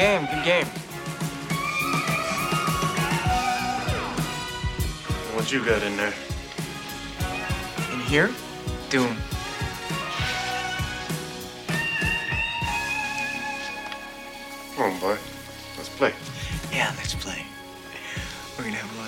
[0.00, 0.66] game, good game.
[5.36, 6.14] What you got in there?
[7.92, 8.30] In here,
[8.88, 9.14] Doom.
[14.74, 15.18] Come on, boy.
[15.76, 16.14] Let's play.
[16.72, 17.44] Yeah, let's play.
[18.56, 18.99] We're gonna have a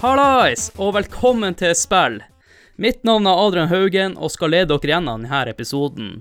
[0.00, 2.20] Hallais, og velkommen til spill.
[2.80, 6.12] Mitt navn er Adrian Haugen, og skal lede dere gjennom denne episoden.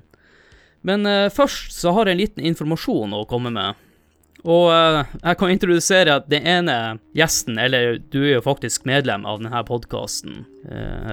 [0.83, 3.79] Men uh, først så har jeg en liten informasjon å komme med.
[4.43, 6.75] Og uh, jeg kan introdusere at den ene
[7.15, 10.43] gjesten, eller du er jo faktisk medlem av denne podkasten,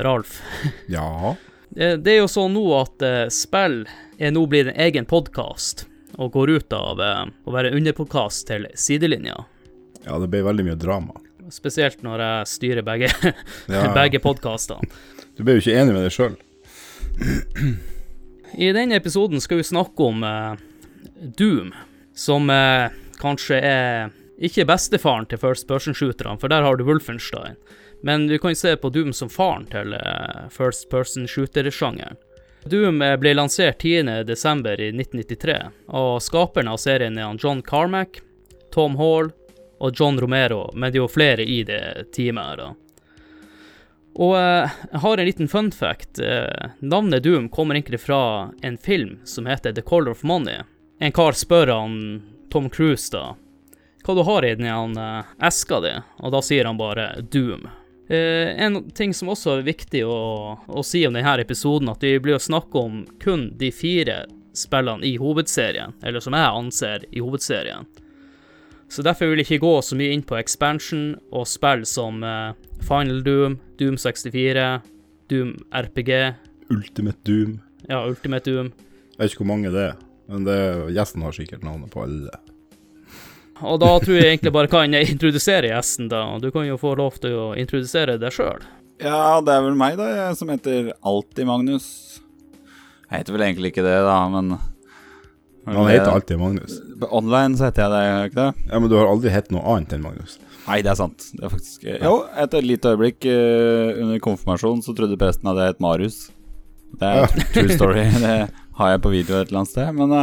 [0.03, 0.41] Ralf.
[0.91, 1.37] Ja.
[1.77, 3.85] Eh, Det er jo sånn nå at eh, spill
[4.19, 5.85] er nå blitt en egen podkast,
[6.17, 9.39] og går ut av eh, å være underpodkast til sidelinja.
[10.07, 11.15] ja, det ble veldig mye drama.
[11.53, 13.11] Spesielt når jeg styrer begge,
[13.73, 13.87] Ja.
[13.95, 14.87] begge podkastene.
[15.37, 16.37] Du ble jo ikke enig med deg sjøl.
[18.57, 20.57] I denne episoden skal vi snakke om uh,
[21.39, 21.73] Doom,
[22.17, 22.89] som uh,
[23.21, 27.57] kanskje er ikke bestefaren til first person-shooterne, for der har du Wolfenstein.
[28.05, 32.17] Men du kan se på Doom som faren til uh, first person shooter-sjangeren.
[32.67, 34.81] Doom ble lansert 10.12.
[34.83, 35.59] i 1993
[35.95, 38.19] av skaperne av serien er John Carmack,
[38.75, 39.31] Tom Hall
[39.79, 42.57] og John Romero, men det er jo flere i det teamet her.
[42.57, 42.75] da.
[44.17, 46.19] Og eh, jeg har en liten fun fact.
[46.19, 50.63] Eh, navnet Doom kommer egentlig fra en film som heter The Color of Money.
[50.99, 53.35] En kar spør han Tom Cruise da
[54.07, 55.91] hva du har i den eh, eska di,
[56.23, 57.67] og da sier han bare Doom.
[58.07, 60.19] En ting som også er viktig å,
[60.63, 64.21] å si om denne episoden, at vi blir å snakke om kun de fire
[64.55, 67.91] spillene i hovedserien, eller som jeg anser i hovedserien.
[68.89, 72.55] Så derfor vil jeg ikke gå så mye inn på expansion og spill som eh,
[72.87, 74.67] Final Doom, Doom 64,
[75.33, 76.13] Doom RPG,
[76.71, 77.57] Ultimate Doom.
[77.89, 78.73] ja, Ultimate Doom.
[79.17, 79.97] Jeg vet ikke hvor mange det er,
[80.31, 80.59] men det,
[80.95, 82.39] gjesten har sikkert navnet på alle.
[83.65, 86.23] Og da tror jeg egentlig bare kan jeg introdusere gjesten, da.
[86.43, 88.65] Du kan jo få lov til å introdusere deg sjøl.
[89.01, 91.87] Ja, det er vel meg, da, jeg som heter Alltid Magnus.
[93.07, 94.57] Jeg heter vel egentlig ikke det, da, men
[95.67, 96.79] Han heter alltid Magnus.
[97.11, 98.67] Online så heter jeg det, gjør jeg ikke det?
[98.71, 100.39] Ja, Men du har aldri hett noe annet enn Magnus.
[100.67, 101.29] Nei, det er sant.
[101.35, 105.75] Det er faktisk Jo, et lite øyeblikk eh, under konfirmasjon så trodde presten at jeg
[105.75, 106.19] het Marius.
[106.97, 108.07] Det er true, true story.
[108.23, 108.37] Det
[108.79, 109.91] har jeg på video et eller annet sted.
[109.97, 110.15] Men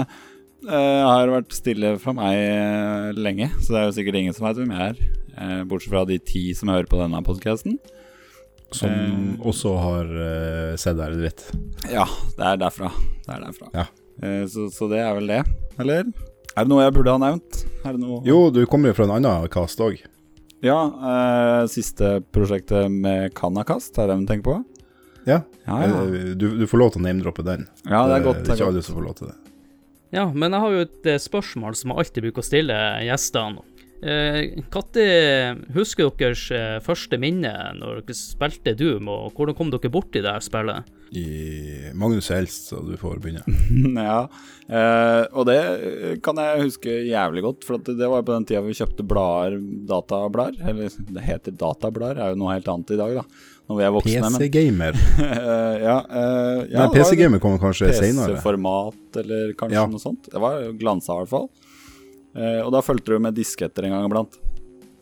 [0.64, 4.48] jeg har vært stille fra meg eh, lenge, så det er jo sikkert ingen som
[4.48, 5.20] vet hvem jeg er.
[5.34, 7.80] Uh, bortsett fra de ti som hører på denne podkasten.
[8.74, 11.46] Som uh, også har uh, sett deg dritt.
[11.90, 12.06] Ja,
[12.38, 12.92] det er derfra.
[13.25, 13.72] Det er derfra.
[13.74, 13.90] Ja.
[14.22, 15.41] Eh, så, så det er vel det,
[15.81, 16.09] eller?
[16.53, 17.63] Er det noe jeg burde ha nevnt?
[17.84, 19.97] Er det noe Jo, du kommer jo fra en annen cast òg.
[20.63, 24.59] Ja, eh, siste prosjektet med Kanakast, er det du tenker på?
[25.28, 25.41] Ja.
[25.68, 26.03] Ja, ja.
[26.03, 27.66] Eh, Du, du får lov til å name-droppe den.
[27.90, 28.44] ja det er godt.
[28.46, 29.38] Det er ikke alle som får lov til det.
[30.13, 32.75] Ja, men jeg har jo et eh, spørsmål som jeg alltid bruker å stille
[33.07, 33.63] gjestene.
[34.03, 35.03] Eh, Når
[35.75, 40.34] husker deres eh, første minne når dere spilte Doom, og hvordan kom dere borti det
[40.34, 40.90] her spillet?
[41.14, 43.44] I Magnus helst, så du får begynne.
[44.09, 44.24] ja,
[44.66, 45.59] eh, og det
[46.25, 49.59] kan jeg huske jævlig godt, for at det var på den tida vi kjøpte blader,
[49.90, 50.58] datablader.
[50.74, 53.50] Eller det heter datablader, er jo noe helt annet i dag, da.
[53.69, 54.30] Når vi er voksne.
[54.34, 54.97] PC-gamer.
[55.24, 58.34] Eh, ja, eh, ja, Men PC-gamer kommer kanskje seinere.
[58.36, 59.86] PC-format eller kanskje Ja.
[59.88, 60.28] noe sånt.
[60.34, 61.47] Det var glansa i hvert fall.
[62.34, 64.40] Eh, og da fulgte det med disketter en gang iblant.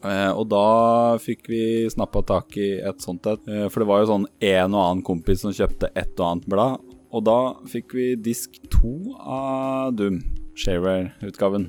[0.01, 3.43] Eh, og da fikk vi snappa tak i et sånt et.
[3.47, 6.49] Eh, for det var jo sånn en og annen kompis som kjøpte et og annet
[6.51, 6.89] blad.
[7.11, 7.39] Og da
[7.69, 10.21] fikk vi disk to av Doom,
[10.57, 11.67] Shareware-utgaven.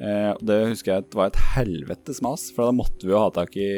[0.00, 3.56] Eh, det husker jeg var et helvetes mas, for da måtte vi jo ha tak
[3.58, 3.70] i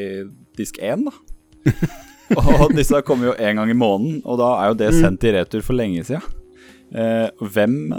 [0.58, 1.14] disk én, da.
[2.42, 5.32] og disse kommer jo en gang i måneden, og da er jo det sendt i
[5.38, 6.20] retur for lenge sida.
[6.92, 7.94] Eh, hvem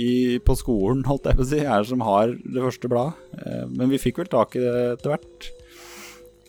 [0.00, 3.36] i, på skolen, holdt jeg på å si, er det som har det første bladet?
[3.38, 5.48] Eh, men vi fikk vel tak i det etter hvert.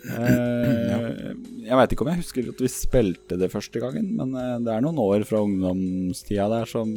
[0.05, 1.31] Eh,
[1.65, 4.73] jeg veit ikke om jeg husker at vi spilte det første gangen, men eh, det
[4.73, 6.93] er noen år fra ungdomstida der som,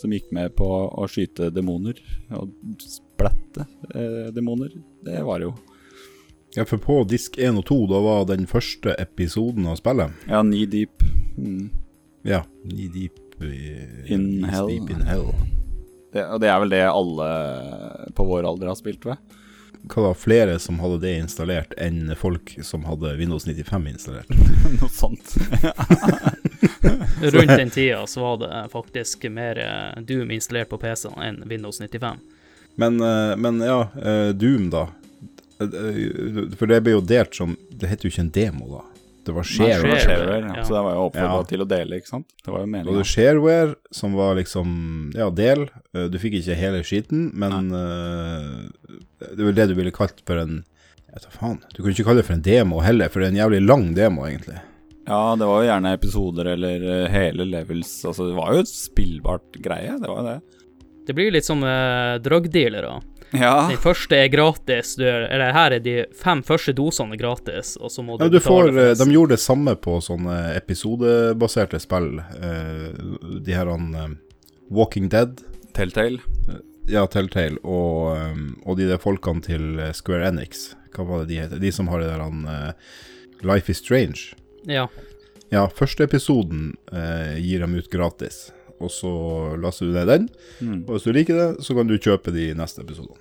[0.00, 2.00] som gikk med på å skyte demoner.
[2.34, 3.66] Og splatte
[4.34, 4.74] demoner.
[5.06, 5.56] Det var det jo.
[6.56, 10.14] Ja, for på disk 1 og 2, da var den første episoden av spillet.
[10.30, 11.04] Ja, Knee Deep.
[11.38, 11.68] Mm.
[12.26, 12.42] Ja.
[12.64, 14.66] Knee deep i, In hell.
[14.66, 15.32] Deep in hell.
[16.12, 17.26] Det, og det er vel det alle
[18.16, 19.20] på vår alder har spilt ved.
[19.88, 24.32] hva da, flere som hadde det installert, enn folk som hadde Windows 95 installert.
[24.80, 25.36] Noe sånt.
[27.22, 31.80] Rundt den tida så var det faktisk mer eh, Doom installert på PC-en enn Windows
[31.80, 32.18] 95.
[32.80, 34.88] Men, eh, men ja, eh, Doom, da.
[35.58, 38.84] For det ble jo delt som Det heter jo ikke en demo, da.
[39.28, 39.82] Det var Nei, share.
[39.84, 39.98] share.
[40.06, 40.54] shareware, ja.
[40.56, 40.62] ja.
[40.64, 41.48] Så det var jo oppfordra Ja.
[41.50, 42.26] til å dele, ikke sant?
[42.44, 42.96] Det var jo Og meninga.
[42.98, 44.72] det shareware, som var liksom
[45.18, 45.66] Ja, del.
[45.94, 48.68] Eh, Du fikk ikke hele skiten, men uh,
[49.20, 50.62] det er vel det du ville kalt for en
[51.12, 51.60] Jeg tar faen.
[51.74, 53.86] Du kunne ikke kalle det for en demo heller, for det er en jævlig lang
[53.96, 54.58] demo, egentlig.
[55.08, 57.92] Ja, det var jo gjerne episoder eller eh, hele levels.
[58.04, 60.40] Altså, det var jo et spillbart greie, det var jo det.
[61.08, 62.98] Det blir jo litt som uh, drugdealere.
[63.36, 67.74] Ja, Den første er gratis, du, er- eller her er de fem første dosene gratis,
[67.76, 71.80] og så må du Ja, du får, eh, de gjorde det samme på sånne episodebaserte
[71.82, 72.18] spill.
[72.40, 74.08] Uh, De her han, eh,
[74.70, 75.40] Walking Dead,
[75.76, 76.18] Telltale.
[76.88, 80.74] ja, Telltale, og, um, og de der folkene til Square Enix.
[80.96, 81.60] Hva var det de heter?
[81.60, 82.72] De som har det der han uh,
[83.44, 84.34] Life is Strange.
[84.66, 84.88] Ja.
[85.52, 89.10] Ja, første episoden uh, gir dem ut gratis, og så
[89.60, 90.28] laster du ned den.
[90.62, 90.78] Mm.
[90.86, 93.18] Og hvis du liker det, så kan du kjøpe de neste episodene.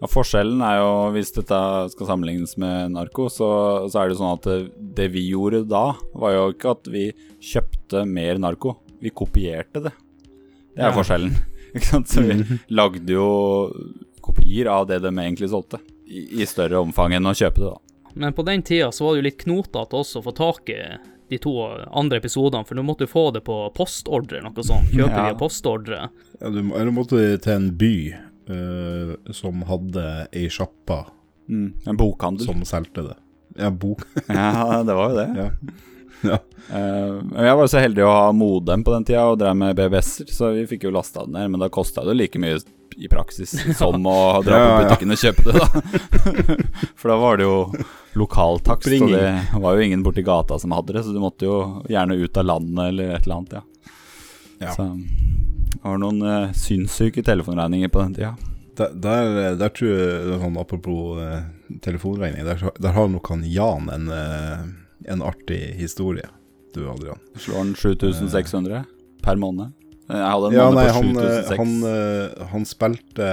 [0.00, 1.58] Ja, forskjellen er jo, hvis dette
[1.94, 3.48] skal sammenlignes med narko, så,
[3.88, 4.58] så er det sånn at det,
[4.98, 5.86] det vi gjorde da,
[6.20, 7.06] var jo ikke at vi
[7.40, 8.74] kjøpte mer narko.
[9.00, 9.94] Vi kopierte det.
[10.74, 10.96] Det er Ja.
[10.96, 11.32] forskjellen.
[11.74, 12.10] Ikke sant?
[12.10, 12.34] Så vi
[12.74, 13.24] lagde jo
[14.20, 15.78] kopier av det de egentlig solgte,
[16.10, 18.10] i, i større omfang enn å kjøpe det, da.
[18.20, 20.80] Men på den tida så var det jo litt knotete også å få tak i
[21.30, 21.52] de to
[21.96, 24.90] andre episodene, for nå måtte du få det på postordre, noe sånt.
[24.92, 25.28] Kjøpe Ja.
[25.30, 26.00] via postordre.
[26.40, 27.92] Ja, du, eller måtte du til en by
[28.50, 31.06] uh, som hadde ei sjappa
[31.50, 31.72] Mm.
[31.86, 32.46] En bokhandel.
[32.46, 33.16] som solgte det.
[33.58, 34.04] Ja, bok.
[34.28, 35.28] Ja, det var jo det.
[35.34, 35.48] ja.
[36.30, 36.36] ja.
[36.70, 40.30] Uh, jeg var så heldig å ha modem på den tida og drev med BBS-er,
[40.30, 41.50] så vi fikk jo lasta den ned.
[41.50, 42.60] Men da kosta det like mye
[43.00, 45.66] i praksis som å dra Ja, på butikken og kjøpe det, da.
[47.00, 47.56] For da var det jo
[48.20, 49.32] lokaltakst, og det
[49.62, 51.56] var jo ingen borti gata som hadde det, så du måtte jo
[51.88, 53.64] gjerne ut av landet eller et eller annet, ja.
[54.60, 54.74] Ja.
[54.76, 58.34] Så det var noen uh, sinnssyke telefonregninger på den tida.
[58.76, 61.40] Der, der, der tror jeg, sånn apropos eh,
[61.84, 64.62] telefonregning, der, der har nok han Jan en, eh,
[65.12, 66.28] en artig historie,
[66.72, 67.20] du Adrian.
[67.36, 68.84] Slår han 7600
[69.24, 69.74] per måned?
[70.10, 71.56] Eh, Jeg hadde en Ja, nei, på han, eh, 7006.
[71.60, 73.28] han, eh, han spilte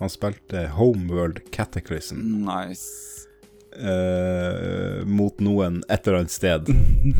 [0.00, 3.26] Han spilte Homeworld Cataclysm Nice.
[3.76, 6.70] eh, mot noen et eller annet sted.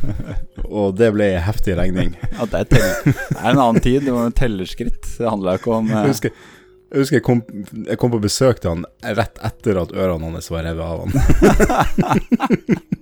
[0.70, 2.14] Og det ble en heftig regning.
[2.38, 5.02] Ja, det er, det er en annen tid, det var tellerskritt.
[5.18, 6.32] Det handla ikke om eh, Jeg husker,
[6.90, 7.42] jeg, husker jeg, kom,
[7.86, 8.86] jeg kom på besøk til han
[9.20, 11.12] rett etter at ørene hans var revet av han.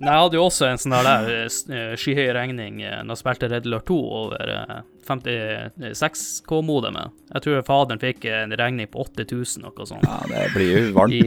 [0.00, 3.50] Nei, jeg hadde jo også en sånn der der skyhøy regning eh, når jeg spilte
[3.52, 4.78] Red Alert 2 over eh,
[5.10, 7.10] 56K-modemet.
[7.34, 10.04] Jeg tror faderen fikk en regning på 8000, noe sånt.
[10.06, 11.14] Ja, det blir jo varmt.
[11.16, 11.18] I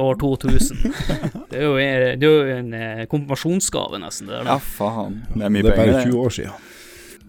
[0.00, 0.76] år 2000.
[1.54, 1.74] Det er jo,
[2.18, 4.26] det er jo en eh, konfirmasjonsgave, nesten.
[4.26, 5.20] Det der, Ja, faen.
[5.30, 6.54] Det er mye Det er bare 20 år siden.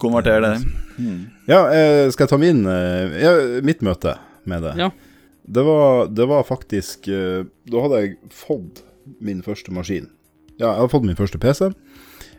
[0.02, 0.54] Konverter det.
[0.96, 1.20] Hmm.
[1.46, 3.32] Ja, eh, skal jeg ta min eh, ja,
[3.64, 4.16] mitt møte
[4.48, 4.72] med det?
[4.80, 4.88] Ja.
[5.46, 8.82] Det var, det var faktisk eh, Da hadde jeg fått
[9.22, 10.10] min første maskin.
[10.56, 11.70] Ja, jeg hadde fått min første PC.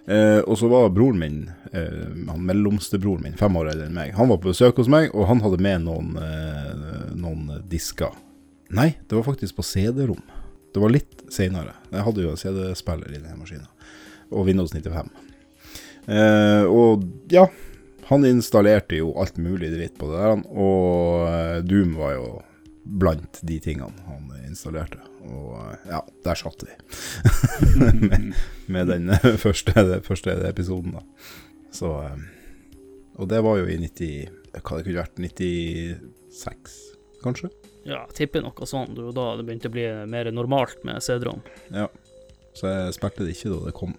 [0.07, 1.39] Eh, og så var broren min,
[1.75, 4.87] eh, han mellomste broren min, fem år eldre enn meg, han var på besøk hos
[4.87, 8.15] meg, og han hadde med noen, eh, noen disker.
[8.71, 10.23] Nei, det var faktisk på CD-rom.
[10.73, 11.75] Det var litt seinere.
[11.91, 13.67] Jeg hadde jo en CD-spiller i denne maskinen.
[14.31, 15.11] Og Windows 95.
[16.07, 17.47] Eh, og ja,
[18.07, 22.27] han installerte jo alt mulig dritt på det der, og eh, Doom var jo
[22.87, 25.03] blant de tingene han installerte.
[25.27, 26.73] Og eh, ja, der satt vi.
[28.01, 28.33] med,
[28.73, 31.03] med den eh, første, første episoden, da.
[31.75, 32.17] Så eh,
[33.17, 35.19] Og det var jo i 90 Hva det kunne vært?
[35.19, 36.77] 96,
[37.23, 37.51] kanskje?
[37.87, 38.95] Ja, jeg tipper noe sånt.
[38.97, 41.39] Det var da det begynte å bli mer normalt med CD-rom.
[41.71, 41.87] Ja.
[42.57, 43.93] Så jeg spilte det ikke da det kom.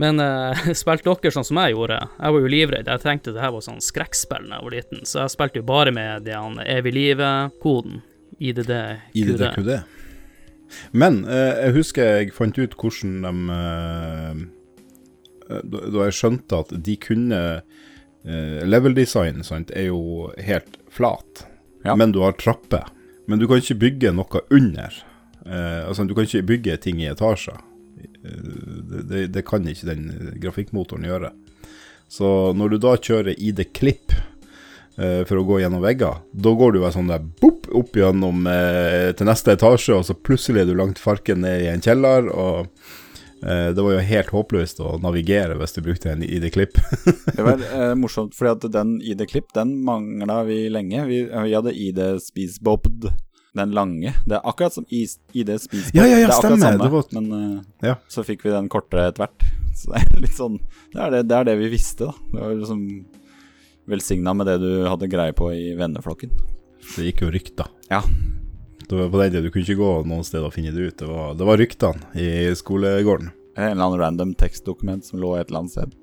[0.00, 2.02] Men uh, spilte dere sånn som jeg gjorde?
[2.18, 2.90] Jeg var jo livredd.
[2.90, 5.68] Jeg tenkte det her var sånn skrekkspill da jeg var liten, så jeg spilte jo
[5.70, 8.02] bare med den evig livet-koden.
[8.40, 8.70] IDD,
[9.12, 9.20] QD.
[9.20, 9.72] IDDQD.
[10.92, 14.42] Men eh, jeg husker jeg fant ut hvordan de eh,
[15.66, 21.46] da, da jeg skjønte at de kunne eh, Level design sant, er jo helt flat,
[21.84, 21.94] Ja.
[21.96, 22.86] men du har trapper.
[23.26, 24.94] Men du kan ikke bygge noe under.
[25.46, 27.58] Eh, altså, du kan ikke bygge ting i etasjer.
[28.24, 28.42] Eh,
[28.90, 31.32] det, det, det kan ikke den eh, grafikkmotoren gjøre.
[32.10, 32.26] Så
[32.58, 34.29] når du da kjører ID-klipp eh,
[35.28, 39.12] for å gå gjennom vegger, da går du bare sånn der boop, opp gjennom eh,
[39.16, 42.26] til neste etasje, og så plutselig er du langt farken ned i en kjeller.
[42.28, 42.66] og
[43.46, 46.76] eh, Det var jo helt håpløst å navigere hvis du brukte en ID-klipp.
[47.36, 51.06] Det var eh, morsomt, fordi at den ID-klipp, den mangla vi lenge.
[51.08, 53.08] Vi, vi hadde ID Spisbobd,
[53.56, 54.12] Den lange.
[54.26, 56.60] Det er akkurat som ID-spisbobd, Ja, ja, ja, det er stemmer.
[56.66, 57.94] samme, Det var- Men eh, Ja.
[58.08, 59.48] så fikk vi den kortere etter hvert.
[59.80, 60.58] Så det er litt sånn
[60.92, 62.12] Det er det, det, er det vi visste, da.
[62.34, 62.84] Det var liksom
[63.90, 66.32] velsigna med det du hadde greie på i venneflokken.
[66.94, 67.68] Det gikk jo rykter.
[67.90, 68.02] Ja.
[68.86, 70.96] Det var på den tiden du kunne ikke gå noen sted og finne det ut.
[70.98, 73.30] Det var, det var ryktene i skolegården.
[73.56, 75.94] En eller annen random tekstdokument som lå et eller annet sted.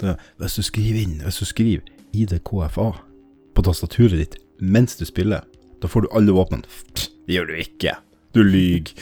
[0.00, 2.88] Det, hvis du skriver inn Hvis du skriver IDKFA
[3.54, 5.44] på tastaturet ditt mens du spiller,
[5.82, 6.62] da får du alle våpen.
[6.94, 7.96] Det gjør du ikke.
[8.34, 8.92] Du lyver.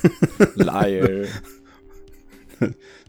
[0.68, 1.28] Liar.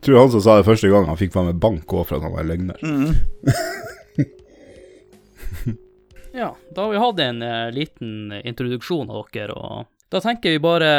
[0.05, 2.25] Tror han som sa det første gang, han fikk faen meg bank òg for at
[2.27, 2.77] han var løgner.
[6.35, 10.59] Ja, da har vi hatt en uh, liten introduksjon av dere, og da tenker vi
[10.59, 10.89] bare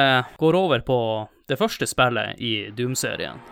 [0.41, 0.99] går over på
[1.47, 3.43] det første spillet i Doom-serien.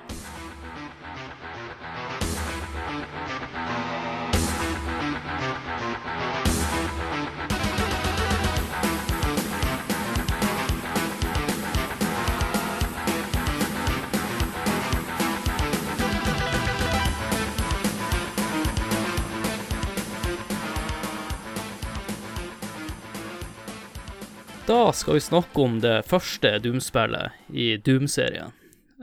[24.67, 28.53] Da skal vi snakke om det første Doom-spillet i Doom-serien.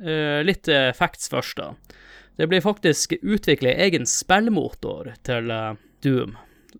[0.01, 1.75] Eh, litt eh, facts først, da.
[2.37, 6.33] Det ble faktisk utviklet egen spillmotor til eh, Doom,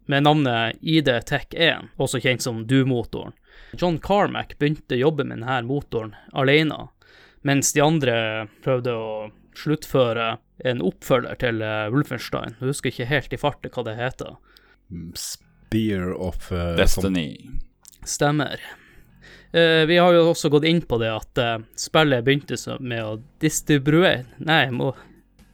[0.10, 3.38] med navnet ID Tech 1, også kjent som Doom-motoren.
[3.78, 6.88] John Carmack begynte å jobbe med denne motoren alene,
[7.46, 8.20] mens de andre
[8.66, 9.10] prøvde å
[9.62, 11.62] sluttføre en oppfølger til
[11.94, 12.58] Wolfenstein.
[12.58, 14.40] Jeg husker ikke helt i farten hva det heter.
[15.14, 17.62] Spear of uh, Destiny.
[18.08, 18.60] Stemmer.
[19.54, 23.18] Eh, vi har jo også gått inn på det at eh, spillet begynte med å
[23.44, 24.94] distribuere Nei, må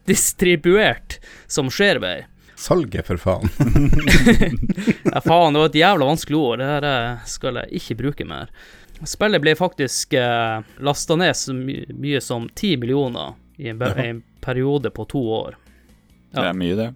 [0.08, 1.18] distribuert
[1.52, 2.26] som skjervei.
[2.58, 3.50] Salget, for faen.
[5.14, 6.60] Ja, faen, det var et jævla vanskelig ord.
[6.62, 8.50] Det her eh, skal jeg ikke bruke mer.
[9.06, 14.00] Spillet ble faktisk eh, lasta ned så my mye som ti millioner i en, per-
[14.02, 15.58] en periode på to år.
[16.32, 16.40] Ja.
[16.42, 16.88] Det er mye, det.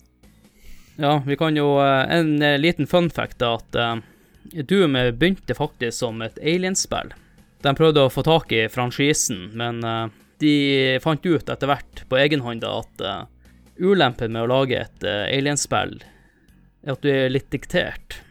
[1.01, 3.96] Ja, vi kan jo eh, En liten fun fact er at eh,
[4.43, 7.13] Doom begynte faktisk som et alienspill.
[7.62, 10.07] De prøvde å få tak i franchisen, men eh,
[10.41, 10.55] de
[11.03, 13.24] fant ut etter hvert på egen hånd at eh,
[13.81, 16.01] ulempen med å lage et uh, alienspill
[16.81, 18.21] er at du er litt diktert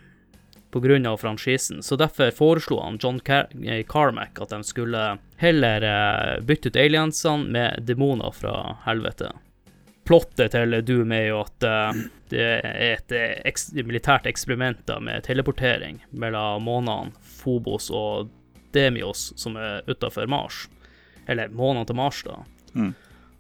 [0.71, 1.17] pga.
[1.17, 1.83] franchisen.
[1.83, 6.77] Så derfor foreslo han John Car eh, Carmack at de skulle heller eh, bytte ut
[6.77, 9.33] aliensene med demoner fra helvete
[10.11, 11.99] plottet til Doom er jo at eh,
[12.33, 18.33] det er et eh, eks militært eksperiment da, med teleportering mellom månedene Phobos og
[18.75, 20.65] Demios, som er utafor Mars.
[21.31, 22.41] Eller månedene til Mars, da.
[22.75, 22.91] Mm.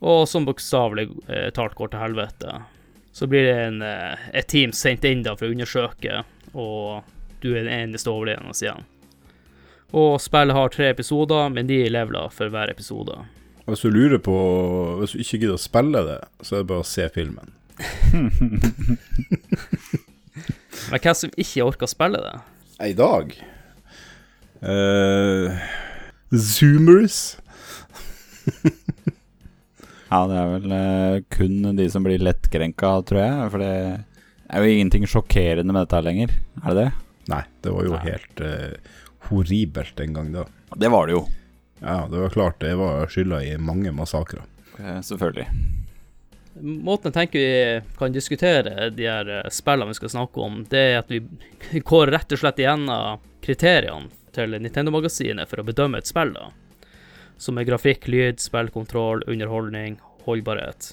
[0.07, 2.61] Og som bokstavelig eh, talt går til helvete.
[3.11, 6.23] Så blir det en, et team sendt inn da for å undersøke,
[6.55, 7.03] og
[7.43, 8.87] du er den eneste overlevende igjen.
[9.91, 13.19] Og spillet har tre episoder, men de er leveler for hver episode.
[13.71, 14.35] Hvis du lurer på
[15.01, 17.49] Hvis du ikke gidder å spille det, så er det bare å se filmen.
[20.91, 22.35] Men hvem som ikke orker å spille det?
[22.91, 23.35] I dag
[24.65, 25.47] uh,
[26.31, 27.37] Zoomers.
[30.11, 33.51] Ja, det er vel uh, kun de som blir lettkrenka, tror jeg.
[33.53, 33.75] For det
[34.51, 36.33] er jo ingenting sjokkerende med dette her lenger.
[36.65, 36.89] Er det det?
[37.31, 38.01] Nei, det var jo Nei.
[38.09, 38.97] helt uh,
[39.29, 40.49] horribelt en gang da.
[40.75, 41.23] Det var det jo.
[41.81, 44.45] Ja, det var klart det var skylda i mange massakrer.
[44.79, 45.47] Eh, selvfølgelig.
[46.61, 50.81] Måten jeg tenker vi kan diskutere de her eh, spillene vi skal snakke om, det
[50.93, 51.23] er at vi
[51.93, 56.51] går rett og slett igjennom kriteriene til Nintendo-magasinet for å bedømme et spill, da.
[57.41, 59.97] Som er grafikk, lyd, spillkontroll, underholdning,
[60.27, 60.93] holdbarhet.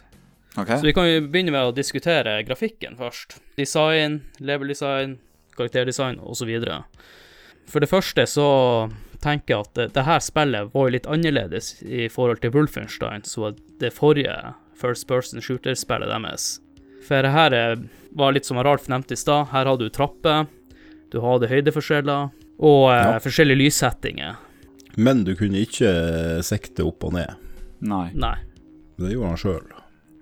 [0.58, 0.72] Ok.
[0.72, 3.38] Så vi kan jo begynne med å diskutere grafikken først.
[3.60, 5.18] Design, level design,
[5.58, 6.50] karakterdesign osv.
[7.68, 8.48] For det første så
[9.28, 13.52] tenker at det, det her spillet var jo litt annerledes i forhold til Wolfenstein, så
[13.82, 14.34] det forrige
[14.78, 16.48] First Person Shooter-spillet deres.
[17.08, 17.76] For her eh,
[18.18, 20.48] var litt som Ralf nevnte i stad, her hadde du trapper,
[21.14, 23.18] du hadde høydeforskjeller og eh, Ja.
[23.24, 24.36] forskjellige lyssettinger.
[24.98, 25.92] Men du kunne ikke
[26.44, 27.36] sikte opp og ned.
[27.86, 28.08] Nei.
[28.18, 28.36] Nei,
[28.98, 29.66] Det gjorde han sjøl.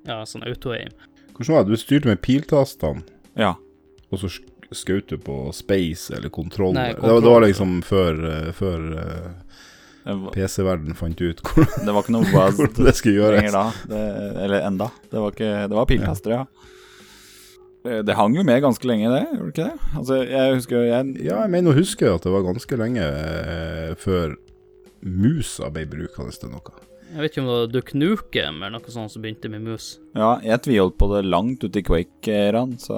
[0.05, 0.91] ja, sånn auto-aim.
[1.35, 1.71] Hvordan var det?
[1.75, 3.03] Du styrte med piltastene,
[3.39, 3.53] Ja.
[4.11, 4.29] og så
[4.75, 6.75] sk- skjøt du på space eller kontroll?
[6.77, 9.33] Nei, Det, var, det var liksom før, eh, før eh,
[10.35, 13.51] PC-verden fant ut hvor, det var ikke noe hvordan det skulle gjøres.
[13.55, 13.63] da.
[13.89, 14.03] Det,
[14.45, 14.91] eller enda.
[15.09, 16.71] Det var, ikke, det var pilkastere, ja.
[17.85, 19.23] Det, det hang jo med ganske lenge, det.
[19.37, 19.89] Gjorde ikke det?
[19.99, 23.91] Altså, jeg husker jeg Ja, jeg mener å huske at det var ganske lenge eh,
[24.01, 24.33] før
[25.05, 26.73] musa ble brukende til noe.
[27.15, 29.85] Jeg vet ikke om det var Duck Nukem eller noe sånt som begynte med mus.
[30.19, 32.97] Ja, jeg tviholdt på det langt ute i Quake-æraen, så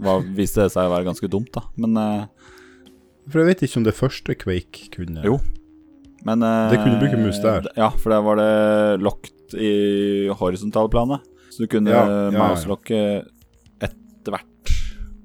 [0.00, 1.66] var, viste det seg å være ganske dumt, da.
[1.76, 2.54] Men uh,
[3.28, 5.36] For jeg vet ikke om det første Quake kunne Jo.
[6.24, 7.68] Men uh, Det kunne bruke mus der.
[7.76, 9.74] Ja, for der var det locked i
[10.32, 11.28] horisontalplanet.
[11.52, 13.10] Så du kunne Ja, ja, ja, ja.
[13.84, 14.72] etter hvert.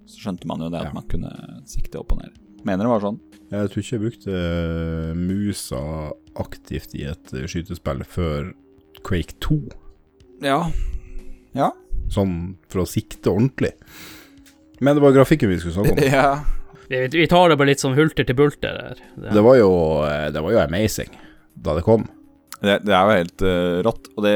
[0.04, 0.98] Så skjønte man jo det at Ja.
[1.00, 1.32] man kunne
[1.64, 2.36] sikte opp og ned.
[2.68, 3.22] Mener det var sånn.
[3.52, 5.80] Jeg tror ikke jeg brukte eh, musa
[6.40, 8.52] aktivt i et eh, skytespill før
[9.08, 9.60] Quake 2.
[10.46, 10.64] Ja.
[11.58, 11.72] Ja.
[12.12, 13.74] Sånn for å sikte ordentlig.
[14.82, 16.02] Men det var grafikken vi skulle snakke om.
[16.20, 16.30] ja.
[16.92, 19.04] Vi, vi tar det bare litt sånn hulter til bulter Der.
[19.16, 19.72] Det, Det var jo,
[20.08, 21.14] eh, det var jo amazing
[21.62, 22.08] da det kom.
[22.62, 24.36] Det, det er jo helt uh, rått, og det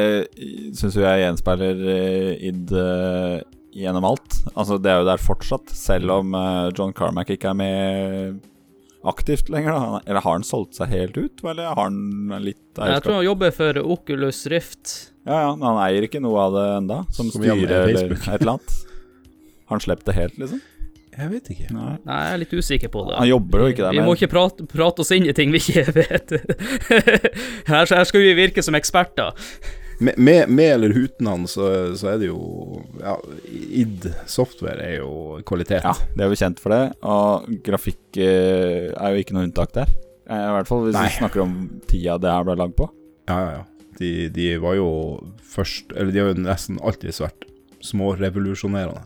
[0.76, 3.38] syns jo jeg gjenspeiler uh, id uh,
[3.76, 4.40] gjennom alt.
[4.56, 6.34] Altså, det er jo der fortsatt, selv om
[6.74, 8.40] John Carmack ikke er med
[9.08, 9.72] aktivt lenger.
[9.72, 10.02] Da.
[10.06, 13.54] Eller har han solgt seg helt ut, eller har han litt jeg tror han jobber
[13.56, 14.96] for Oculus Rift.
[15.26, 18.28] Ja, ja, men han eier ikke noe av det enda som, Som styrer eller et
[18.42, 18.74] eller annet.
[19.66, 20.60] Har han sluppet det helt, liksom?
[21.16, 21.70] Jeg vet ikke.
[21.72, 21.94] Nei.
[22.04, 23.16] Nei, jeg er litt usikker på det.
[23.22, 25.62] Han jobber jo ikke der Vi må ikke prate, prate oss inn i ting vi
[25.64, 26.36] ikke vet.
[27.72, 29.32] her, her skal vi virke som eksperter.
[30.00, 33.16] Med, med, med eller uten han, så, så er det jo Ja,
[33.48, 35.86] id Software er jo kvalitet.
[35.88, 39.72] Ja, det er jo kjent for det, og grafikk eh, er jo ikke noe unntak
[39.78, 39.94] der.
[40.28, 41.08] Eh, I hvert fall hvis Nei.
[41.08, 41.56] vi snakker om
[41.88, 42.90] tida det her ble lagd på.
[43.30, 43.64] Ja, ja, ja.
[43.96, 44.88] De, de var jo
[45.48, 47.46] først Eller de har jo nesten alltid vært
[47.86, 49.06] smårevolusjonerende.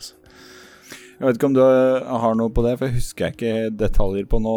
[1.19, 4.27] Jeg vet ikke om du eh, har noe på det, for jeg husker ikke detaljer
[4.31, 4.53] på nå.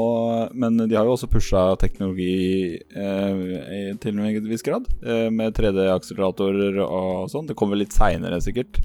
[0.54, 6.78] Men de har jo også pusha teknologi eh, til en viss grad, eh, med 3D-akseleratorer
[6.84, 7.48] og sånn.
[7.50, 8.78] Det kommer litt seinere, sikkert.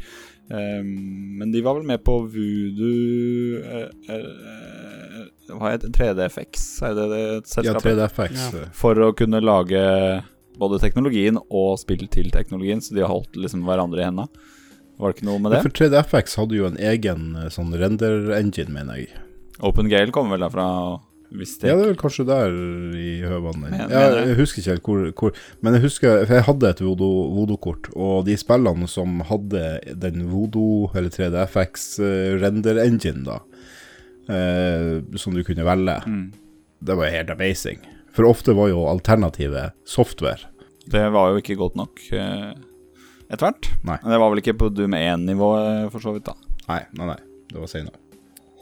[0.50, 7.08] Eh, men de var vel med på Voodoo eh, eh, Hva heter 3DFX, er det
[7.14, 7.24] det
[7.68, 8.42] Ja, 3DFX.
[8.42, 8.50] Ja.
[8.64, 9.84] eh, For å kunne lage
[10.58, 14.26] både teknologien og spill til teknologien, så de har holdt liksom hverandre i henda.
[14.98, 15.62] Var det ikke noe med det?
[15.62, 19.10] for 3DFX hadde jo en egen eh, sånn render-engine, mener jeg.
[19.62, 20.66] Open Gale kommer vel derfra,
[21.30, 21.44] Ja,
[21.76, 22.54] det er vel kanskje der
[22.96, 23.70] i høvene.
[23.70, 24.28] Men- jeg.
[24.30, 28.26] jeg husker ikke helt hvor, hvor Men jeg husker For jeg hadde et Voodoo-kort, og
[28.26, 29.64] de spillene som hadde
[30.00, 33.40] den Voodoo, eller 3DFX eh, render-engine, da,
[34.30, 36.32] eh, som du kunne velge, Mm.
[36.84, 37.80] det var helt amazing.
[38.14, 40.40] For ofte var jo alternativet software.
[40.88, 42.54] Det var jo ikke godt nok eh,
[43.28, 43.72] etter hvert.
[43.84, 44.00] Nei.
[44.04, 45.54] Men det var vel ikke på Doom 1-nivå,
[45.94, 46.36] for så vidt, da.
[46.68, 47.22] Nei, nei, nei.
[47.48, 48.04] Det var seinere.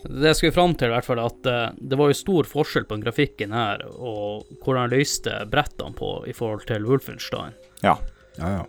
[0.05, 2.85] Det jeg skulle fram til, i hvert fall, at eh, det var jo stor forskjell
[2.85, 7.57] på den grafikken her og hvordan han løste brettene på i forhold til Wolfenstein.
[7.81, 7.97] Ja.
[8.37, 8.63] Ja, ja.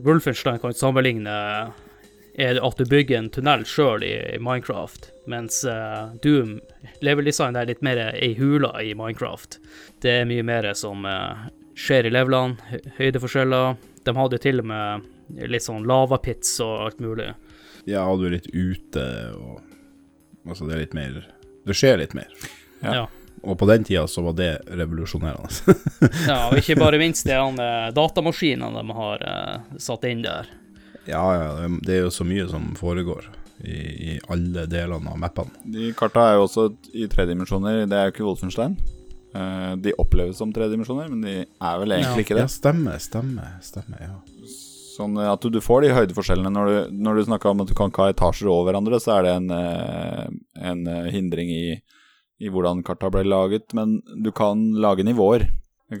[0.00, 1.36] Wolfenstein kan sammenligne
[2.40, 6.56] er at du bygger en tunnel sjøl i, i Minecraft, mens uh, Doom
[7.04, 9.58] level-design er litt mer ei hula i Minecraft.
[10.00, 13.76] Det er mye mer som uh, skjer i levelene, høydeforskjeller.
[14.06, 15.10] De hadde til og med
[15.50, 17.30] litt sånn lavapits og alt mulig.
[17.88, 19.04] Ja, du er litt ute,
[19.36, 19.60] og
[20.48, 21.16] Altså, det er litt mer
[21.68, 22.30] Det skjer litt mer.
[22.80, 22.94] Ja.
[22.94, 23.02] Ja.
[23.44, 25.74] Og på den tida så var det revolusjonerende.
[26.30, 27.56] ja, og ikke bare minst det han
[27.96, 30.48] datamaskinene de har eh, satt inn der.
[31.08, 33.28] Ja, ja, det- er jo så mye som foregår
[33.64, 33.76] i,
[34.14, 35.52] i alle delene av mappene.
[35.64, 36.66] De karta er jo også
[36.96, 37.84] i tre dimensjoner.
[37.88, 38.76] Det er jo ikke Wolfenstein.
[39.30, 42.50] Uh, de oppleves som tre dimensjoner, men de er vel egentlig ikke Ja, det.
[42.56, 44.16] stemmer, stemmer, stemmer, ja.
[45.00, 47.88] Sånn at du, får de høydeforskjellene når du, når du snakker om at du kan
[47.88, 50.26] ikke ha etasjer over hverandre, så er det en, eh,
[50.70, 51.64] en eh, hindring i,
[52.44, 53.72] i hvordan karta ble laget.
[53.76, 55.48] Men du kan lage nivåer.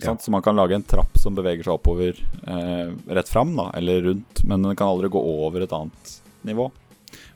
[0.04, 0.22] Sant?
[0.22, 4.04] Så man kan lage en trapp som beveger seg oppover eh, rett fram, da, eller
[4.04, 6.12] rundt, men den kan aldri gå over et annet
[6.46, 6.68] nivå.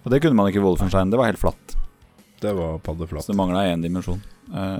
[0.04, 1.10] Og det kunne man ikke i Wolfenstein.
[1.10, 1.74] Det var helt flatt.
[2.44, 3.24] Det var paddeflatt.
[3.24, 4.20] Så det mangla én dimensjon.
[4.52, 4.78] Eh,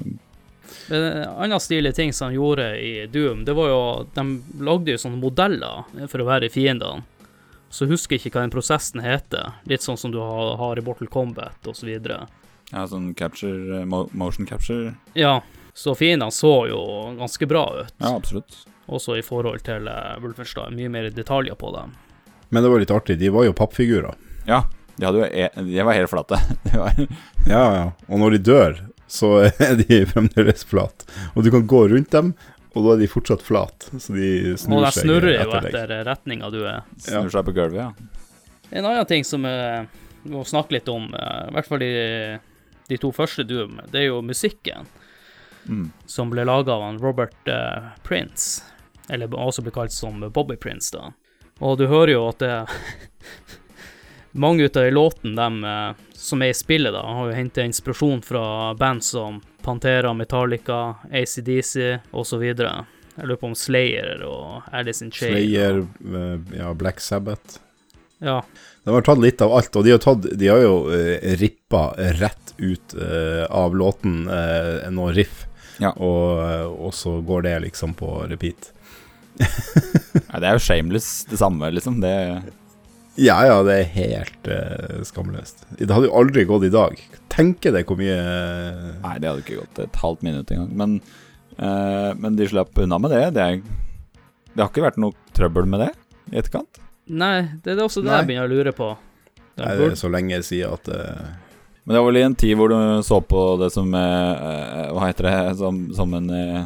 [0.90, 3.80] En annen stilig ting som de gjorde i Doom, det var jo
[4.14, 4.24] De
[4.64, 7.04] lagde jo sånne modeller for å være fiendene.
[7.74, 9.56] Så husker jeg ikke hva den prosessen heter.
[9.66, 11.90] Litt sånn som du har, har i Bortle Combat osv.
[11.90, 14.94] ja, sånn capture, eh, motion capture.
[15.18, 15.40] Ja,
[15.74, 16.78] så fiendene så jo
[17.18, 17.94] ganske bra ut.
[17.98, 18.60] Ja, absolutt.
[18.86, 20.76] Også i forhold til uh, Wolfenstein.
[20.76, 21.96] Mye mer detaljer på dem.
[22.54, 24.14] Men det var litt artig, de var jo pappfigurer.
[24.46, 24.62] Ja,
[24.96, 26.38] de, hadde jo e de var helt flate.
[26.68, 27.06] Det var,
[27.48, 27.86] Ja, ja.
[28.06, 28.76] Og når de dør,
[29.14, 29.30] så
[29.68, 31.06] er de fremdeles flat.
[31.34, 32.32] Og du kan gå rundt dem,
[32.74, 33.86] og da er de fortsatt flat.
[33.92, 35.70] Så de Og snur de seg snurrer jo etter deg.
[35.70, 36.82] etter retninga du er.
[36.98, 38.32] snur seg på gulvet, ja.
[38.74, 39.84] En annen ting som eh,
[40.24, 41.92] vi må snakke litt om, eh, i hvert fall de,
[42.90, 44.88] de to første Doom, det er jo musikken.
[45.64, 45.90] Mm.
[46.06, 48.60] som ble laga av han Robert uh, Prince,
[49.08, 51.12] eller også ble kalt som Bobby Prince, da.
[51.64, 52.56] Og du hører jo at det
[54.34, 57.64] Mange ut av de låtene dem, eh, som er i spillet, da, har jo henta
[57.68, 62.42] inspirasjon fra band som Pantera, Metallica, ACDC osv.
[62.44, 67.60] Jeg lurer på om Slayer og Alice in Chains Slayer, eh, ja, Black Sabbath.
[68.24, 68.38] Ja.
[68.84, 71.90] De har tatt litt av alt, og de har, tatt, de har jo uh, rippa
[72.20, 75.44] rett ut uh, av låten uh, noe riff,
[75.82, 75.90] Ja.
[75.92, 78.70] og, uh, og så går det liksom på repeat.
[79.40, 82.00] Nei, det er jo shameless det samme, liksom.
[82.00, 82.14] Det
[83.14, 85.62] Ja, ja, det er helt uh, skamløst.
[85.78, 86.98] Det hadde jo aldri gått i dag.
[87.30, 88.16] Tenker deg hvor mye
[89.04, 90.72] Nei, det hadde ikke gått et halvt minutt engang.
[90.80, 90.96] Men,
[91.60, 93.22] uh, men de slapp unna med det.
[93.36, 94.18] Det, er,
[94.54, 95.92] det har ikke vært noe trøbbel med det
[96.32, 96.82] i etterkant.
[97.06, 98.20] Nei, det er også det Nei.
[98.20, 98.90] jeg begynner å lure på.
[99.54, 101.32] De Nei, det er så lenge siden at uh...
[101.84, 104.86] Men det var vel i en tid hvor du så på det som eh, eh,
[104.96, 105.40] Hva heter det?
[105.58, 106.62] Som, som en eh,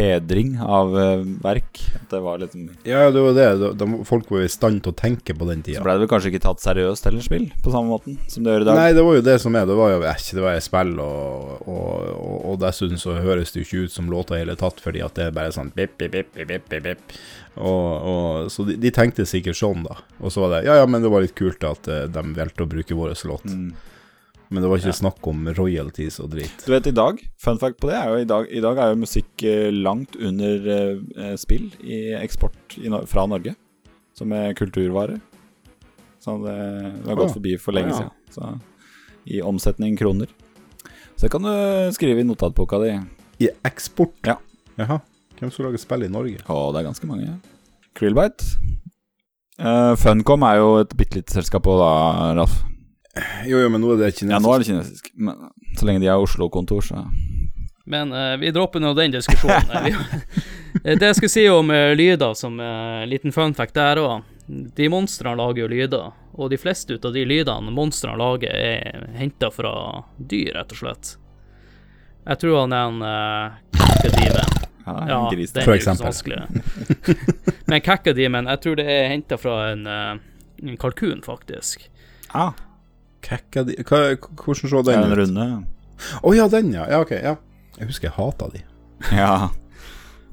[0.00, 1.80] hedring av eh, verk.
[1.98, 3.72] At det var liksom Ja, det var det.
[3.80, 6.32] De, folk var i stand til å tenke på den Så ble det vel kanskje
[6.32, 8.80] ikke tatt seriøst heller, spill, på samme måten som det gjør i dag.
[8.80, 9.68] Nei, det var jo det som er.
[9.68, 13.52] Det var jo ikke det var et spill, og, og, og, og dessuten så høres
[13.52, 15.74] det jo ikke ut som låta i hele tatt, fordi at det er bare sånn
[15.76, 17.20] bip, bip, bip, bip, bip, bip, bip.
[17.60, 19.98] Og, og, så de, de tenkte sikkert sånn, da.
[20.20, 22.64] Og så var det Ja, ja, men det var litt kult at eh, de valgte
[22.64, 23.46] å bruke vår låt.
[23.50, 23.72] Mm.
[24.50, 24.98] Men det var ikke Ja.
[24.98, 26.64] snakk om royalties og drit.
[26.66, 28.88] Du vet, i dag, fun fact på det, er jo i dag, i dag er
[28.90, 33.54] jo musikk eh, langt under eh, eh, spill i eksport i, fra Norge,
[34.18, 35.20] som er kulturvare.
[36.18, 36.56] Så det,
[37.04, 38.00] det har gått forbi for lenge ja.
[38.02, 38.10] siden.
[38.34, 38.58] Så,
[39.30, 40.26] I omsetning kroner.
[41.14, 42.98] Så det kan du skrive i notatboka di.
[43.46, 44.18] I eksport?
[44.26, 44.36] Ja.
[44.76, 44.98] Jaha.
[45.38, 46.42] Hvem som lager spill i Norge?
[46.50, 47.38] Å, det er ganske mange.
[47.96, 48.44] Krillbite.
[49.60, 52.58] Uh, Funcom er jo et bitte lite selskap òg, da, Ralf.
[53.46, 54.32] Jo, jo, men nå er det kinesisk.
[54.32, 55.10] Ja, nå er det kinesisk.
[55.14, 57.04] Men så lenge de har Oslo-kontor, så
[57.90, 59.96] Men uh, vi dropper nå den diskusjonen.
[60.84, 64.20] Eh, det jeg skulle si om uh, lyder, som uh, liten fun fact der òg
[64.46, 69.08] De monstrene lager jo lyder, og de fleste ut av de lydene monstrene lager, er
[69.18, 69.72] henta fra
[70.16, 71.10] dyr, rett og slett.
[72.30, 74.56] Jeg tror han er en uh, kakkadiven.
[74.86, 75.52] ja, Ja, gris.
[75.52, 76.38] den For er ikke så vanskelig.
[77.70, 80.14] Men kakadimen, jeg tror det er henta fra en, uh,
[80.62, 81.88] en kalkun, faktisk.
[82.30, 82.54] Ah,
[83.24, 85.18] Kekka di Hva, Hvordan så den en ut?
[85.18, 85.46] runde.
[86.22, 86.86] Å ja, den, ja.
[86.88, 87.12] Ja, ok.
[87.18, 87.36] Ja.
[87.78, 88.62] Jeg husker jeg hata de.
[89.12, 89.50] Ja,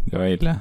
[0.08, 0.56] det var ille.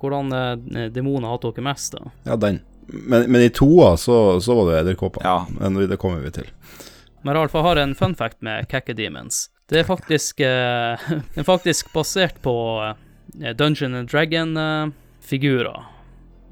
[0.00, 2.10] Hvordan eh, demoner hater dere mest, da?
[2.26, 2.60] Ja, den.
[2.86, 5.24] Men, men i toa så, så var det edderkopper.
[5.26, 5.46] Ja.
[5.58, 6.50] Men det kommer vi til.
[7.26, 9.48] Men Ralf, jeg har en fun fact med Kakkademons.
[9.66, 12.54] Det er faktisk, eh, det er faktisk basert på
[12.86, 15.82] eh, Dungeon and Dragon-figurer,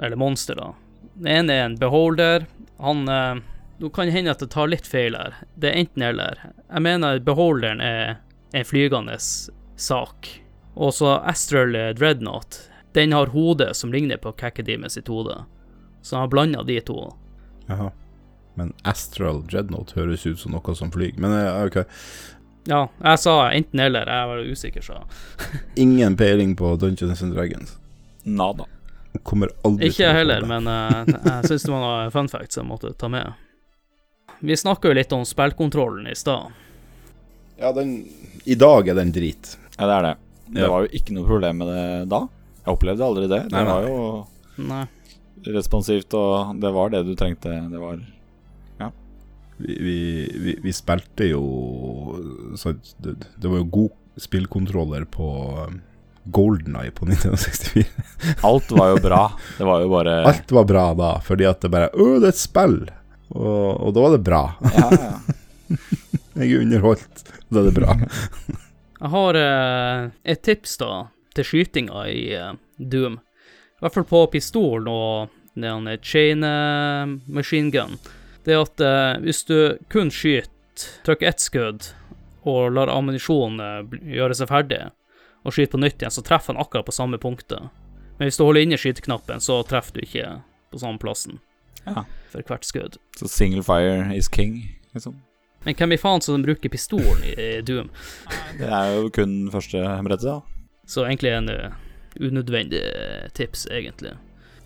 [0.02, 0.72] eller monster, da.
[1.14, 2.48] Den ene er en beholder.
[2.82, 3.36] Han eh,
[3.78, 5.34] Nå kan det hende at det tar litt feil her.
[5.58, 6.44] Det er enten-eller.
[6.68, 8.20] Jeg mener beholderen er
[8.54, 10.30] en flygende sak.
[10.74, 12.60] Og så Astral Dreadnought.
[12.94, 15.40] Den har hodet som ligner på Kakadime sitt hode.
[16.02, 17.16] Så han har blanda de to.
[17.66, 17.90] Jaha.
[18.54, 21.16] Men Astral Dreadnought høres ut som noe som flyr.
[21.18, 21.80] Men eh, ok.
[22.70, 24.08] Ja, jeg sa enten-eller.
[24.08, 25.02] Jeg var usikker, så.
[25.84, 27.76] Ingen peiling på Dungeons and Dragons.
[28.22, 28.68] Nada.
[29.22, 32.66] Kommer aldri Ikke jeg heller, men uh, jeg syns det var noe fun facts jeg
[32.66, 33.34] måtte ta med.
[34.44, 36.52] Vi snakka jo litt om spillkontrollen i stad.
[37.60, 37.94] Ja, den
[38.44, 39.54] I dag er den drit.
[39.78, 40.14] Ja, det er det.
[40.54, 40.68] Det Ja.
[40.70, 42.18] var jo ikke noe problem med det da.
[42.64, 43.42] Jeg opplevde aldri det.
[43.48, 43.72] Det Nei, nei.
[43.72, 44.26] var jo
[44.68, 44.82] Nei.
[45.46, 47.48] responsivt, og det var det du trengte.
[47.70, 47.98] Det var
[49.56, 49.98] Vi, vi,
[50.42, 51.40] vi, vi spilte jo
[52.58, 55.28] så det, det var jo god spillkontroller på
[55.68, 55.76] um,
[56.34, 57.84] Golden Eye på 1964.
[58.42, 59.20] Alt var jo bra.
[59.58, 62.34] Det var jo bare Alt var bra da, fordi at det bare Å, det er
[62.34, 62.80] et spill!
[63.34, 64.42] Og, og da var det bra.
[64.74, 65.14] Ja, ja.
[66.34, 67.22] Jeg er underholdt.
[67.50, 67.94] Da er det bra.
[69.04, 70.90] Jeg har eh, et tips da
[71.36, 73.18] til skytinga i eh, Doom.
[73.18, 76.42] I hvert fall på pistolen og den chain
[77.26, 77.98] machine gun.
[78.44, 79.56] Det er at eh, hvis du
[79.92, 80.50] kun skyter,
[81.06, 81.86] trykker ett skudd
[82.44, 84.82] og lar ammunisjonen eh, gjøre seg ferdig,
[85.44, 87.70] og skyter på nytt igjen, så treffer han akkurat på samme punktet.
[88.18, 90.38] Men hvis du holder inne skyteknappen, så treffer du ikke
[90.72, 91.40] på samme plassen
[91.86, 92.04] Ja.
[92.32, 92.98] for hvert skudd.
[93.18, 94.62] Så single fire is king,
[94.94, 95.14] liksom.
[95.64, 97.88] Men hvem i faen som bruker pistolen i, Doom?
[98.60, 100.40] Det er jo kun første brettet, da.
[100.86, 101.72] Så egentlig en uh,
[102.20, 104.12] unødvendig eh, tips, egentlig.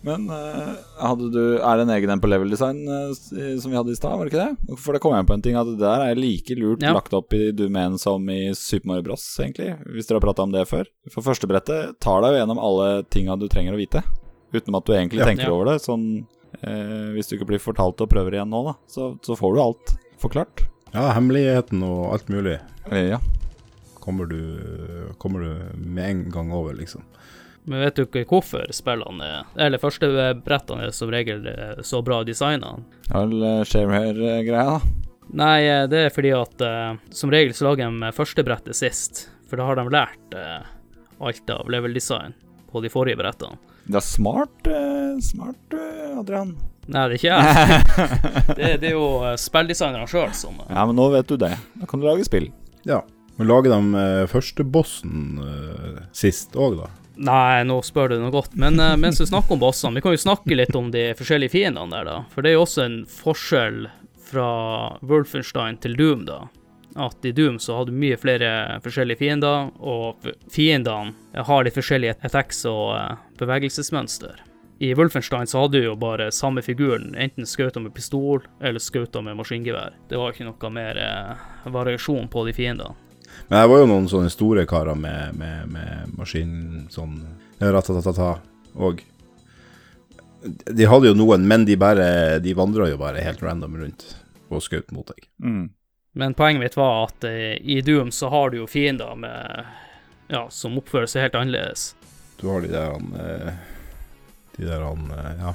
[0.03, 3.75] Men uh, hadde du Er det en egen en på level design uh, som vi
[3.75, 4.77] hadde i stad, var det ikke det?
[4.79, 6.93] For det kom jeg på en ting, at det der er like lurt Ja.
[6.95, 9.73] lagt opp i Doom 1 som i Super Mario Bros, egentlig.
[9.91, 10.87] Hvis dere har prata om det før.
[11.11, 14.03] For første brettet tar deg jo gjennom alle tinga du trenger å vite.
[14.55, 15.27] Utenom at du egentlig Ja.
[15.31, 15.55] tenker Ja.
[15.55, 15.79] over det.
[15.83, 16.27] Sånn
[16.61, 19.61] eh, Hvis du ikke blir fortalt og prøver igjen nå, da, så, så får du
[19.63, 20.65] alt forklart.
[20.93, 22.59] Ja, hemmeligheten og alt mulig
[22.89, 23.19] Eh, ja.
[23.99, 24.39] kommer du,
[25.21, 27.03] kommer du med en gang over, liksom.
[27.69, 30.07] Men vet du ikke hvorfor spillene er Eller første
[30.41, 32.79] brettene er som regel eh, så bra designa?
[33.05, 34.79] Det vel uh, Sharehair-greia, da.
[35.37, 39.27] Nei, eh, det er fordi at uh, som regel så lager de første brettet sist.
[39.49, 40.65] For da har de lært uh,
[41.21, 42.33] alt av level design
[42.71, 43.59] på de forrige brettene.
[43.89, 46.55] Det er smart, eh, smart, eh, Adrian.
[46.89, 47.81] Nei, det er ikke jeg.
[48.57, 51.53] Det, det er jo eh, spilldesignerne sjøl som eh, Ja, men nå vet du det.
[51.81, 52.49] Da kan du lage spill.
[52.87, 53.03] Ja.
[53.39, 55.37] Men lager de første bossen
[56.11, 56.89] sist òg, da?
[57.19, 58.55] Nei, nå spør du noe godt.
[58.59, 61.51] Men uh, mens vi snakker om bossene, vi kan jo snakke litt om de forskjellige
[61.51, 62.17] fiendene der, da.
[62.31, 63.81] For det er jo også en forskjell
[64.29, 64.49] fra
[65.03, 66.45] Wolfenstein til Doom, da.
[66.99, 72.15] At i Doom så har du mye flere forskjellige fiender, og fiendene har de forskjellige
[72.23, 74.39] attacks og uh, bevegelsesmønster.
[74.81, 79.21] I Wolfenstein så hadde du jo bare samme figuren, enten skauta med pistol eller skauta
[79.21, 79.97] med maskingevær.
[80.07, 82.95] Det var ikke noe mer eh, variasjon på de fiendene.
[83.49, 87.19] Men det var jo noen sånne store karer med, med, med maskin sånn
[87.59, 88.37] ratatata
[88.79, 89.03] og
[90.39, 94.05] De hadde jo noen, men de bare De vandra jo bare helt random rundt
[94.49, 95.27] og skjøt mot deg.
[95.43, 95.67] Mm.
[96.17, 99.67] Men poenget mitt var at eh, i Doom så har du jo fiender med
[100.31, 101.91] Ja, som oppfører seg helt annerledes.
[102.39, 103.59] Du har de der han eh,
[104.59, 105.53] De der han eh, Ja,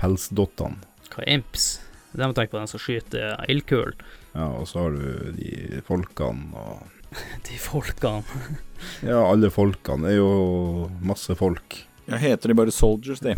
[0.00, 0.78] pelsdottene.
[1.10, 1.66] Hva er imps?
[2.12, 3.92] Det er tenke på, den som skyter ildkull.
[4.36, 6.86] Ja, og så har du de folkene og
[7.48, 8.22] De folkene.
[9.06, 10.04] Ja, alle folkene.
[10.04, 11.78] Det er jo masse folk.
[12.06, 13.32] Ja, heter de bare Soldiers, de?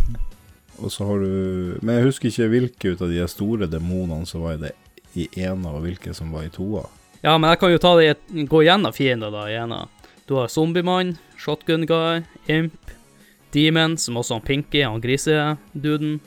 [0.78, 4.42] Og så har du Men jeg husker ikke hvilke ut av de store demonene som
[4.44, 4.74] var i det
[5.18, 6.84] i ena, og hvilke som var i toa.
[7.24, 9.72] Ja, men jeg kan jo ta det, i et- gå gjennom fiender da, igjen.
[10.28, 12.92] Du har Zombiemann, Shotgun Guy, Imp,
[13.54, 16.18] Demon, som også han Pinky, han griseduden.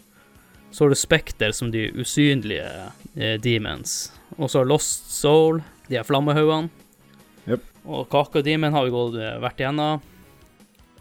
[0.72, 2.68] Så har du Spekter, som de usynlige
[3.16, 4.12] eh, demons.
[4.38, 6.72] Og så har Lost Soul, de er flammehaugene.
[7.50, 7.66] Yep.
[7.84, 10.02] Og Kaka Demon har vi gått eh, vært igjennom.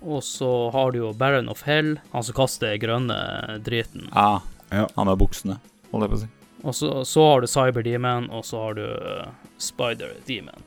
[0.00, 3.20] Og så har du jo Baron of Hell, han som kaster grønne
[3.62, 4.09] driten.
[4.14, 4.40] Ja.
[4.70, 4.87] Ja.
[4.96, 5.59] Han med buksene,
[5.90, 6.30] holder jeg på å si.
[6.61, 9.30] Og så, så har du Cyber Demon, og så har du eh,
[9.61, 10.66] Spider Demon.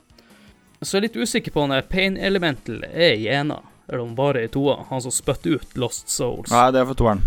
[0.82, 3.62] Så jeg er litt usikker på om Pain Elemental er i ena,
[3.94, 4.80] eller om bare i toa.
[4.90, 6.50] Han som spytter ut Lost Souls.
[6.52, 7.22] Nei, det er for toeren.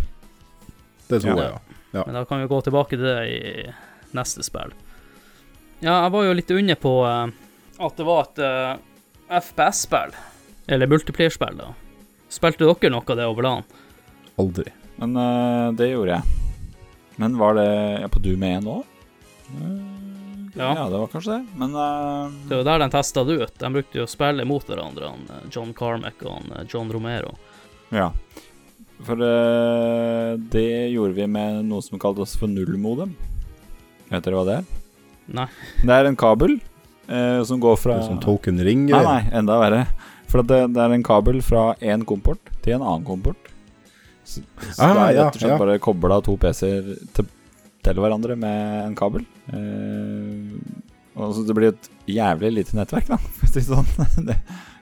[1.06, 1.44] Det tror Ja.
[1.44, 2.02] jeg, ja.
[2.06, 3.40] Men da kan vi gå tilbake til det i
[4.18, 4.72] neste spill.
[5.78, 7.28] Ja, jeg var jo litt unne på uh,
[7.78, 10.16] at det var et uh, FPS-spill.
[10.66, 11.70] Eller multiplier-spill, da.
[12.32, 13.62] Spilte dere noe av det over LAN?
[14.42, 14.72] Aldri.
[14.98, 16.42] Men uh, det gjorde jeg.
[17.22, 17.68] Men var det
[18.02, 18.82] ja, på Doom 1 òg?
[20.56, 20.70] Ja.
[20.76, 21.46] ja, det var kanskje det.
[21.60, 22.32] Men uh...
[22.48, 23.58] Det var der de testa det ut.
[23.60, 26.88] De brukte jo å spille mot hverandre, han, eh, John Carmack og han, eh, John
[26.92, 27.34] Romero.
[27.92, 28.08] Ja.
[29.04, 33.12] For uh, det gjorde vi med noe som kaltes for nullmodem.
[34.08, 34.82] Vet dere hva det er?
[35.36, 35.46] Nei.
[35.82, 39.22] Det er en kabel uh, som går fra Det er sånn token ring Nei, nei,
[39.36, 39.84] enda verre.
[40.30, 43.52] For det, det er en kabel fra én komport til en annen komport.
[44.26, 44.42] Så,
[44.72, 45.60] så Ah, det er rett og slett ja.
[45.60, 47.28] bare kobla to PC-er til,
[47.86, 49.26] til hverandre med en kabel.
[49.54, 50.35] Eh,
[51.16, 53.86] og så det blir et jævlig lite nettverk, da, for å si sånn.
[54.28, 54.36] det,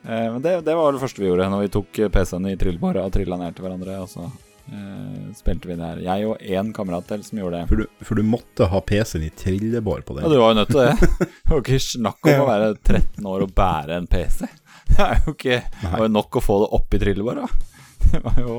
[0.05, 3.05] eh, men det, det var det første vi gjorde når vi tok PC-en i trillebåret
[3.07, 4.01] og trilla ned til hverandre.
[4.03, 6.03] Og så eh, spilte vi der.
[6.05, 7.69] Jeg og én kamerat til som gjorde det.
[7.71, 10.35] For du, for du måtte ha PC-en i trillebår på Ja, den.
[10.35, 11.13] du var jo nødt til det.
[11.45, 14.49] Det var ikke snakk om å være 13 år og bære en PC.
[14.95, 17.63] Det er jo ikke Det var jo nok å få det opp i trillebåret.
[18.05, 18.59] Det var jo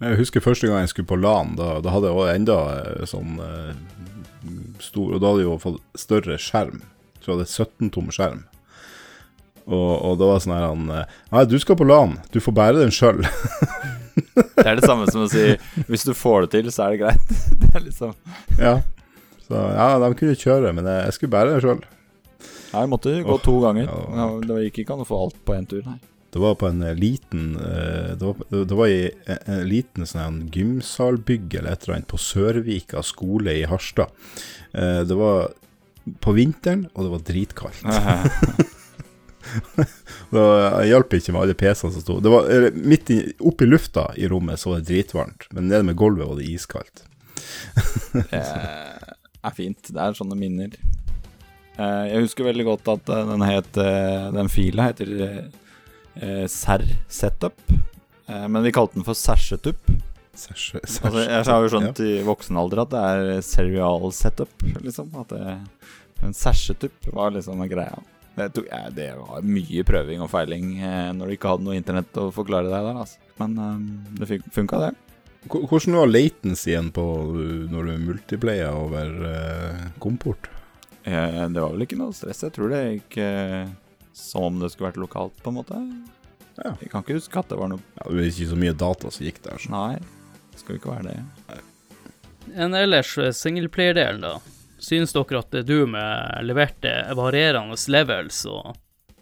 [0.00, 3.06] Jeg husker første gang jeg skulle på LAN, da, da hadde jeg også enda eh,
[3.08, 3.70] sånn eh,
[4.84, 6.82] stor Og da hadde jeg jo fått større skjerm.
[7.20, 8.44] Så jeg hadde 17 tom skjerm.
[9.66, 12.38] Og, og da var det sånn her han eh, Nei, du skal på LAN, du
[12.42, 13.24] får bære den sjøl.
[14.36, 15.42] Det er det samme som å si
[15.90, 17.34] hvis du får det til, så er det greit.
[17.60, 18.14] Det er liksom
[18.58, 18.78] ja.
[19.46, 21.82] Så ja, de kunne kjøre, men jeg, jeg skulle bære den sjøl.
[22.72, 23.88] Vi måtte gå oh, to ganger.
[23.88, 26.00] Ja, Det gikk ikke an å få alt på én tur, nei.
[26.36, 30.04] Det var på en eh, liten eh, Det var, det var i en, en liten
[30.04, 34.12] sånn her gymsalbygg eller et eller annet på Sørvika skole i Harstad.
[34.76, 35.48] Eh, Det var
[36.22, 37.80] på vinteren, og det var dritkaldt.
[40.30, 40.44] Det
[40.90, 43.18] hjalp ikke med alle PC-ene som sto Det var midt i,
[43.64, 47.04] lufta i rommet så var det dritvarmt, men nede med gulvet var det iskaldt.
[48.12, 49.88] Det er fint.
[49.94, 50.72] Det er sånne minner.
[51.78, 55.12] Eh, Jeg husker veldig godt at eh, den het eh, Den fila heter
[56.22, 57.58] eh, Serr Setup.
[58.26, 59.78] Eh, Men vi kalte den for sersetup
[60.36, 64.52] Altså, jeg har jo skjønt i voksen alder at det er serial setup,
[64.84, 65.08] liksom.
[65.22, 65.54] At det,
[66.26, 67.96] en sashetup var liksom greia.
[68.36, 71.78] Det, tok, ja, det var mye prøving og feiling eh, når du ikke hadde noe
[71.78, 73.16] internett å forklare deg der, altså.
[73.40, 73.80] Men eh,
[74.20, 74.92] det fun- funka, det.
[75.48, 77.02] Hvordan var latencyen på
[77.32, 80.50] uh, når du multiplaya over eh, komport?
[81.06, 82.44] Eh, det var vel ikke noe stress.
[82.44, 83.62] Jeg tror det gikk eh,
[84.16, 85.80] som om det skulle vært lokalt, på en måte.
[86.56, 86.72] Ja.
[86.80, 89.10] Jeg kan ikke huske at det var noe Ja, det var ikke så mye data
[89.12, 89.60] som gikk der.
[89.60, 89.72] Så.
[89.74, 89.98] Nei,
[90.52, 91.60] det skal ikke være det.
[92.56, 94.38] En ellers eh, singleplayer-delen, da.
[94.80, 98.74] Synes dere at du med leverte varierende levels og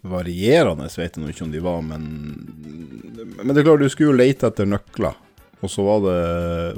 [0.05, 2.03] Varierende vet jeg nå ikke om de var, men
[3.39, 5.15] Men det er klart, du skulle jo lete etter nøkler.
[5.63, 6.19] Og så var det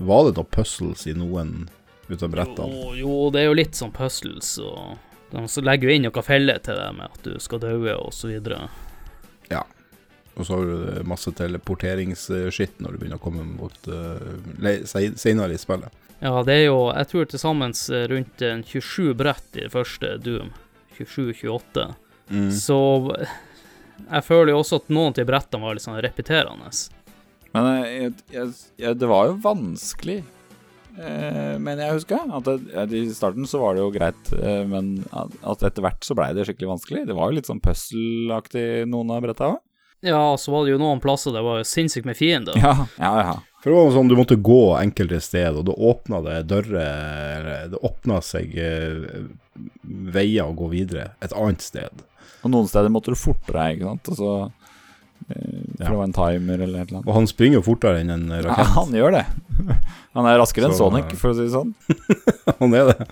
[0.08, 1.67] Var det da puzzles i noen
[2.08, 2.71] ut av brettene?
[2.71, 4.95] Jo, jo, det er jo litt sånn puzzles, og
[5.32, 8.13] de så legger jo inn noen feller til deg med at du skal daue, og
[8.16, 8.68] så videre.
[10.38, 14.84] Og så har du masse teleporteringsskitt når du begynner å komme mot uh,
[15.18, 16.04] senere i spillet.
[16.22, 17.74] Ja, det er jo Jeg tror til sammen
[18.12, 20.54] rundt en 27 brett i det første Doom.
[20.98, 21.84] 27-28.
[22.30, 22.52] Mm.
[22.54, 22.78] Så
[23.98, 26.72] jeg føler jo også at noen av de brettene var litt sånn repeterende.
[27.54, 30.18] Men eh, jeg, jeg, jeg, det var jo vanskelig,
[30.97, 32.25] eh, mener jeg husker.
[32.38, 36.17] At det, I starten så var det jo greit, eh, men at, etter hvert så
[36.17, 37.05] blei det skikkelig vanskelig.
[37.10, 39.62] Det var jo litt sånn puzzle-aktig noen av bretta òg.
[40.05, 42.57] Ja, så var det jo noen plasser det var sinnssykt med fiender.
[42.62, 43.38] Ja, ja, ja.
[43.63, 47.71] For det var sånn du måtte gå enkelte steder, og da åpna det dører eller
[47.73, 49.25] Det åpna seg eh,
[50.13, 52.05] veier å gå videre et annet sted.
[52.45, 54.12] Og noen steder måtte du fortere, ikke sant.
[54.13, 54.66] Og så, eh,
[55.28, 55.90] for Ja.
[55.90, 57.08] det var en timer eller et eller annet.
[57.08, 59.26] Og han springer jo fortere enn en Ja, han gjør det.
[60.16, 61.74] Han er raskere enn Sonic, for å si det sånn.
[62.62, 63.08] Han er det.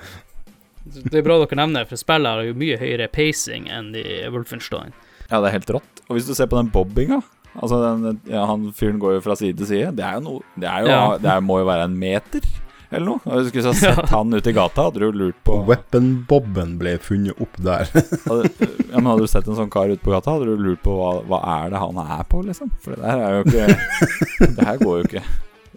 [1.11, 4.93] Det er bra dere nevner, for spillet har jo mye høyere pacing enn i Wolfenstein.
[5.29, 6.01] Ja, det er helt rått.
[6.07, 7.21] Og hvis du ser på den bobbinga
[7.55, 9.91] Altså, den, ja, han fyren går jo fra side til side.
[9.95, 11.03] Det er jo noe Det, er jo, Ja.
[11.23, 12.43] det er, må jo være en meter,
[12.89, 13.21] eller noe.
[13.25, 16.11] Og Hvis du skulle ha sett han ute i gata, hadde du lurt på Weapon
[16.29, 17.89] Bobben ble funnet opp der.
[18.27, 18.51] hadde,
[18.91, 20.95] ja, men hadde du sett en sånn kar ute på gata, hadde du lurt på
[20.99, 22.71] hva, hva er det han er på, liksom.
[22.83, 23.67] For det der er jo ikke
[24.59, 25.23] Det her går jo ikke.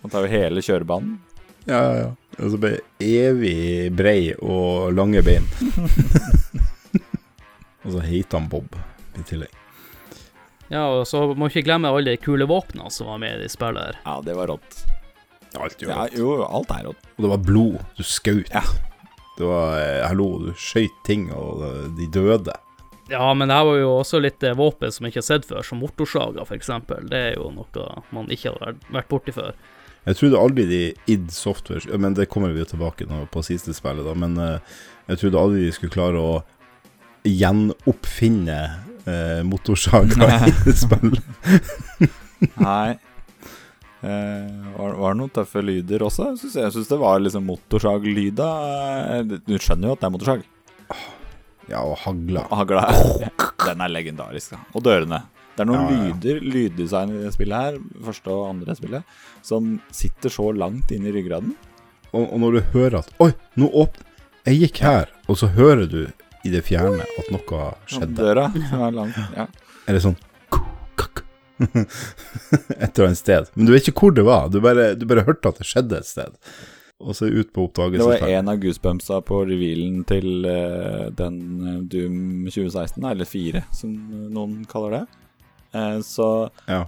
[0.03, 1.19] Han tar jo hele kjørebanen.
[1.67, 2.09] ja, ja, ja.
[2.39, 5.43] Og så ble evig brei og lange bein.
[7.83, 8.77] og så heter han Bob
[9.19, 9.51] i tillegg.
[10.69, 13.81] Ja, og så må ikke glemme alle de kule våpnene som var med i spillet
[13.89, 13.99] her.
[14.05, 14.85] Ja, det var rått.
[15.59, 17.05] Alt jo Ja, jo, alt er rått.
[17.17, 17.79] Og det var blod.
[17.99, 18.51] Du skjøt.
[18.55, 18.63] Ja.
[19.39, 22.55] Det var eh, Hallo, du skjøt ting, og eh, de døde.
[23.09, 25.47] Ja, men det her var jo også litt eh, våpen som jeg ikke har sett
[25.49, 26.71] før, som motorsaga f.eks.
[27.09, 29.55] Det er jo noe man ikke har vært- borti før.
[30.09, 33.75] Jeg trodde aldri de id Software Men det kommer vi jo tilbake nå på siste
[33.77, 34.15] spillet, da.
[34.17, 34.37] Men
[35.09, 36.39] jeg trodde aldri de skulle klare å
[37.29, 38.59] gjenoppfinne
[39.05, 40.29] eh, motorsaga
[40.71, 41.23] i spillet.
[42.61, 42.97] Nei.
[43.99, 46.29] Eh, var, var det noen tøffe lyder også?
[46.39, 48.49] Syns, jeg syns det var liksom motorsaglyda.
[49.19, 50.45] Eh, Du skjønner jo at det er motorsag.
[51.69, 52.45] Ja, og hagla.
[52.49, 52.85] Hagla
[53.67, 54.61] Den er legendarisk, da.
[54.73, 55.23] Og dørene.
[55.59, 59.03] Det er noen Ja, ja, lyder, lyddesign i det spillet her, første og andre spillet,
[59.43, 61.57] som sitter så langt inn i ryggraden.
[62.13, 64.07] Og, og når du hører at Oi, nå åpner
[64.49, 65.99] Jeg gikk her, og så hører du
[66.47, 68.15] i det fjerne at noe skjedde.
[68.17, 69.19] Døra som er langt.
[69.37, 69.49] Ja.
[69.91, 70.15] Eller sånn
[70.55, 71.25] kuk,
[72.79, 73.53] Et eller annet sted.
[73.55, 74.51] Men du vet ikke hvor det var.
[74.53, 76.37] Du bare, du bare hørte at det skjedde et sted.
[76.99, 81.77] Og så ut på Det var en av goosebumpsa på revealen til uh, den eh,
[81.93, 83.93] Doom 2016, eller 4, som
[84.35, 85.05] noen kaller det.
[85.77, 86.29] Uh, så
[86.67, 86.87] Ja.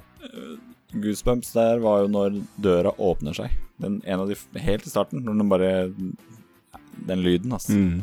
[0.91, 3.55] goosebumps der var jo når døra åpner seg.
[3.79, 5.71] Den, en av de helt i starten, når den bare
[7.07, 7.73] Den lyden, altså.
[7.73, 8.03] Mm.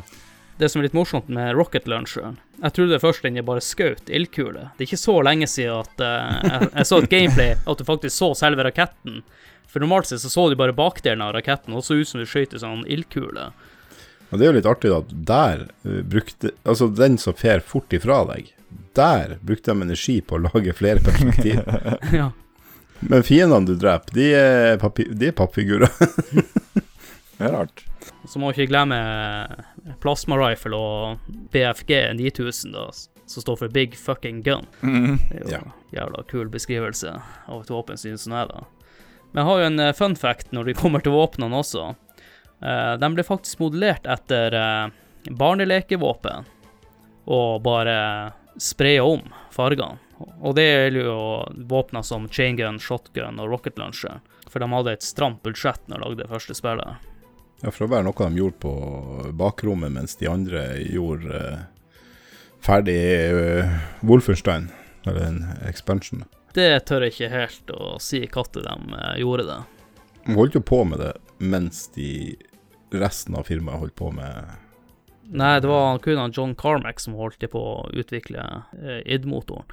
[0.58, 4.70] Det som er litt morsomt med rocket launcheren Jeg trodde først den bare skjøt ildkule.
[4.74, 7.86] Det er ikke så lenge siden at uh, jeg, jeg så et gameplay at du
[7.86, 9.20] faktisk så selve raketten.
[9.70, 12.26] For normalt sett så så du bare bakdelen av raketten, og så ut som du
[12.26, 13.50] skjøt en sånn ildkule.
[14.28, 17.94] Og det er jo litt artig at der eh, brukte Altså, den som fer fort
[17.96, 18.50] ifra deg,
[18.98, 21.62] der brukte de energi på å lage flere perspektiv.
[22.20, 22.32] ja.
[22.98, 24.82] Men fiendene du dreper, er,
[25.14, 25.92] de er pappfigurer.
[27.38, 27.84] Det er rart.
[28.28, 28.98] Så må vi ikke glemme
[30.02, 31.18] plasma rifle og
[31.52, 32.86] BFG 9000, da,
[33.28, 34.66] som står for Big Fucking Gun.
[34.82, 35.62] Det er jo Ja.
[35.92, 37.12] jævla kul beskrivelse
[37.48, 38.64] av et våpen, synes jeg da.
[39.32, 41.94] Men jeg har jo en eh, fun fact når de kommer til våpnene også.
[42.62, 44.90] Eh, de ble faktisk modellert etter
[45.30, 46.46] barnelekevåpen,
[47.28, 49.98] og bare spraya om fargene.
[50.42, 51.18] Og det gjelder jo
[51.70, 54.18] våpner som chain gun, shotgun og rocket launcher.
[54.50, 56.96] For de hadde et stramt budsjett når de lagde det første spillet.
[57.60, 58.72] Ja, for å være noe de gjorde på
[59.38, 61.64] bakrommet, mens de andre gjorde eh,
[62.62, 64.68] ferdig eh, Wolfenstein,
[65.06, 66.22] eller en expansion.
[66.54, 69.58] Det tør jeg ikke helt å si når de eh, gjorde det.
[70.28, 72.36] De holdt jo på med det mens de
[72.94, 74.56] resten av firmaet holdt på med
[75.28, 78.46] Nei, det var kun John Carmack som holdt på å utvikle
[79.04, 79.66] id-motoren.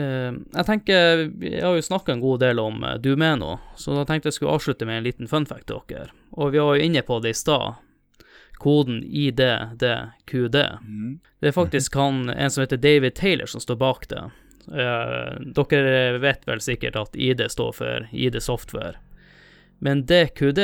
[0.00, 4.06] Eh, jeg tenker, Jeg har jo snakka en god del om eh, Dumeno, så da
[4.08, 6.10] tenkte jeg skulle avslutte med en liten fun fact til dere.
[6.32, 7.80] Og vi var jo inne på det i stad.
[8.60, 10.56] Koden IDDQD.
[11.40, 14.24] Det er faktisk han, en som heter David Taylor, som står bak det.
[14.68, 18.98] Eh, dere vet vel sikkert at ID står for ID Software.
[19.80, 20.60] Men DQD,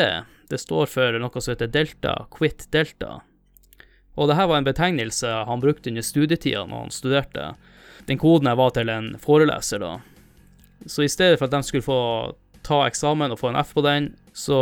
[0.50, 3.22] det står for noe som heter Delta, Quit Delta.
[4.16, 7.48] Og det her var en betegnelse han brukte under studietida når han studerte.
[8.04, 9.94] Den koden her var til en foreleser, da.
[10.86, 12.00] Så i stedet for at de skulle få
[12.66, 14.60] ta eksamen og få en F på den, så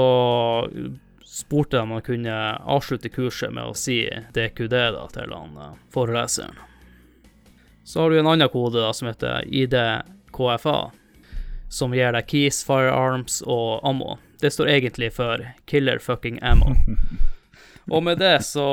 [1.35, 4.05] spurte de om han kunne avslutte kurset med å si
[4.37, 6.61] DQD da, til han eh, foreleseren.
[7.85, 10.79] Så har du en annen kode da, som heter IDKFA,
[11.69, 14.17] som gir deg keys, firearms og ammo.
[14.41, 16.77] Det står egentlig for Killer Fucking Ammo.
[17.93, 18.65] Og med det så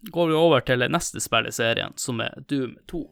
[0.00, 3.02] går vi over til neste spill i serien, som er Doom 2.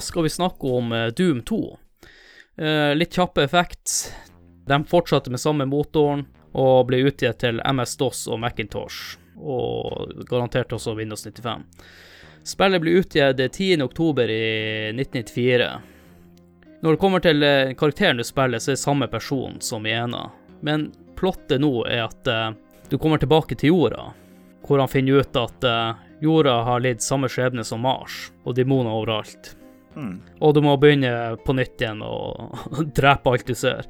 [0.00, 1.78] Skal vi snakke om eh, Doom 2.
[2.56, 4.12] Eh, litt kjappe effekts.
[4.66, 6.24] De fortsatte med samme motoren
[6.54, 11.64] og ble utgitt til MS-DOS og Macintosh, og garantert også Windows 95.
[12.46, 14.30] Spillet ble utgitt 10.10.
[14.30, 14.44] i
[14.94, 15.70] 1994.
[16.82, 19.96] Når det kommer til eh, karakteren du spiller, så er det samme person som i
[19.96, 20.28] ena.
[20.62, 22.30] Men plottet nå er at
[22.90, 24.12] du kommer tilbake til jorda,
[24.66, 25.66] hvor han finner ut at
[26.24, 29.54] jorda har lidd samme skjebne som Mars, og demoner overalt.
[30.40, 33.88] Og du må begynne på nytt igjen og drepe alt du ser.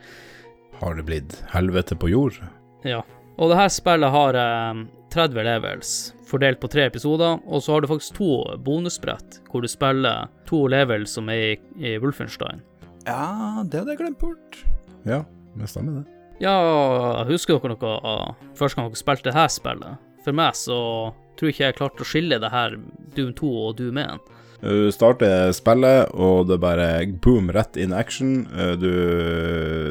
[0.80, 2.40] Har det blitt helvete på jord?
[2.84, 3.02] Ja.
[3.38, 4.84] Og det her spillet har eh,
[5.14, 5.90] 30 levels,
[6.26, 8.30] fordelt på tre episoder, og så har du faktisk to
[8.66, 12.62] bonusbrett, hvor du spiller to levels som er i, i Wolfenstein.
[13.06, 14.58] Ja, det hadde jeg glemt bort.
[15.06, 15.22] Ja,
[15.58, 16.06] det stemmer det.
[16.42, 16.54] Ja,
[17.28, 20.00] husker dere noe av første gang dere spilte det her spillet?
[20.24, 20.78] For meg så
[21.36, 22.74] tror jeg ikke jeg klarte å skille det her
[23.14, 24.32] Doom 2 og Doom 1.
[24.64, 26.88] Du starter spillet, og det er bare
[27.20, 28.46] boom, rett in action.
[28.56, 28.90] Eh, Du,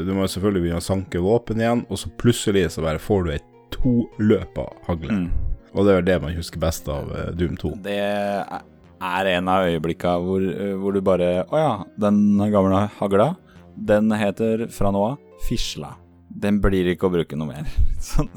[0.05, 3.33] du må selvfølgelig begynne å sanke våpen igjen, og så plutselig så bare får du
[3.35, 3.41] ei
[3.73, 5.13] toløpa hagle.
[5.13, 5.27] Mm.
[5.73, 7.73] Og det er det man husker best av eh, Doom 2.
[7.85, 10.43] Det er en av øyeblikka hvor,
[10.79, 13.33] hvor du bare Å ja, den gamle hagla,
[13.75, 15.91] den heter fra nå av Fisla.
[16.33, 17.67] Den blir ikke å bruke noe mer.
[18.01, 18.29] Sånn.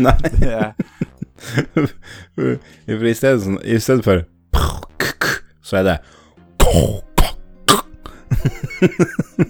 [0.00, 0.16] Nei,
[2.36, 4.24] for i stedet, sånn, i stedet for
[5.66, 5.96] så er det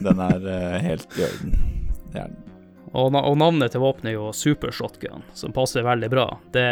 [0.06, 1.54] den er uh, helt i orden.
[2.12, 2.42] Det er den.
[2.96, 6.26] Og, na- og navnet til våpenet er jo Super Shotgun, som passer veldig bra.
[6.54, 6.62] Det,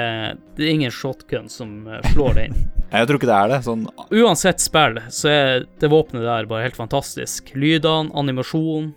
[0.57, 2.55] det er ingen shotgun som eh, slår den.
[2.95, 3.59] Jeg tror ikke det er det.
[3.66, 3.82] Sånn
[4.14, 7.51] Uansett spill, så er det våpenet der bare helt fantastisk.
[7.59, 8.95] Lydene, animasjonen,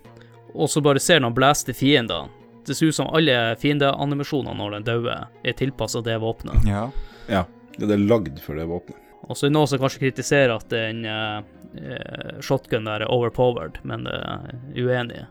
[0.54, 2.30] og så bare ser han blaster fiendene.
[2.64, 6.64] Det ser ut som alle fiendeanimasjonene når den dauer, er tilpassa det våpenet.
[6.68, 6.86] Ja.
[7.28, 7.44] Ja,
[7.76, 9.07] det er lagd for det våpenet.
[9.28, 11.40] Og så er det noen som kanskje kritiserer at den uh,
[11.76, 15.26] eh, shotgun der er overpowered, men det er uenig.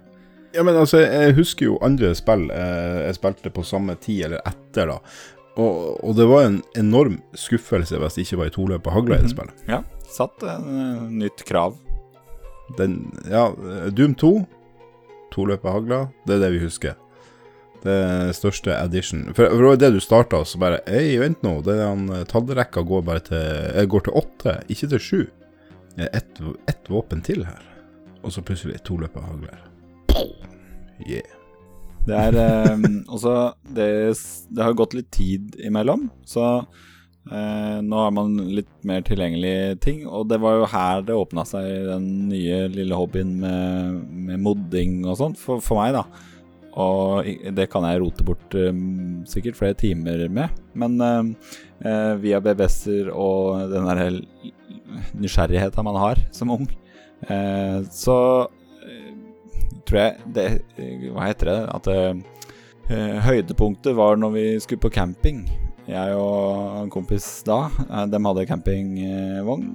[0.53, 4.45] Ja, men altså, jeg husker jo andre spill eh, jeg spilte på samme tid eller
[4.47, 4.99] etter, da.
[5.57, 9.25] Og, og det var en enorm skuffelse hvis det ikke var ei og hagla i
[9.25, 9.65] det spillet.
[9.69, 9.83] ja.
[10.07, 11.73] Satt en uh, nytt krav.
[12.77, 13.49] Den, ja,
[13.91, 14.31] Doom 2,
[15.33, 16.95] toløpa hagla, det er det vi husker.
[17.87, 19.27] Det største addition.
[19.31, 22.83] For, for det var det du starta, så bare Ei, vent nå, er eh, tallrekka
[22.87, 23.39] går bare til
[23.71, 25.21] eh, går til åtte, ikke til sju.
[25.97, 27.63] Ett et våpen til her.
[28.21, 29.63] Og så plutselig toløpa hagler.
[31.05, 31.37] Yeah.
[32.07, 33.33] Det er eh, også
[33.77, 33.89] det,
[34.49, 40.05] det har gått litt tid imellom, så eh, nå har man litt mer tilgjengelige ting.
[40.07, 45.01] Og det var jo her det åpna seg den nye lille hobbyen med, med modding
[45.05, 46.05] og sånt, for, for meg, da.
[46.77, 47.25] Og
[47.57, 48.75] det kan jeg rote bort eh,
[49.29, 50.53] sikkert flere timer med.
[50.77, 51.51] Men eh,
[51.81, 54.19] eh, via BBS-er og den der
[55.17, 56.67] nysgjerrigheten man har som ung,
[57.27, 58.17] eh, så
[58.85, 59.13] eh,
[59.87, 60.47] tror jeg det
[61.15, 61.59] Hva heter det?
[61.77, 61.93] At
[62.87, 65.41] høydepunktet var når vi skulle på camping.
[65.87, 67.65] Jeg og en kompis da,
[68.07, 69.65] de hadde campingvogn.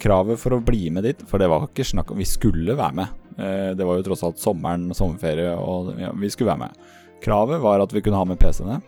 [0.00, 2.96] Kravet for å bli med dit, for det var ikke snakk om Vi skulle være
[3.02, 3.27] med.
[3.38, 6.86] Eh, det var jo tross alt sommeren, sommerferie, og ja, vi skulle være med.
[7.22, 8.80] Kravet var at vi kunne ha med PC-ene.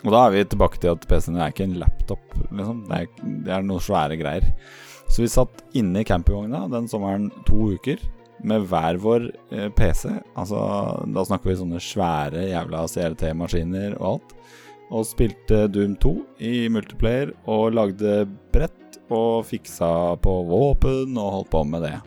[0.00, 2.86] Og da er vi tilbake til at PC-ene er ikke en laptop, liksom.
[2.88, 4.48] Det er, det er noe svære greier.
[5.10, 8.00] Så vi satt inne i campingvogna den sommeren to uker
[8.46, 10.08] med hver vår eh, PC.
[10.38, 10.60] Altså,
[11.12, 14.36] da snakker vi sånne svære jævla CRT-maskiner og alt.
[14.90, 21.52] Og spilte Doom 2 i multiplayer og lagde brett og fiksa på våpen og holdt
[21.52, 21.98] på med det.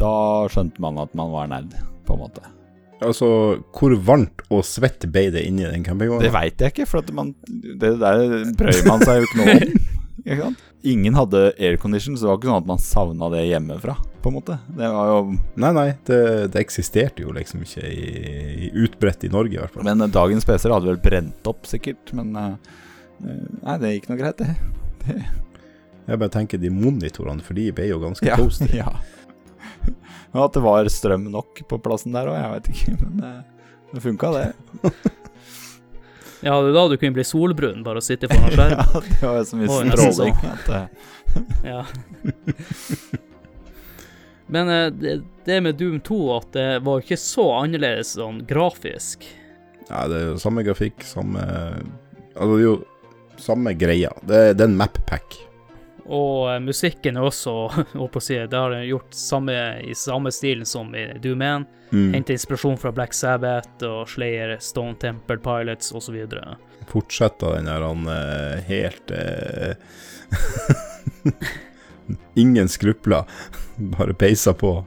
[0.00, 0.12] Da
[0.52, 1.72] skjønte man at man var nerd,
[2.06, 2.42] på en måte.
[3.04, 3.26] Altså,
[3.76, 6.30] hvor varmt og svett ble det inni den Det campingvogna?
[6.32, 8.22] veit jeg ikke, for at man, det der
[8.56, 9.76] brøyer man seg jo ikke noe om.
[10.26, 10.46] Ikke?
[10.90, 13.92] Ingen hadde aircondition, så det var ikke sånn at man savna det hjemmefra,
[14.24, 14.56] på en måte.
[14.74, 15.18] Det var jo
[15.62, 16.16] Nei, nei, det,
[16.50, 18.06] det eksisterte jo liksom ikke i,
[18.66, 19.84] i utbredt i Norge, i hvert fall.
[19.86, 22.10] Men eh, dagens PC-er hadde vel brent opp, sikkert.
[22.16, 22.56] Men eh,
[23.22, 24.56] eh, nei, det gikk nå greit, det.
[25.06, 25.20] det.
[26.08, 28.40] Jeg bare tenker de monitorene, for de ble jo ganske Ja.
[28.40, 28.72] toasty.
[28.82, 28.88] ja.
[30.36, 32.96] Og at det var strøm nok på plassen der òg, jeg vet ikke.
[33.02, 33.34] Men det,
[33.92, 34.48] det funka, det.
[36.44, 38.76] Ja, det er da du kunne bli solbrun, bare å sitte foran skjerm.
[38.84, 40.36] Ja, det var jo så mye stråling.
[40.52, 40.82] At det,
[41.66, 41.80] Ja.
[44.46, 45.14] Men eh, det,
[45.44, 49.26] det med Doom 2 at det var ikke så annerledes sånn grafisk.
[49.88, 51.42] Nei, det er jo samme grafikk, samme
[52.36, 52.76] Altså, det er jo
[53.40, 54.10] samme greia.
[54.22, 55.38] Det, det er en map-pack.
[56.06, 57.54] Og eh, musikken er også,
[57.98, 61.42] holdt på å si, det har de gjort samme, i samme stilen som i Doom
[61.42, 61.66] 1.
[61.90, 62.14] Mm.
[62.14, 66.18] Hente inspirasjon fra Black Sabbath og Slayer, Stone Temple Pilots osv.
[66.90, 69.74] Fortsetter den der han eh, helt eh,
[72.38, 73.24] Ingen skrupler.
[73.76, 74.78] Bare peisa på.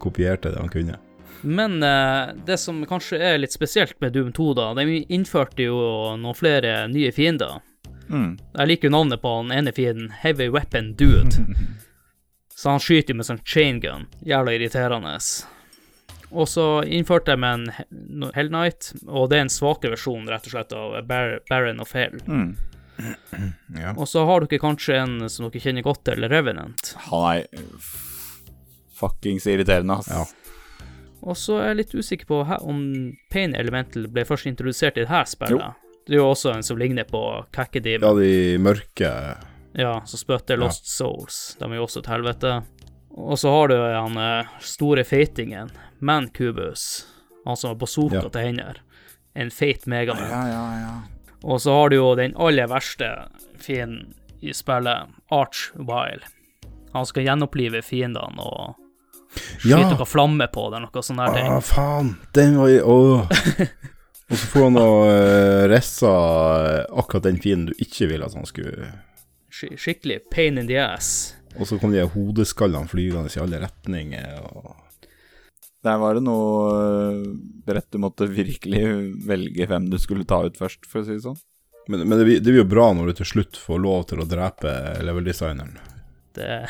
[0.00, 0.98] Kopierte det han kunne.
[1.44, 5.76] Men eh, det som kanskje er litt spesielt med Doom 2, da, de innførte jo
[6.16, 7.60] noen flere nye fiender.
[8.08, 8.30] Mm.
[8.58, 11.46] Jeg liker jo navnet på den ene fienden, Heavy Weapon Dude.
[12.54, 14.06] Så han skyter jo med sånn chain gun.
[14.24, 15.16] Jævla irriterende.
[16.34, 17.66] Og så innførte de en
[18.34, 21.92] Hell Knight, og det er en svakere versjon rett og slett av Bar Baron of
[21.94, 22.20] Hell.
[22.26, 22.54] Mm.
[23.74, 23.90] Ja.
[23.98, 26.92] Og så har dere kanskje en som dere kjenner godt til, Revenant.
[27.08, 27.80] Han er
[28.94, 30.10] fuckings irriterende, ass.
[30.14, 30.22] Ja.
[31.24, 32.84] Og så er jeg litt usikker på om
[33.34, 35.80] Pain Elemental ble først introdusert i det her spillet.
[36.06, 37.20] Det er jo også en som ligner på
[37.54, 38.02] Kakkediv.
[38.04, 39.10] ja, de mørke
[39.74, 41.56] Ja, som spytter Lost Souls.
[41.58, 42.62] De er jo også et helvete.
[43.16, 47.06] Og så har du han eh, store feitingen, Mancubus.
[47.46, 48.28] Han som har bazooka Ja.
[48.28, 48.78] til hender.
[49.34, 50.28] En feit megaman.
[50.30, 50.94] Ja, ja, ja.
[51.44, 53.08] Og så har du jo den aller verste
[53.58, 56.22] fienden i spillet, Archvile.
[56.92, 58.76] Han skal gjenopplive fiendene og
[59.34, 59.90] skyte Ja.
[59.90, 61.50] noe flamme på det, noe sånne der ting.
[61.50, 62.16] Å, faen!
[62.32, 63.26] Den var i Åh!
[64.32, 66.12] Og så får han og uh, ressa
[66.88, 68.88] akkurat den fienden du ikke ville at han skulle
[69.54, 71.34] Sk skikkelig pain in the ass.
[71.54, 74.40] Og så kom de hodeskallene flygende i alle retninger.
[74.42, 74.72] Og...
[75.84, 77.12] Der var det noe
[77.62, 78.82] brett rett du måtte virkelig
[79.28, 81.38] velge hvem du skulle ta ut først, for å si det sånn.
[81.86, 84.24] Men, men det, blir- det blir jo bra når du til slutt får lov til
[84.24, 84.72] å drepe
[85.04, 85.76] level-designeren.
[86.34, 86.66] Det,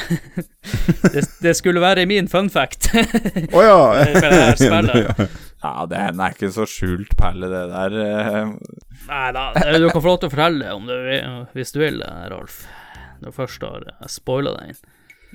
[1.14, 2.90] det, det skulle være min fun fact.
[2.92, 3.78] Å ja!
[4.04, 5.38] Det her spillet.
[5.64, 5.86] Ja.
[5.88, 7.94] Det er, den er ikke så skjult perle, det der.
[8.04, 8.56] øh.
[9.08, 12.04] Nei da, du kan få lov til å fortelle om du vil, hvis du vil,
[12.32, 12.62] Rolf.
[13.20, 14.78] Når du først har spoila inn.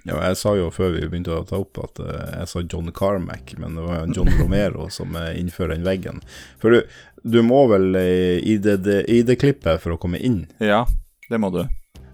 [0.07, 2.91] Ja, jeg sa jo før vi begynte å ta opp at eh, jeg sa John
[2.95, 6.21] Carmack, men det var jo John Romero som eh, innfører den veggen.
[6.61, 6.79] For du,
[7.23, 10.45] du må vel eh, i det, det ID-klippet for å komme inn.
[10.63, 10.85] Ja,
[11.29, 11.63] det må du.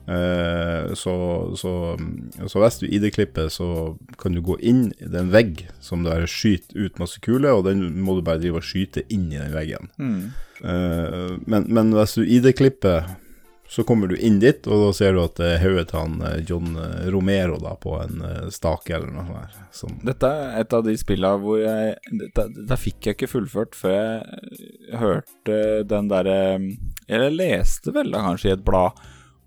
[0.07, 1.15] Eh, så,
[1.57, 1.73] så,
[2.47, 6.87] så hvis du ID-klipper, så kan du gå inn i den vegg som der skyter
[6.87, 9.91] ut masse kuler, og den må du bare drive og skyte inn i den veggen.
[9.97, 10.23] Mm.
[10.61, 13.15] Eh, men, men hvis du ID-klipper,
[13.67, 16.19] så kommer du inn dit, og da ser du at det er hodet til han
[16.27, 19.41] eh, John eh, Romero da, på en eh, stake eller noe
[19.73, 20.03] sånt.
[20.05, 23.97] Dette er et av de spillene hvor jeg Dette, dette fikk jeg ikke fullført før
[23.97, 25.57] jeg hørte
[25.89, 26.37] den derre
[27.09, 29.01] Eller leste vel da kanskje i et blad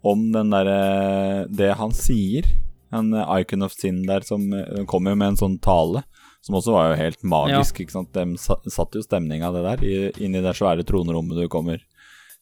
[0.05, 2.44] om den derre Det han sier.
[2.92, 4.46] En Icon of Sin der som
[4.86, 6.05] kommer jo med en sånn tale.
[6.40, 7.80] Som også var jo helt magisk.
[7.82, 8.12] ikke sant?
[8.14, 11.80] De satte satt jo stemninga det der i- inni det svære tronrommet du kommer.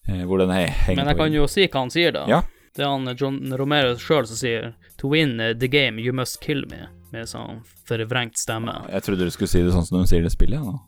[0.08, 2.26] eh, Hvor den he henger Men jeg kan jo si hva han sier, da.
[2.28, 2.42] Ja.
[2.76, 6.64] Det er han John Romero sjøl som sier To win the game, you must kill
[6.70, 6.86] me.
[7.12, 8.88] Med sånn forvrengt stemme.
[8.92, 10.60] Jeg trodde du skulle si det sånn som de sier det i spillet.
[10.60, 10.78] Ja, nå.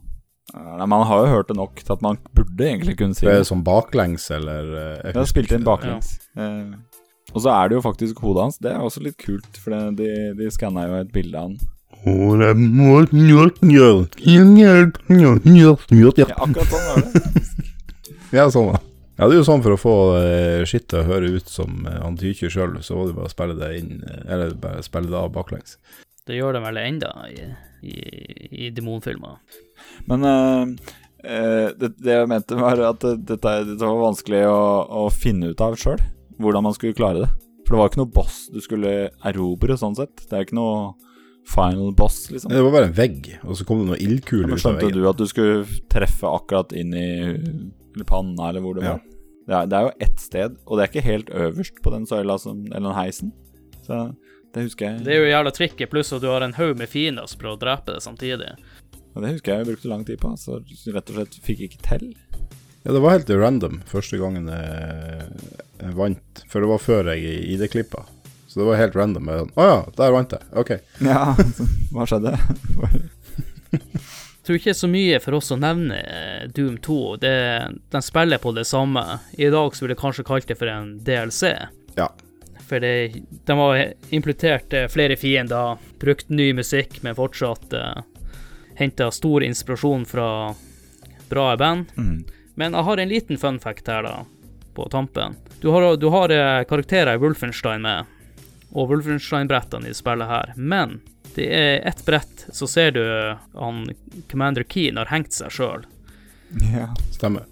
[0.54, 3.34] Nei, Man har jo hørt det nok til at man burde egentlig kunne si det
[3.34, 3.40] det.
[3.42, 6.12] er sånn baklengs, eller eh, jeg Jeg har spilt inn baklengs.
[6.34, 6.78] baklengs.
[6.78, 8.56] Eh, og så er det jo faktisk hodet hans.
[8.64, 11.58] Det er også litt kult, for det, de, de skanna jo et bilde av han.
[16.30, 17.44] Ja, akkurat sånn var det.
[18.38, 18.80] Ja, sånn da.
[19.18, 19.92] Ja, det er jo sånn for å få
[20.68, 23.32] skittet til å høre ut som uh, han tyker sjøl, så var det bare å
[23.32, 25.78] spille det inn, eh, eller bare spille det av baklengs.
[26.28, 27.48] Det gjør de vel enda i,
[27.88, 27.96] i,
[28.68, 29.40] i demonfilmer.
[30.10, 30.92] Men uh,
[31.24, 34.62] eh, det, det jeg mente, var at det, dette, dette var vanskelig å,
[35.04, 36.00] å finne ut av sjøl.
[36.38, 37.30] Hvordan man skulle klare det.
[37.66, 38.94] For det var ikke noe boss du skulle
[39.28, 40.24] erobre, sånn sett.
[40.28, 40.94] Det er ikke noe
[41.48, 42.52] final boss, liksom.
[42.52, 44.90] Det var bare en vegg, og så kom det noen ildkuler Ja, ut av skjønte
[44.94, 47.06] du at du skulle treffe akkurat inn i
[48.08, 48.96] panna, eller hvor det Ja.
[48.96, 49.04] var?
[49.48, 52.04] Det er, det er jo ett sted, og det er ikke helt øverst på den
[52.06, 53.32] søyla som, eller den heisen.
[53.86, 54.14] Så
[54.52, 56.88] det husker jeg Det er jo jævla trikket, pluss at du har en haug med
[56.88, 58.50] fiender som prøver å drepe det samtidig.
[59.14, 60.60] Og det husker jeg jeg brukte lang tid på, så
[60.94, 62.06] rett og slett fikk jeg ikke til.
[62.84, 68.04] Ja, det var helt random første gangen jeg, vant, for det var før jeg ID-klippa.
[68.48, 69.28] Så det var helt random.
[69.28, 70.46] Å oh, ja, der vant jeg.
[70.56, 70.70] Ok.
[71.04, 71.34] Ja,
[71.92, 72.32] hva skjedde?
[73.70, 76.96] Jeg tror ikke så mye for oss å nevne eh, Doom 2.
[77.20, 77.32] Det,
[77.92, 79.02] den spiller på det samme.
[79.36, 81.50] I dag så ville jeg kanskje kalt det for en DLC.
[81.98, 82.06] Ja.
[82.64, 88.00] For det, de har implementert eh, flere fiender, brukt ny musikk, men fortsatt uh,
[88.78, 90.54] henta stor inspirasjon fra
[91.28, 91.90] bra band.
[91.96, 92.24] Mm.
[92.58, 94.24] Men jeg har en liten fun fact her, da,
[94.74, 95.36] på tampen.
[95.60, 98.06] Du har, du har eh, karakterer i Wolfenstein med,
[98.70, 101.00] og Wolfenstein-brettene i spillet her, men
[101.34, 103.02] det er ett brett, så ser du
[103.58, 103.84] han
[104.30, 105.86] Commander Keen har hengt seg sjøl.
[106.72, 106.88] Ja.
[107.14, 107.46] Stemmer.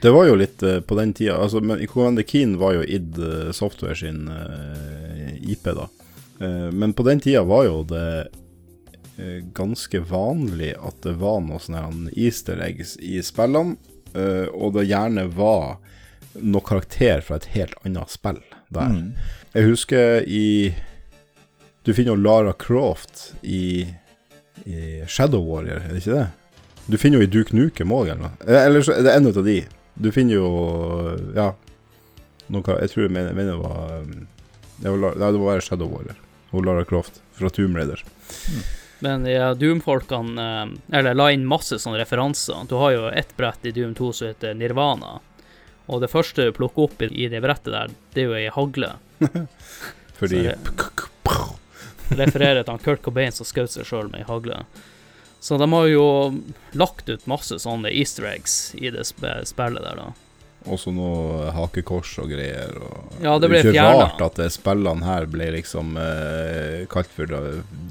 [0.00, 3.18] Det var jo litt eh, på den tida altså, men Commander Keen var jo id
[3.20, 5.88] eh, Software sin eh, IP, da.
[6.40, 8.30] Eh, men på den tida var jo det eh,
[9.54, 13.76] ganske vanlig at det var noen sånne easter eggs i spillene,
[14.14, 15.78] eh, og det gjerne var
[16.40, 18.40] noe karakter fra et helt annet spill
[18.70, 18.92] der.
[18.94, 19.08] Mm.
[19.56, 20.74] Jeg husker i
[21.82, 23.88] Du finner jo Lara Croft i,
[24.68, 26.26] i Shadow Warrior, er det ikke det?
[26.90, 28.34] Du finner jo i Duke Nukem òg, eller noe.
[28.46, 29.60] Eh, Eller så er det en av de.
[29.96, 30.50] Du finner jo
[31.36, 31.52] Ja.
[32.50, 34.26] Noe, jeg tror jeg mener, mener det var um,
[34.82, 36.16] det var, det være Shadow Warrior.
[36.50, 38.02] Og Lara Croft fra Tomb Raider.
[39.00, 42.66] Men ja, Doom-folkene eh, Eller la inn masse sånne referanser.
[42.68, 45.18] Du har jo ett brett i Doom 2 som heter Nirvana.
[45.90, 48.92] Og det første du plukker opp i, det brettet der, det er jo ei hagle.
[50.20, 50.44] Fordi
[52.10, 54.64] Refererer til Kurt Cobain som skjøt seg sjøl med ei hagle.
[55.40, 56.06] Så de har jo
[56.76, 60.10] lagt ut masse sånne easter eggs i det spillet der, da.
[60.68, 62.74] Også noe hakekors og greier.
[62.84, 64.18] Og Ja, det ble er ikke fjernet.
[64.20, 67.40] rart at spillene her ble liksom eh, kalt for da,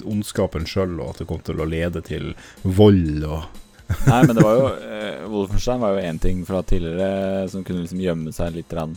[0.06, 3.48] ondskapen sjøl, og at det kom til å lede til vold og
[4.06, 7.82] Nei, men det var jo eh, Wolfenstein var jo én ting fra tidligere som kunne
[7.88, 8.94] liksom gjemme seg litt rann,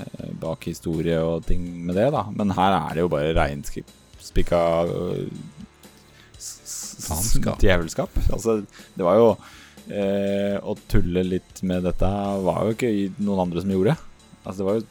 [0.00, 2.22] eh, bak historie og ting med det, da.
[2.32, 4.62] Men her er det jo bare reinspikka
[6.40, 8.10] s- Djevelskap.
[8.32, 8.62] Altså,
[8.96, 9.28] det var jo
[9.88, 12.10] eh, Å tulle litt med dette
[12.44, 13.96] var jo ikke noen andre som gjorde.
[14.44, 14.86] Altså, det var jo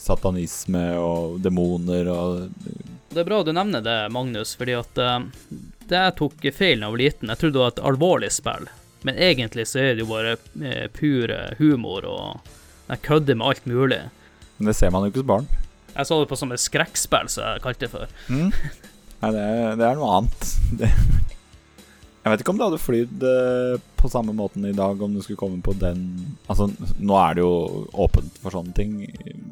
[0.00, 2.46] satanisme og demoner og
[3.10, 5.18] Det er bra du nevner det, Magnus, fordi at eh,
[5.90, 7.32] det jeg tok feil da jeg var liten.
[7.32, 8.68] Jeg trodde det var et alvorlig spill,
[9.06, 12.52] men egentlig så er det jo bare eh, pure humor og
[12.90, 14.00] jeg kødder med alt mulig.
[14.58, 15.50] Men det ser man jo ikke som barn.
[15.90, 18.14] Jeg så det på som et skrekkspill, som jeg kalte det for.
[19.20, 20.50] Nei, det er, det er noe annet.
[20.80, 20.88] Det.
[22.20, 25.22] Jeg vet ikke om det hadde flydd eh, på samme måten i dag om du
[25.24, 26.02] skulle komme på den
[26.52, 26.68] Altså,
[27.00, 28.98] nå er det jo åpent for sånne ting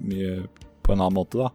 [0.05, 0.43] mye
[0.85, 1.53] på en annen måte, da.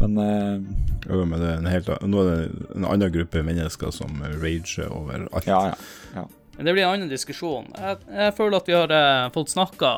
[0.00, 0.58] Men uh,
[1.06, 4.90] Jo, men det er en helt Nå er det en annen gruppe mennesker som rager
[4.90, 5.46] over alt.
[5.46, 5.74] ja,
[6.14, 6.26] ja.
[6.56, 7.70] Men det blir en annen diskusjon.
[7.72, 9.92] Jeg, jeg føler at vi har uh, fått snakka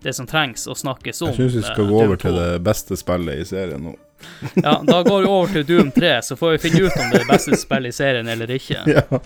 [0.00, 1.34] det som trengs å snakkes om.
[1.34, 3.92] Jeg syns vi skal gå over til det beste spillet i serien nå.
[4.54, 7.18] Ja, da går vi over til Doom 3, så får vi finne ut om det
[7.18, 8.80] er det beste spillet i serien eller ikke.
[8.96, 9.20] Ja.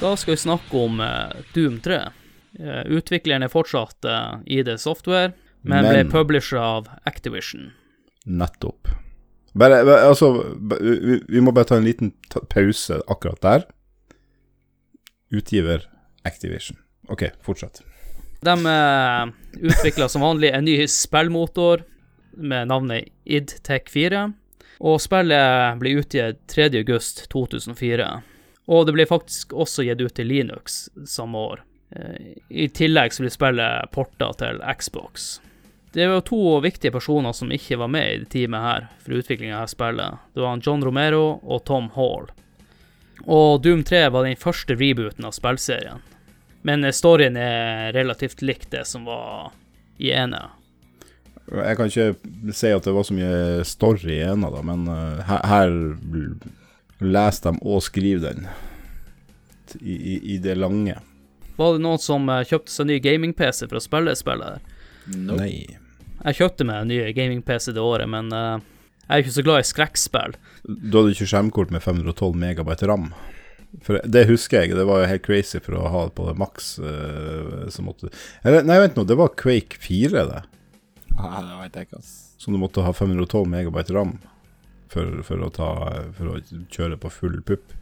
[0.00, 1.94] Da skal vi snakke om eh, Doom 3.
[2.58, 7.68] Eh, utvikleren er fortsatt eh, ID Software, men, ble publisher av Activision.
[8.24, 8.88] Nettopp.
[9.52, 12.14] Bare, altså vi, vi må bare ta en liten
[12.48, 13.66] pause akkurat der.
[15.36, 15.84] Utgiver
[16.24, 16.80] Activision.
[17.12, 17.82] OK, fortsett.
[18.40, 19.22] De eh,
[19.60, 21.84] utvikla som vanlig en ny spillmotor
[22.40, 24.30] med navnet IDTech4,
[24.80, 28.10] og spillet ble utgitt 3.8.2004.
[28.70, 31.62] Og det ble faktisk også gitt ut til Linux samme år.
[31.90, 35.40] Eh, I tillegg så ble spillet porta til Xbox.
[35.90, 39.64] Det var to viktige personer som ikke var med i det teamet her for utviklinga
[39.64, 40.20] av spillet.
[40.34, 42.30] Det var John Romero og Tom Hall.
[43.26, 45.98] Og Doom 3 var den første rebooten av spillserien.
[46.62, 49.50] Men storyen er relativt likt det som var
[49.98, 50.44] i ene.
[51.50, 55.22] Jeg kan ikke si at det var så mye story i ena, da, men eh,
[55.26, 55.72] her, her
[57.00, 58.48] leser dem og skrive den
[59.80, 60.98] i, i, i det lange.
[61.60, 64.76] Var det noen som eh, kjøpte seg ny gaming-PC for å spille spillet her?
[65.12, 65.40] Nope.
[65.42, 65.80] Nei.
[66.20, 68.60] Jeg kjøpte meg en ny gaming-PC det året, men uh,
[69.06, 70.34] jeg er ikke så glad i skrekkspill.
[70.68, 73.10] Du hadde ikke skjermkort med 512 megabyte ram.
[73.86, 76.74] For det husker jeg, det var jo helt crazy for å ha det på maks.
[76.82, 78.12] Uh, måtte
[78.44, 80.42] Nei, vent nå, det var Quake 4, det.
[81.16, 82.12] Nei, det vet jeg ikke, ass.
[82.40, 84.16] Som du måtte ha 512 megabyte ram
[84.90, 85.68] for, for, å, ta,
[86.16, 86.40] for å
[86.74, 87.72] kjøre på full pupp.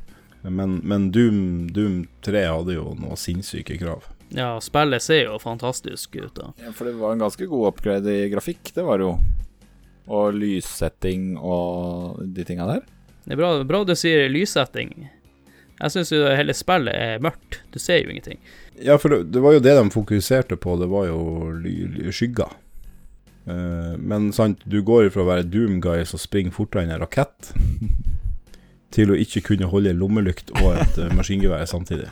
[0.45, 1.39] Men, men Doom,
[1.75, 4.05] Doom 3 hadde jo noen sinnssyke krav.
[4.31, 6.35] Ja, spillet ser jo fantastisk ut.
[6.37, 6.53] da.
[6.63, 9.15] Ja, for det var en ganske god upgrade i grafikk, det var det jo.
[10.09, 12.85] Og lyssetting og de tinga der.
[13.27, 15.09] Det er bra, bra du sier lyssetting.
[15.79, 17.61] Jeg syns jo hele spillet er mørkt.
[17.75, 18.39] Du ser jo ingenting.
[18.83, 21.19] Ja, for det, det var jo det de fokuserte på, det var jo
[21.61, 22.55] ly- ly- skygger.
[23.49, 27.53] Eh, men sant, du går ifra å være Doom-guy som springer fortere enn en rakett,
[28.95, 32.09] til å ikke kunne holde lommelykt og et eh, maskingevær samtidig.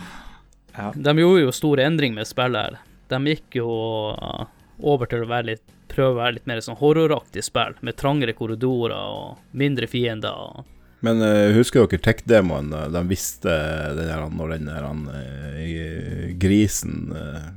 [0.94, 2.78] De gjorde jo store endringer med spillet her.
[3.08, 3.70] De gikk jo
[4.12, 4.44] uh,
[4.84, 8.34] over til å være litt, prøve å være litt mer sånn horroraktig spill, med trangere
[8.36, 10.34] korridorer og mindre fiender.
[10.36, 10.66] og
[11.06, 12.72] Men uh, husker dere tech-demoen?
[12.76, 13.56] eh, De visste
[13.96, 17.52] den der, når den der han, eh, grisen uh...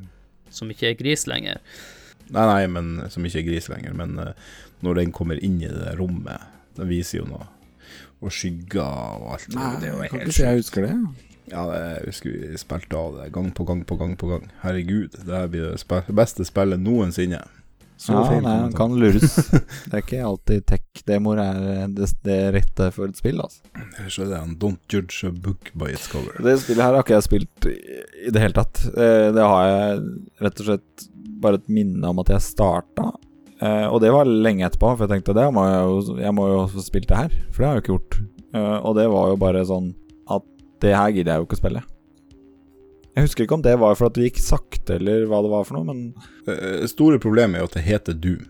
[0.54, 1.60] som ikke er gris lenger.
[2.36, 3.96] Nei, nei, men som ikke er gris lenger.
[3.98, 4.34] Men eh,
[4.86, 6.46] når den kommer inn i det rommet,
[6.78, 7.48] den viser jo noe.
[8.20, 9.48] Og skygger og alt.
[9.82, 10.96] det er kan ikke si jeg husker det.
[11.50, 14.50] Ja, jeg husker vi spilte av det gang på gang på gang på gang.
[14.62, 17.42] Herregud, det her blir det beste spillet noensinne.
[18.00, 19.34] Så Ja, feil nei, han kan lures.
[19.90, 23.60] Det er ikke alltid tech-demoer er eh, det, det rette for et spill, altså.
[24.08, 26.38] Så er det han Don't judge a book by its cover.
[26.40, 27.76] Det spillet her har ikke jeg spilt i,
[28.30, 28.86] i det hele tatt.
[28.94, 30.06] Eh, Det har jeg
[30.46, 31.09] rett og slett
[31.42, 33.12] bare et minne om at jeg starta.
[33.60, 36.48] Eh, og det var lenge etterpå, for jeg tenkte det må jeg, jo, jeg må
[36.52, 37.34] jo også spille det her.
[37.52, 38.20] For det har jeg jo ikke gjort.
[38.54, 39.90] Eh, og det var jo bare sånn
[40.32, 40.46] at
[40.84, 41.82] det her gidder jeg jo ikke å spille.
[43.18, 45.66] Jeg husker ikke om det var for at det gikk sakte, eller hva det var
[45.68, 46.14] for noe, men
[46.46, 48.46] Det store problemet er jo at det heter Doom.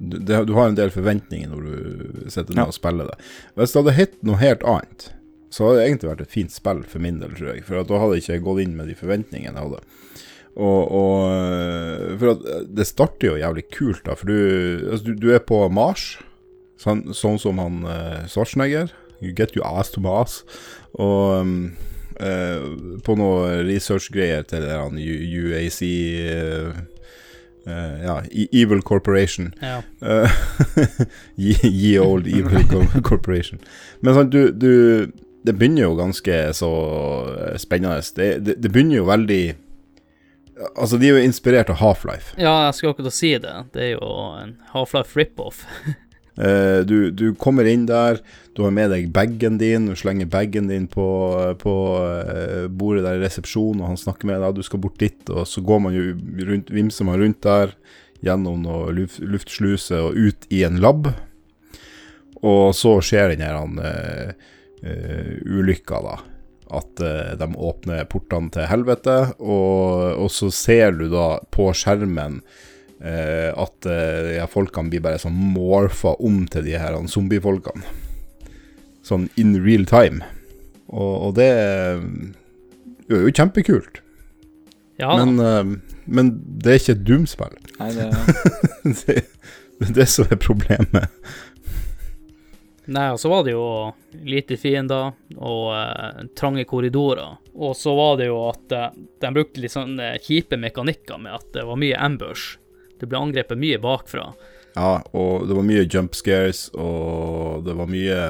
[0.00, 2.68] Du, det, du har en del forventninger når du sitter ned Ja.
[2.72, 3.16] og spiller det.
[3.56, 5.10] Hvis det hadde hett noe helt annet,
[5.52, 7.64] så hadde det egentlig vært et fint spill for min del, tror jeg.
[7.66, 9.80] For at da hadde jeg ikke gått inn med de forventningene jeg hadde.
[10.56, 14.16] Og, og øh, For at det starter jo jævlig kult, da.
[14.18, 14.34] For du,
[14.90, 16.18] altså, du, du er på Mars,
[16.80, 18.90] sånn, sånn som han uh, Schwarzenegger.
[19.20, 20.40] You get your ass to Mars.
[20.96, 21.54] Og um,
[22.20, 22.62] eh,
[23.04, 26.78] på noe researchgreier til det han UAC eh,
[27.68, 29.52] eh, Ja, E- Evil Corporation.
[29.60, 29.82] Ja.
[30.00, 30.38] Eh,
[31.44, 32.64] ye, ye old evil
[33.10, 33.60] corporation.
[34.00, 34.72] Men sånn, du, du
[35.44, 36.70] Det begynner jo ganske så
[37.36, 38.00] eh, spennende.
[38.16, 39.42] Det, det, det begynner jo veldig
[40.74, 42.34] Altså, de er jo inspirert av Half-Life.
[42.36, 43.56] ja, jeg skulle akkurat si det.
[43.72, 45.64] Det er jo en Half-Life rip-off.
[46.40, 48.20] Eh, du, du kommer inn der,
[48.56, 51.04] du har med deg bagen din, du slenger bagen din på,
[51.60, 55.20] på eh, bordet der i resepsjonen, og han snakker med deg, du skal bort dit,
[55.28, 56.14] og så går man jo
[56.48, 57.74] rundt, vimser man rundt der,
[58.24, 61.10] gjennom noe luft, luftsluse og ut i en lab.
[62.40, 64.32] Og så skjer den her uh,
[64.80, 66.16] eh, ulykka, da.
[66.70, 72.40] At eh, de åpner portene til helvete, og, og så ser du da på skjermen
[73.02, 77.82] eh, at eh, ja, folkene blir bare sånn morfa om til de her zombiefolkene.
[79.06, 80.22] Sånn in real time.
[80.90, 82.00] Og, og det er
[83.10, 84.02] jo kjempekult.
[85.00, 87.54] Ja, Men, men det er ikke et Doom-spill.
[87.78, 88.10] nei, det
[89.06, 89.22] det,
[89.80, 91.08] det er det som er problemet.
[92.90, 93.66] Nei, og så var det jo
[94.26, 97.36] lite fiender og eh, trange korridorer.
[97.54, 101.52] Og så var det jo at eh, de brukte litt sånne kjipe mekanikker med at
[101.54, 102.56] det var mye ambush.
[102.98, 104.32] Det ble angrepet mye bakfra.
[104.74, 108.20] Ja, og det var mye jump scares, og det var mye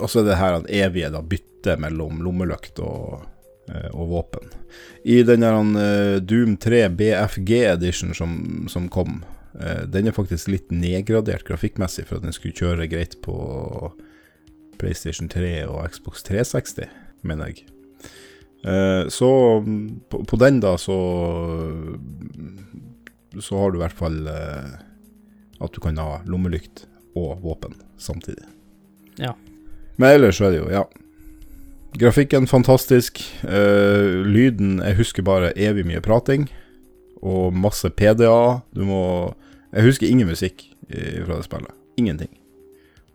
[0.00, 3.26] Og så er det her at evige da, byttet mellom lommelykt og,
[3.68, 4.48] eh, og våpen.
[5.04, 9.35] I den der eh, Doom 3 BFG Edition som, som kom, eh,
[9.88, 13.36] den er faktisk litt nedgradert grafikkmessig for at den skulle kjøre greit på
[14.76, 16.90] PlayStation 3 og Xbox 360,
[17.24, 17.64] mener jeg.
[18.66, 19.30] Eh, så
[20.08, 20.96] på, på den, da, så
[23.40, 24.76] Så har du i hvert fall eh,
[25.60, 26.86] at du kan ha lommelykt
[27.16, 28.44] og våpen samtidig.
[29.20, 29.34] Ja.
[29.96, 30.84] Men ellers er det jo, ja.
[31.96, 33.22] Grafikken fantastisk.
[33.40, 36.44] Uh, lyden Jeg husker bare evig mye prating.
[37.24, 38.60] Og masse PDA.
[38.76, 39.32] Du må
[39.76, 41.72] Jeg husker ingen musikk fra det spillet.
[42.00, 42.30] Ingenting.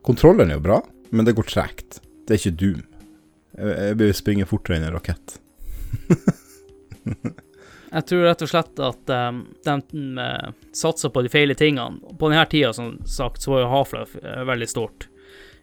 [0.06, 2.02] Kontrollen er jo bra, men det går tregt.
[2.26, 2.82] Det er ikke Doom.
[3.58, 5.40] Jeg, jeg blir springe fortere enn en rakett.
[7.92, 12.00] Jeg tror rett og slett at um, de satser satsa på de feile tingene.
[12.20, 15.10] På denne tida, som sagt, så var jo Half-Life eh, veldig stort.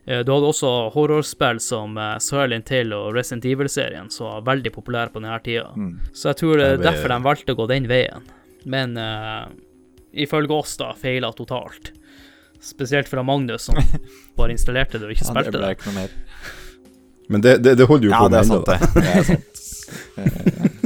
[0.04, 4.74] Eh, du hadde også horrorspill som uh, Silent Hill og Resident Evil-serien, som var veldig
[4.74, 5.70] populære på denne tida.
[6.12, 8.28] Så jeg tror det er derfor de valgte å gå den veien.
[8.68, 9.48] Men uh,
[10.24, 11.92] ifølge oss, da, feila totalt.
[12.62, 13.78] Spesielt fra Magnus, som
[14.38, 15.76] bare installerte det og ikke Ja, det spilte ble det.
[15.78, 16.10] ikke noe mer.
[17.28, 18.78] Men det, det, det holder jo Ja, på det med ennå, det.
[18.94, 19.54] det er sant.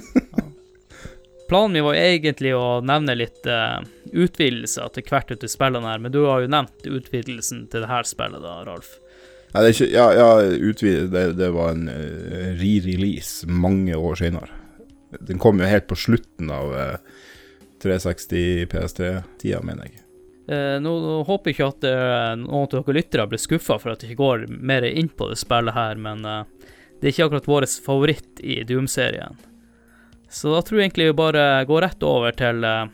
[1.52, 6.00] Planen min var egentlig å nevne litt uh, utvidelser til hvert ut i spillene her,
[6.00, 8.94] men du har jo nevnt utvidelsen til det her spillet, da, Ralf.
[9.52, 10.28] Nei, det er ikke, ja, ja
[10.70, 14.48] utvide, det, det var en uh, re-release mange år senere.
[15.20, 16.94] Den kom jo helt på slutten av eh,
[17.82, 20.02] 360 PS3-tida, mener jeg.
[20.48, 23.92] Eh, nå, nå håper jeg ikke at eh, noen av dere lyttere blir skuffa for
[23.92, 27.28] at jeg ikke går mer inn på det spillet her, men eh, Det er ikke
[27.28, 29.38] akkurat vår favoritt i Doom-serien.
[30.30, 32.90] Så da tror jeg egentlig vi bare går rett over til eh,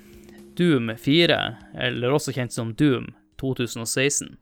[0.58, 1.38] Doom 4,
[1.86, 4.32] eller også kjent som Doom 2016.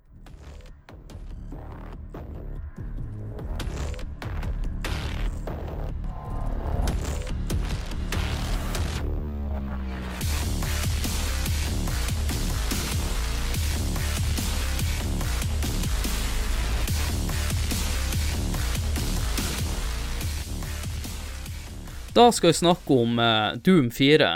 [22.17, 24.29] Da skal vi snakke om eh, Doom 4,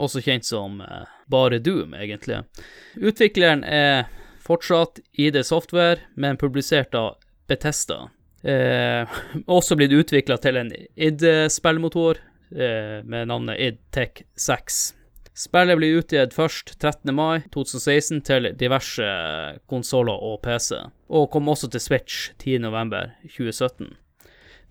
[0.00, 2.38] også kjent som eh, bare Doom, egentlig.
[2.96, 4.06] Utvikleren er
[4.40, 8.06] fortsatt ID Software, men publisert av Betesta.
[8.40, 9.18] Eh,
[9.58, 12.22] også blitt utvikla til en id-spillmotor
[12.56, 14.80] eh, med navnet idTech 6.
[15.36, 17.12] Spillet blir utgitt først 13.
[17.12, 19.12] mai 2016 til diverse
[19.68, 20.72] konsoller og PC,
[21.12, 22.64] og kom også til Switch 10.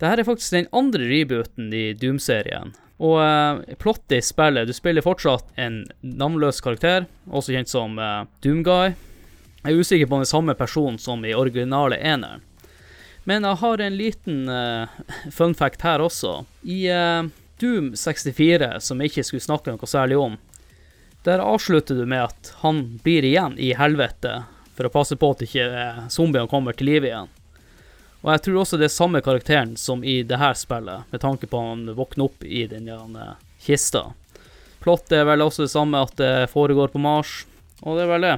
[0.00, 2.74] Dette er faktisk den andre rebooten i Doom-serien.
[2.98, 8.26] Og uh, plottet i spillet Du spiller fortsatt en navnløs karakter, også kjent som uh,
[8.42, 8.94] Doomguy.
[9.62, 12.42] Jeg er usikker på om er samme person som i originale eneren.
[13.24, 14.86] Men jeg har en liten uh,
[15.36, 16.44] fun fact her også.
[16.62, 16.86] I
[17.60, 20.36] Doom 64, som jeg ikke skulle snakke noe særlig om,
[21.24, 24.44] der avslutter du med at han blir igjen i helvete
[24.76, 25.64] for å passe på at ikke
[26.12, 27.32] zombiene kommer til live igjen.
[28.26, 31.46] Og jeg tror også det er samme karakteren som i det her spillet, med tanke
[31.46, 34.02] på at han våkner opp i den uh, kista.
[34.82, 37.44] Plottet er vel også det samme, at det foregår på Mars,
[37.86, 38.32] og det er vel det.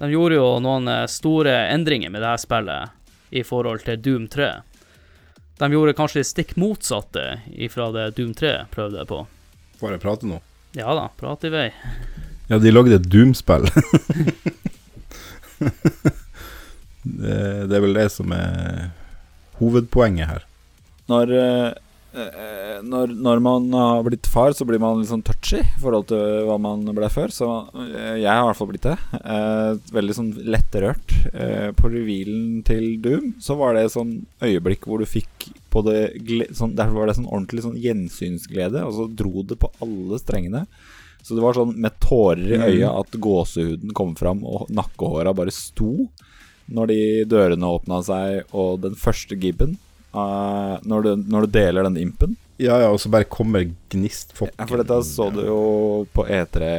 [0.00, 2.90] De gjorde jo noen store endringer med det her spillet
[3.30, 4.50] i forhold til Doom 3.
[5.62, 9.22] De gjorde kanskje det stikk motsatte ifra det Doom 3 prøvde på.
[9.78, 10.42] Får jeg prate nå?
[10.74, 11.70] Ja da, prat i vei.
[12.50, 13.70] Ja, de lagde et Doom-spill.
[17.04, 17.38] det,
[17.70, 18.90] det er vel det som er
[19.60, 20.44] hovedpoenget her.
[21.10, 25.80] Når, eh, når, når, man har blitt far, så blir man litt sånn touchy i
[25.82, 27.34] forhold til hva man ble før.
[27.34, 28.96] Så eh, jeg har i hvert fall blitt det.
[29.20, 31.16] Eh, veldig sånn lettrørt.
[31.32, 36.00] Eh, på revealen til Doom så var det sånn øyeblikk hvor du fikk på det
[36.54, 40.64] sånn, Derfor var det sånn ordentlig sånn gjensynsglede, og så dro det på alle strengene.
[41.24, 42.98] Så det var sånn med tårer i øya mm.
[43.00, 46.06] at gåsehuden kom fram, og nakkehåra bare sto
[46.66, 49.76] når de dørene åpna seg, og den første gibben
[50.16, 52.38] uh, når, du, når, du, deler den impen.
[52.56, 54.56] Ja, ja, og så bare kommer gnistfokken.
[54.56, 55.60] Ja, for dette så du jo
[56.14, 56.70] på E3,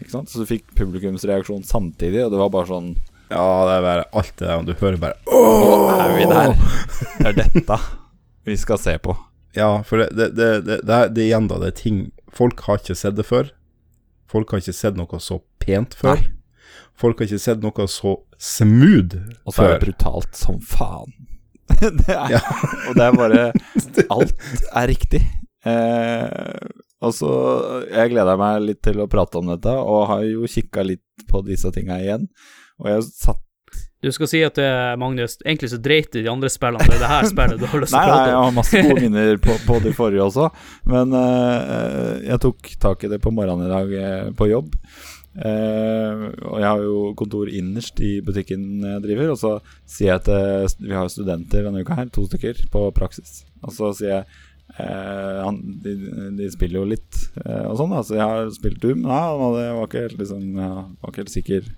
[0.00, 0.30] ikke sant?
[0.30, 2.92] Så du fikk publikumsreaksjon samtidig, og det var bare sånn
[3.26, 6.54] Ja, det er bare alt det der, og du hører bare Åh, er vi der?
[7.18, 7.80] Det er dette
[8.46, 9.16] vi skal se på.
[9.58, 11.96] Ja, for det, det, det, det, det er, igjen, da, det er ting
[12.36, 13.48] Folk har ikke sett det før.
[14.30, 16.20] Folk har ikke sett noe så pent før.
[16.20, 16.35] Nei.
[17.00, 19.38] Folk har ikke sett noe så smooth før.
[19.44, 21.12] Og så er det brutalt som faen.
[21.80, 22.42] det er, ja.
[22.88, 23.40] og det er bare
[24.14, 25.22] Alt er riktig.
[25.66, 26.68] Eh,
[27.02, 27.30] og så
[27.90, 31.42] Jeg gleder meg litt til å prate om dette, og har jo kikka litt på
[31.44, 32.30] disse tinga igjen.
[32.80, 33.42] Og jeg satt
[34.04, 34.58] du skal si at
[35.00, 36.84] Magnus, egentlig så dreit du de andre spillene.
[36.84, 38.20] Det er det her spillet du har lyst til å prate om.
[38.20, 40.48] Nei, jeg har masse gode minner på, på, de forrige også.
[40.92, 44.76] Men eh, jeg tok tak i det på morgenen i dag eh, på jobb.
[45.36, 49.52] Uh, og jeg har jo kontor innerst i butikken jeg driver, og så
[49.84, 53.42] sier jeg at vi har studenter denne uka her, to stykker, på praksis.
[53.60, 54.24] Og så sier jeg
[54.78, 55.96] uh, han, de,
[56.38, 59.04] de, spiller jo litt uh, og sånn, da, så jeg har spilt Doom.
[59.04, 59.20] Ja,
[59.58, 61.70] det var ikke helt, liksom, ja, var ikke helt sikker.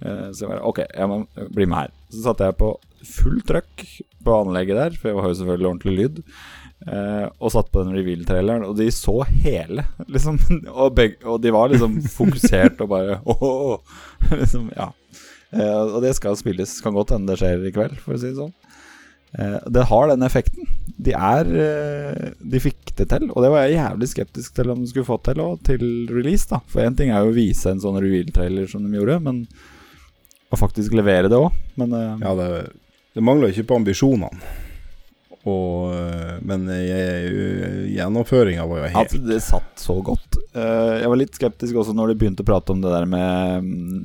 [0.00, 1.18] så jeg bare OK, jeg må
[1.52, 1.98] bli med her.
[2.14, 2.70] Så satte jeg på
[3.06, 3.84] full trøkk
[4.24, 6.22] på anlegget der, for jeg har jo selvfølgelig ordentlig lyd.
[6.80, 10.38] Uh, og satt på den reveal-traileren, og de så hele, liksom.
[10.80, 14.30] Og, begge, og de var liksom fokusert og bare oh, oh, oh.
[14.32, 14.88] liksom, Ja.
[15.50, 16.78] Uh, og det skal spilles.
[16.80, 18.54] Kan godt hende det skjer i kveld, for å si det sånn.
[19.34, 20.70] Uh, det har den effekten.
[21.00, 21.48] De er
[22.40, 25.18] De fikk det til, og det var jeg jævlig skeptisk til om de skulle få
[25.26, 26.62] til og til release, da.
[26.70, 29.44] For én ting er jo å vise en sånn reveal-trailer som de gjorde, men
[30.50, 31.52] å faktisk levere det òg.
[31.80, 31.92] Men
[32.24, 32.50] Ja, det,
[33.16, 34.68] det mangler ikke på ambisjonene.
[35.48, 40.36] Og, eh, men gjennomføringa var jo helt At det satt så godt.
[40.52, 43.64] Eh, jeg var litt skeptisk også når de begynte å prate om det der med
[43.64, 44.02] mm,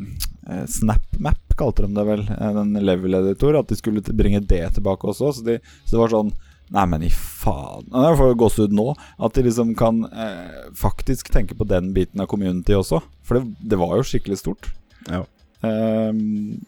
[0.47, 2.23] eh, SnapMap, kalte de det vel.
[2.59, 3.59] Den level-editor.
[3.59, 5.33] At de skulle bringe det tilbake også.
[5.35, 6.35] Så, de, så det var sånn
[6.73, 8.87] Nei, men i faen Jeg får gåsehud nå.
[9.21, 13.03] At de liksom kan eh, faktisk tenke på den biten av community også.
[13.25, 14.71] For det, det var jo skikkelig stort.
[15.05, 15.21] Ja.
[15.65, 16.63] Um,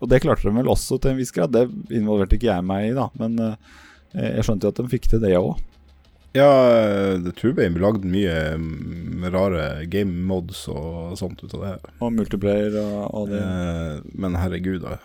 [0.00, 1.54] og det klarte de vel også til en viss grad.
[1.54, 3.08] Det involverte ikke jeg meg i, da.
[3.20, 3.80] Men uh,
[4.16, 5.56] jeg skjønte jo at de fikk til det òg.
[6.36, 11.62] Ja, det tror jeg ble lagd mye mm, rare game mods og sånt ut av
[11.64, 11.92] det.
[12.04, 13.40] Og multiplayer og, og det.
[13.40, 14.98] Eh, men herregud, da.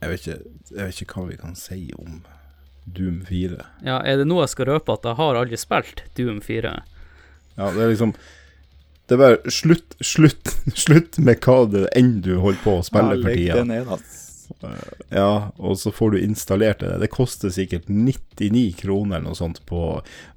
[0.00, 2.22] Jeg vet, ikke, jeg vet, ikke, hva vi kan si om
[2.88, 3.58] Doom 4.
[3.84, 6.72] Ja, er det noe jeg skal røpe at jeg har aldri spilt Doom 4?
[7.58, 8.16] Ja, det er liksom
[9.10, 10.52] Det er bare slutt, slutt,
[10.84, 13.64] slutt med hva det enn du holder på å spille for tida.
[13.66, 13.88] ned.
[15.10, 16.92] Ja, og så får du installert det.
[17.02, 19.80] Det koster sikkert 99 kroner eller noe sånt på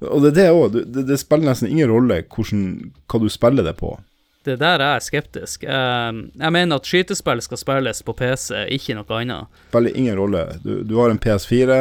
[0.00, 0.74] Og det er det òg.
[0.74, 2.66] Det, det spiller nesten ingen rolle hvordan,
[3.10, 3.92] hva du spiller det på.
[4.44, 5.64] Det der er jeg skeptisk.
[5.70, 6.10] Eh,
[6.42, 9.60] jeg mener at skytespill skal spilles på PC, ikke noe annet.
[9.70, 10.48] Spiller ingen rolle.
[10.66, 11.78] Du, du har en PS4,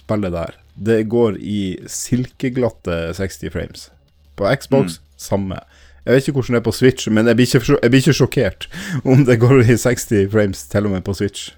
[0.00, 0.56] spill det der.
[0.76, 3.90] Det går i silkeglatte 60 frames.
[4.36, 5.60] På Xbox, samme.
[6.06, 8.12] Jeg vet ikke hvordan det er på Switch, men jeg blir ikke, jeg blir ikke
[8.14, 8.66] sjokkert
[9.02, 11.48] om det går i 60 frames til og med på Switch.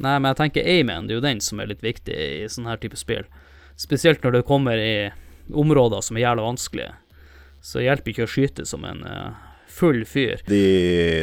[0.00, 2.72] Nei, men jeg tenker Amen, det er jo den som er litt viktig i sånne
[2.72, 3.26] her type spill.
[3.76, 5.10] Spesielt når det kommer i
[5.52, 6.94] områder som er jævla vanskelige.
[7.60, 9.36] Så hjelper ikke å skyte som en eh,
[9.68, 10.40] full fyr.
[10.48, 10.62] De,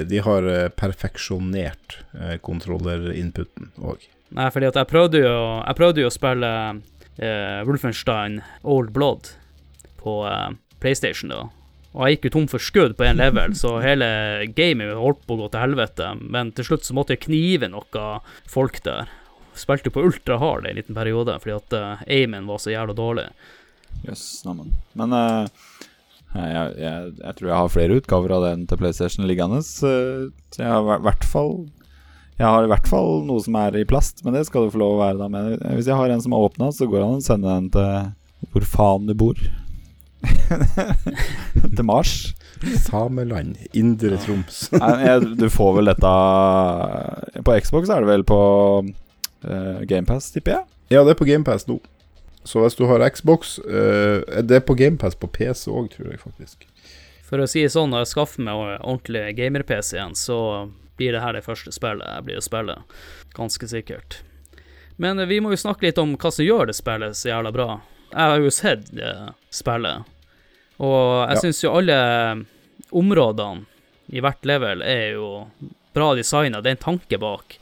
[0.05, 4.05] de har eh, perfeksjonert eh, kontrollerinputen òg.
[4.35, 6.53] Nei, fordi at jeg prøvde jo, jeg prøvde jo å spille
[7.17, 9.33] eh, Wolfenstein Old Blood
[10.01, 10.49] på eh,
[10.83, 11.45] PlayStation da.
[11.95, 14.07] Og jeg gikk jo tom for skudd på én level, så hele
[14.55, 16.09] gamet holdt på å gå til helvete.
[16.19, 18.07] Men til slutt så måtte jeg knive noe
[18.51, 19.07] folk der.
[19.55, 23.29] Spilte på ultra hard en liten periode, fordi at uh, aimen var så jævla dårlig.
[24.03, 24.73] Jøss, neimen.
[24.99, 25.47] Men uh,
[26.35, 29.61] jeg, jeg, jeg tror jeg har flere utgaver av den til PlayStation liggende.
[29.63, 29.93] Så
[30.59, 31.55] jeg har i hvert fall
[32.35, 34.83] Jeg har i hvert fall noe som er i plast, men det skal du få
[34.83, 35.21] lov å være.
[35.23, 35.61] da med.
[35.77, 38.49] Hvis jeg har en som er åpna, så går det an å sende den til
[38.51, 39.39] hvor faen du bor.
[41.75, 42.33] til Mars.
[42.85, 44.69] Sameland, Indre Troms.
[45.41, 46.11] Du får vel dette
[47.43, 48.39] På Xbox er det vel på
[48.85, 50.63] uh, GamePass, tipper jeg.
[50.95, 51.79] Ja, det er på GamePass nå.
[52.45, 56.21] Så hvis du har Xbox eh, Det er på GamePass på PC òg, tror jeg
[56.21, 56.67] faktisk.
[57.25, 60.37] For å si det sånn, når jeg skaffer meg ordentlig gamer-PC igjen, så
[60.99, 62.75] blir det her det første spillet jeg blir å spille.
[63.33, 64.19] Ganske sikkert.
[65.01, 67.53] Men eh, vi må jo snakke litt om hva som gjør det spillet så jævla
[67.55, 67.69] bra.
[68.11, 69.13] Jeg har jo sett det
[69.51, 70.05] spillet,
[70.79, 71.41] og jeg Ja.
[71.41, 72.45] syns jo alle
[72.91, 73.65] områdene
[74.13, 75.47] i hvert level er jo
[75.93, 77.57] bra designa, det er en tanke bak.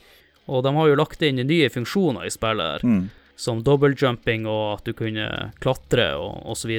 [0.48, 3.10] Og de har jo lagt inn nye funksjoner i spillet her, Mm.
[3.36, 6.70] som dobbeltjumping og at du kunne klatre og osv.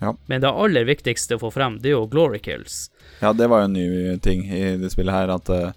[0.00, 0.12] Ja.
[0.28, 2.90] Men det aller viktigste å få frem, det er jo glory kills.
[3.22, 5.72] Ja, det var jo en ny ting i det spillet her, at eh,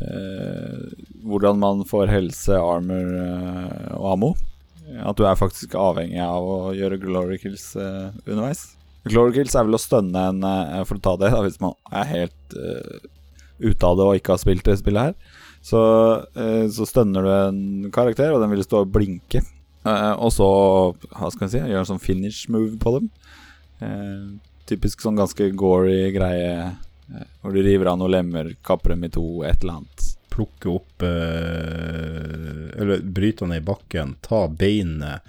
[0.00, 0.90] eh,
[1.24, 4.30] Hvordan man får helse, armor uh, og ammo.
[5.04, 8.64] At du er faktisk avhengig av å gjøre glory kills uh, underveis.
[9.08, 11.76] Glory kills er vel å stønne en uh, For å ta det, da, hvis man
[11.94, 12.98] er helt uh,
[13.60, 15.40] ute av det og ikke har spilt det spillet her.
[15.64, 15.80] Så,
[16.36, 17.64] uh, så stønner du en
[17.94, 19.44] karakter, og den vil stå og blinke.
[19.80, 20.46] Og så,
[21.16, 23.06] hva skal jeg si, gjøre en sånn finish move på dem.
[24.68, 26.74] Typisk sånn ganske gory greie
[27.40, 30.06] hvor du river av noen lemmer, kapper dem i to, et eller annet.
[30.30, 32.49] Plukke opp eh,
[32.80, 35.20] Eller bryte ned i bakken, ta beinet,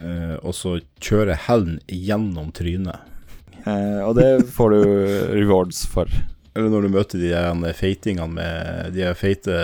[0.00, 2.98] eh, og så kjøre hælen gjennom trynet.
[3.64, 4.80] Eh, og det får du
[5.38, 6.10] rewards for.
[6.54, 9.54] Eller når du møter de der feitingene med de feite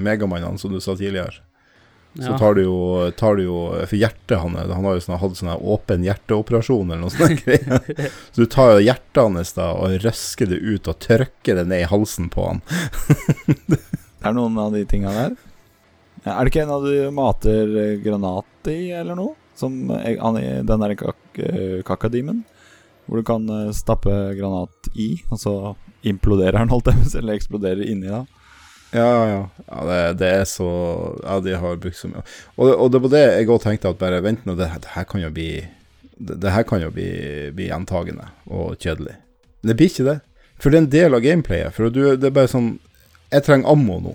[0.00, 1.40] megamannene som du sa tidligere.
[2.14, 2.36] Så Ja.
[2.38, 3.56] tar du jo, tar du jo
[3.90, 7.42] For hjertet han, han har jo sånn, hatt sånn åpen hjerteoperasjon eller noe sånt.
[8.32, 11.82] Så du tar jo hjertet hans da og røsker det ut og tørker det ned
[11.82, 12.62] i halsen på han.
[13.66, 13.80] Det
[14.30, 15.34] er noen av de tinga der.
[16.24, 19.34] Er det ikke en av du mater eh, granat i, eller noe?
[19.58, 20.16] Som eh,
[20.64, 22.42] den der kak eh, kakadimen?
[23.04, 23.44] Hvor du kan
[23.76, 25.52] stappe granat i, og så
[26.08, 28.22] imploderer den, holdt jeg på eller eksploderer inni da.
[28.94, 29.40] Ja, ja.
[29.68, 30.68] ja det, det er så
[31.20, 32.24] Ja, de har brukt så mye.
[32.56, 35.04] Og, og det var det jeg òg tenkte, at bare vent nå, det, det her
[35.10, 35.50] kan jo bli
[36.16, 37.10] det, det her kan jo bli,
[37.52, 39.18] bli gjentagende og kjedelig.
[39.60, 40.18] Men det blir ikke det.
[40.56, 41.74] For det er en del av gameplayet.
[41.74, 42.76] For du, det er bare sånn
[43.32, 44.12] Jeg trenger ammo nå.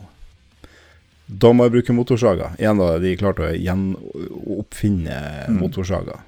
[1.29, 2.51] Da må jeg bruke motorsaga.
[2.57, 5.19] Igjen da, de klarte å gjenoppfinne
[5.49, 5.59] Mm.
[5.61, 6.19] motorsaga.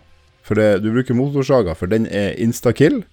[0.44, 3.04] For det, du bruker motorsaga, for den er instakill.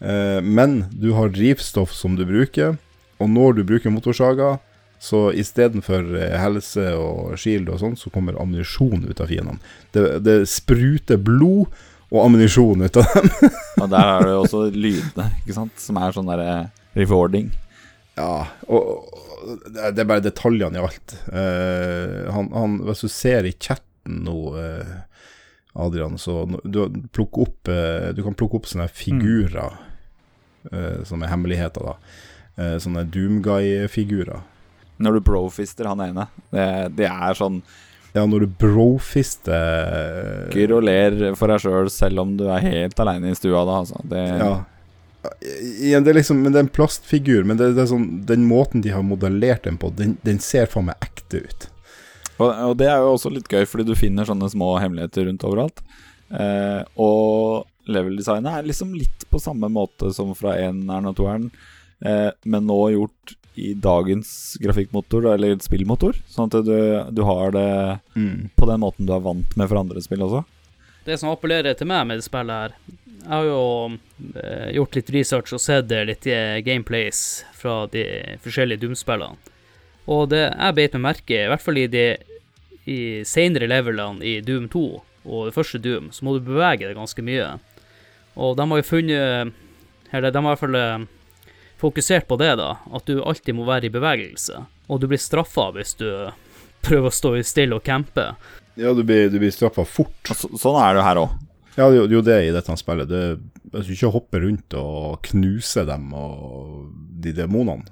[0.00, 2.76] Eh, men du har drivstoff som du bruker,
[3.20, 4.58] og når du bruker motorsaga,
[5.02, 9.58] så istedenfor eh, helse og shield og sånn, så kommer ammunisjon ut av fiendene.
[9.92, 11.66] Det, det spruter blod
[12.12, 13.30] og ammunisjon ut av dem.
[13.82, 17.48] Og der er det også lydene, ikke sant, som er sånn derre rewarding.
[18.18, 19.08] Ja, og
[19.68, 21.14] det er- bare detaljene i alt.
[21.28, 24.94] Uh, han, han, hvis du ser i chatten nå, uh,
[25.74, 29.78] Adrian, så du, opp, uh, du kan plukke opp sånne figurer
[30.70, 31.94] eh, som er hemmeligheter, da.
[32.82, 34.42] Sånne Doomguy-figurer.
[35.02, 36.66] Når du brofister han ene, det,
[36.98, 37.62] det er sånn
[38.12, 42.60] Ja, når du brofister Kyr og ler for deg sjøl, selv, selv om du er
[42.66, 44.02] helt aleine i stua da, altså.
[44.04, 44.52] Det, Ja.
[45.42, 48.46] Igjen, det er liksom Men det er en plastfigur, men det, det er sånn den
[48.48, 51.68] måten de har modellert den på, den, den ser faen meg ekte ut.
[52.38, 55.44] Og, og det er jo også litt gøy, fordi du finner sånne små hemmeligheter rundt
[55.46, 55.84] overalt.
[56.32, 61.46] Eh, og level-designet er liksom litt på samme måte som fra eneren og toeren,
[62.06, 66.16] eh, men nå gjort i dagens grafikkmotor, eller spillmotor.
[66.32, 66.76] Sånn at du,
[67.12, 67.68] du har det
[68.56, 70.42] på den måten du er vant med fra andre spill også.
[71.04, 72.74] Det som appellerer til meg med det spillet her
[73.22, 73.62] Jeg har jo
[74.38, 76.26] eh, gjort litt research og sett litt
[76.66, 78.04] gameplays fra de
[78.42, 79.38] forskjellige Doom-spillene.
[80.10, 82.06] Og det jeg beit meg merke i, hvert fall i de
[82.90, 84.84] i senere levelene i Doom 2
[85.22, 87.52] og det første Doom, så må du bevege deg ganske mye.
[88.34, 89.52] Og de har jo funnet
[90.12, 91.04] Eller de har i hvert fall eh,
[91.80, 92.76] fokusert på det, da.
[92.92, 94.58] At du alltid må være i bevegelse.
[94.92, 96.08] Og du blir straffa hvis du
[96.84, 98.34] prøver å stå stille og campe.
[98.80, 100.30] Ja, du blir, du blir straffa fort.
[100.32, 101.32] Så, sånn er det her òg.
[101.76, 103.08] Ja, det er jo- det i dette spillet.
[103.08, 103.40] Det,
[103.72, 106.92] hvis du ikke hoppe rundt og knuse dem og
[107.22, 107.84] de demonene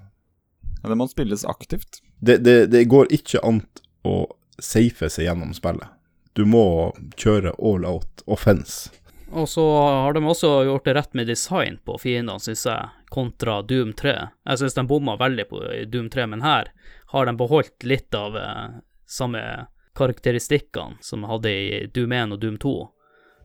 [0.83, 2.01] Det må spilles aktivt.
[2.20, 3.62] det, det, det går ikke an
[4.05, 4.26] å
[4.61, 5.89] safe seg gjennom spillet.
[6.35, 8.91] Du må kjøre all out offense.
[9.33, 13.61] Og så har de også gjort det rett med design på fiendene, syns jeg, kontra
[13.62, 14.14] Doom 3.
[14.47, 15.61] Jeg syns de bomma veldig på
[15.91, 16.72] Doom 3, men her
[17.12, 19.43] har de beholdt litt av eh, samme
[19.99, 22.74] karakteristikkene som de hadde i Doom 1 og Doom 2.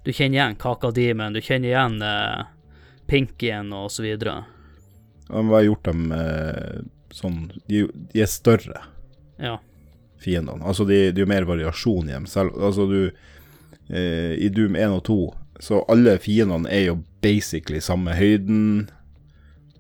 [0.06, 2.43] Du kjenner igjen Kaka Demon, du kjenner igjen eh,
[3.10, 4.43] Pinkien og så videre.
[5.30, 6.84] Ja, men hva har gjort dem eh,
[7.16, 8.84] sånn de, de er større,
[9.41, 9.58] Ja.
[10.22, 10.62] fiendene.
[10.66, 12.54] Altså, det de er jo mer variasjon i dem selv.
[12.62, 13.00] Altså, du
[13.89, 15.18] eh, I Doom 1 og 2
[15.64, 18.89] så alle fiendene er jo basically samme høyden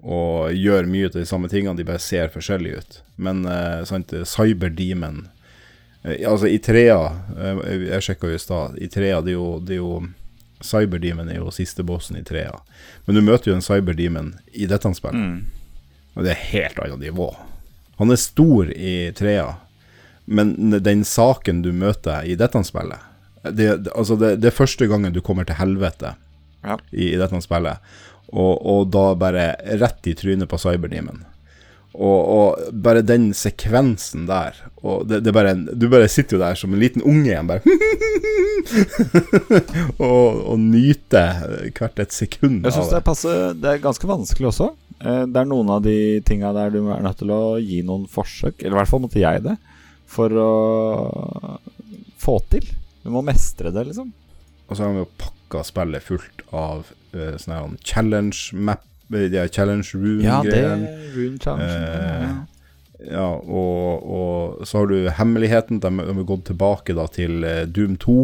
[0.05, 2.97] og gjør mye av de samme tingene, de bare ser forskjellige ut.
[3.17, 5.34] Men eh, sant, Cyber Demon eh,
[6.05, 6.99] Altså, i trea
[7.33, 8.75] eh, Jeg sjekka jo i stad.
[8.77, 9.95] I trea, det er jo, det er jo
[10.65, 12.53] Cyberdemon er jo siste bossen i trea.
[13.05, 15.43] Men du møter jo en cyberdemon i dette spillet.
[16.15, 17.27] Og det er helt annet nivå.
[17.99, 19.49] Han er stor i trea,
[20.25, 22.97] men den saken du møter i dette spillet
[23.45, 26.15] Det, det, altså det, det er første gangen du kommer til helvete
[26.65, 26.79] Ja.
[26.91, 27.77] i, i dette spillet,
[28.33, 31.19] og, og da bare rett i trynet på Cyberdemon.
[31.95, 34.51] Og, og bare den sekvensen der
[35.07, 37.63] det, det bare Du bare sitter jo der som en liten unge igjen, bare
[40.03, 41.39] og, og nyter
[41.75, 43.31] hvert et sekund Jeg synes av det, det.
[43.31, 44.67] er det er ganske vanskelig også.
[44.99, 45.95] Eh, Det er noen av de
[46.27, 49.21] tinga der du er nødt til å gi noen forsøk, eller i hvert fall måtte
[49.23, 49.55] jeg det,
[50.05, 50.51] for å
[52.21, 52.65] få til.
[53.03, 54.11] Du må mestre det, liksom.
[54.65, 56.77] Og så har vi jo pakka spillet fullt av
[57.13, 57.59] uh, sånne
[59.11, 60.85] her challenge Rune-greien.
[61.15, 61.45] Room-greiene.
[61.45, 61.63] Rune.
[61.63, 62.55] Eh,
[63.11, 65.79] ja, og, og så har du hemmeligheten.
[65.79, 68.17] De har gått tilbake da til eh, Doom 2.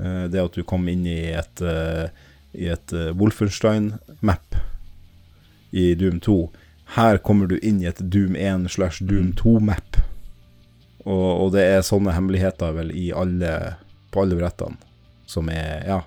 [0.00, 2.08] Eh, det at du kom inn i et, eh,
[2.56, 4.58] i et eh, Wolfenstein-map
[5.70, 6.38] i Doom 2.
[6.96, 9.98] Her kommer du inn i et Doom 1 slash Doom 2-map.
[11.04, 13.52] Og, og det er sånne hemmeligheter vel i alle,
[14.12, 14.80] på alle brettene
[15.28, 16.02] som er Ja.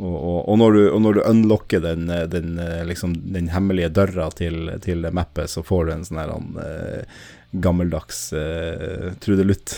[0.00, 3.50] Og, og, og, når, du, og når du unlocker den, eh, den, eh, liksom, den
[3.52, 6.32] hemmelige døra til, til mappet, så får du en sånn her
[6.64, 7.18] eh,
[7.50, 9.72] gammeldags uh, trudelutt.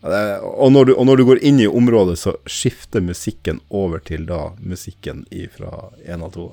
[0.00, 4.24] Og når, du, og når du går inn i området, så skifter musikken over til
[4.24, 6.46] da musikken fra 1 og 2.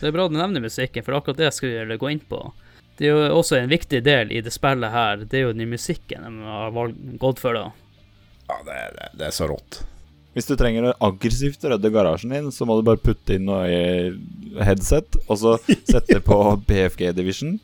[0.00, 2.40] Det er bra du nevner musikken, for akkurat det skulle jeg gå inn på.
[2.96, 5.76] Det er jo også en viktig del i det spillet her, det er jo den
[5.76, 7.68] musikken de har valgt, gått for, da.
[8.48, 9.82] Ja, det, det, det er så rått.
[10.32, 13.66] Hvis du trenger å aggressivt rydde garasjen din, så må du bare putte inn noe
[13.68, 17.58] i headset, og så sette på BFG Division.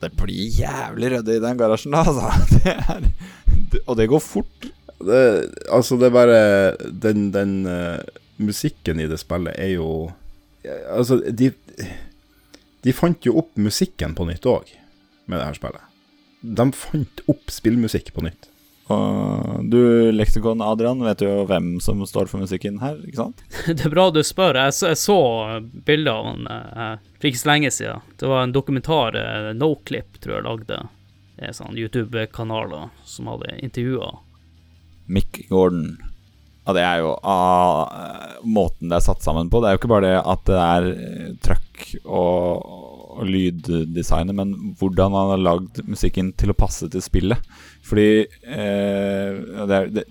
[0.00, 2.32] Det blir jævlig ryddig i den garasjen, da, altså.
[2.64, 3.06] Det er,
[3.70, 4.66] det, og det går fort.
[5.00, 5.20] Det,
[5.72, 6.40] altså, det er bare
[6.92, 8.02] Den, den uh,
[8.36, 10.10] musikken i det spillet er jo
[10.92, 11.48] Altså, de
[12.84, 14.68] De fant jo opp musikken på nytt òg,
[15.28, 15.86] med det her spillet.
[16.40, 18.49] De fant opp spillmusikk på nytt.
[18.90, 19.78] Og du,
[20.16, 23.42] leksikon Adrian, vet jo hvem som står for musikken her, ikke sant?
[23.68, 24.58] Det er bra du spør.
[24.64, 25.18] Jeg, så- jeg så
[25.86, 28.02] bilder av han eh, for ikke så lenge siden.
[28.18, 30.80] Det var en dokumentar, eh, Noclip, tror jeg lagde.
[31.40, 34.10] En sånn YouTube-kanal da, som hadde intervjua.
[35.10, 35.96] Mick Gordon.
[36.66, 39.62] Ja, det er jo ah, måten det er satt sammen på.
[39.62, 42.66] Det er jo ikke bare det at det er eh, trøkk og,
[43.16, 47.40] og lyddesignet, men hvordan han har lagd musikken til å passe til spillet.
[47.90, 50.04] Fordi eh, det er, det,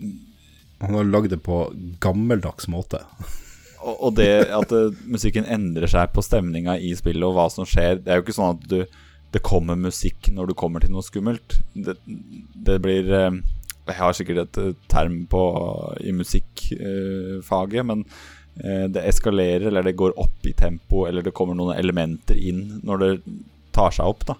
[0.83, 1.61] Han har lagd det på
[2.03, 3.01] gammeldags måte.
[3.79, 7.67] og, og det at eh, musikken endrer seg på stemninga i spillet og hva som
[7.67, 8.81] skjer Det er jo ikke sånn at du,
[9.31, 11.59] det kommer musikk når du kommer til noe skummelt.
[11.73, 11.95] Det,
[12.67, 13.39] det blir eh,
[13.87, 15.45] Jeg har sikkert et eh, term på
[16.03, 18.03] i musikkfaget, men
[18.59, 22.81] eh, det eskalerer, eller det går opp i tempo, eller det kommer noen elementer inn
[22.83, 23.13] når det
[23.75, 24.27] tar seg opp.
[24.27, 24.35] da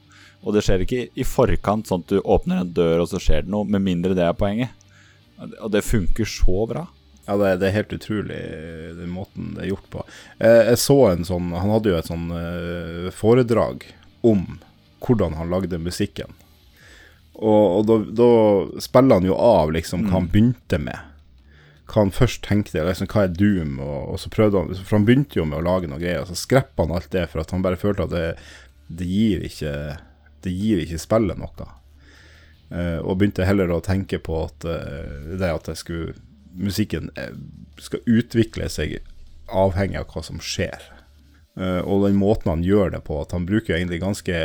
[0.45, 3.43] Og det skjer ikke i forkant, sånn at du åpner en dør, og så skjer
[3.45, 4.71] det noe, med mindre det er poenget.
[5.59, 6.85] Og det funker så bra.
[7.29, 8.39] Ja, det, det er helt utrolig
[8.97, 10.03] den måten det er gjort på.
[10.39, 13.85] Jeg, jeg så en sånn Han hadde jo et sånn eh, foredrag
[14.25, 14.57] om
[15.05, 16.33] hvordan han lagde musikken.
[17.39, 18.31] Og, og da, da
[18.83, 21.05] spiller han jo av liksom hva han begynte med.
[21.89, 23.77] Hva han først tenkte, liksom, hva er Doom?
[23.79, 26.33] Og, og så prøvde han For han begynte jo med å lage noe greier, og
[26.33, 28.27] så skrepper han alt det for at han bare følte at det,
[28.89, 29.73] det gir ikke
[30.43, 31.67] Det gir ikke spillet noe.
[32.69, 36.13] Eh, og begynte heller å tenke på at eh, det at jeg skulle
[36.59, 37.33] musikken eh,
[37.81, 38.99] skal utvikle seg
[39.49, 40.79] avhengig av hva som skjer.
[41.59, 44.35] Og den måten han gjør det på, at han bruker egentlig ganske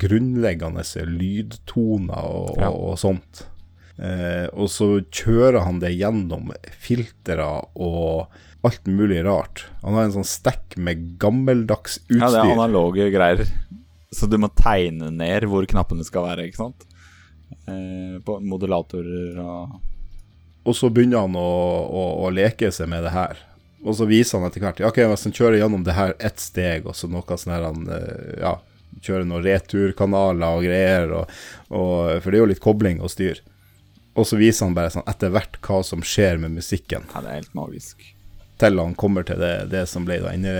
[0.00, 0.80] grunnleggende
[1.10, 2.70] lydtoner og, Ja.
[2.70, 3.42] og, og sånt.
[3.98, 7.44] Eh, og så kjører han det gjennom filtre
[7.74, 8.30] og
[8.66, 9.66] alt mulig rart.
[9.82, 12.22] Han har en sånn stekk med gammeldags utstyr.
[12.22, 13.44] Ja, det er analoge greier.
[14.10, 16.86] Så du må tegne ned hvor knappene skal være, ikke sant?
[17.68, 19.76] Eh, på modulatorer og
[20.68, 21.50] Og så begynner han å,
[21.88, 23.38] å, å leke seg med det her.
[23.84, 26.88] Og så viser han etter hvert ok, hvis han kjører gjennom det her ett steg,
[26.88, 28.56] og så noe sånn her han eh, Ja,
[29.04, 31.38] kjører noen returkanaler og greier, og,
[31.70, 33.40] og, for det er jo litt kobling og styr.
[34.18, 37.30] Og så viser han bare sånn etter hvert hva som skjer med musikken, Ja, det
[37.30, 38.02] er helt magisk.
[38.58, 40.54] til han kommer til det, det som ble da ende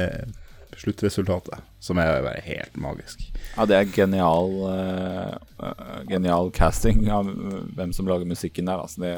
[0.79, 3.25] sluttresultatet, som er bare helt magisk.
[3.59, 7.27] Ja, det er genial eh, Genial casting av
[7.75, 8.79] hvem som lager musikken der.
[8.85, 9.15] Altså, det,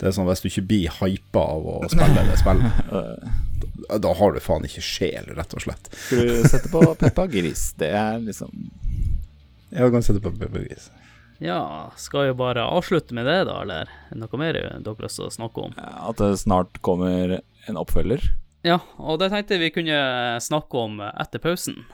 [0.00, 3.28] Det er sånn hvis du ikke blir hypa av å spille det spillet, eh,
[3.88, 5.88] da- da har du faen ikke sjel, rett og slett.
[5.92, 7.72] skal du sette på Peppa Gris?
[7.78, 8.52] Det er liksom
[9.74, 10.88] Jeg kan sette på Peppa Gris.
[11.42, 15.20] Ja, skal jo bare avslutte med det, da, eller er noe mer dere har lyst
[15.20, 15.74] til å snakke om?
[15.78, 17.36] At det snart kommer
[17.68, 18.24] en oppfølger.
[18.66, 19.98] Ja, og det tenkte jeg vi kunne
[20.42, 21.84] snakke om etter pausen.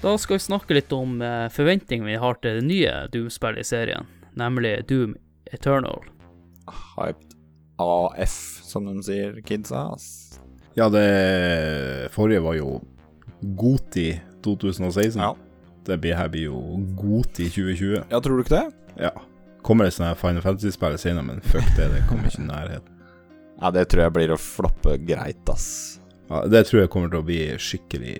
[0.00, 3.68] Da skal vi snakke litt om eh, forventningene vi har til det nye Doom-spillet i
[3.68, 5.12] serien, nemlig Doom
[5.52, 6.00] Eternal.
[6.96, 7.36] Hyped
[7.80, 9.90] AF, som de sier, kidsa.
[10.78, 11.04] Ja, det
[12.16, 12.78] forrige var jo
[13.60, 14.14] Goti
[14.44, 15.20] 2016.
[15.20, 15.34] Ja.
[15.84, 18.08] Det blir, her blir jo Goti 2020.
[18.08, 19.04] Ja, tror du ikke det?
[19.04, 19.12] Ja.
[19.60, 23.00] Kommer det sånn her Final Fantasy-spill senere, men fuck det, det kommer ikke i nærheten.
[23.60, 25.68] Ja, det tror jeg blir å floppe greit, ass.
[26.30, 28.16] Ja, det tror jeg kommer til å bli skikkelig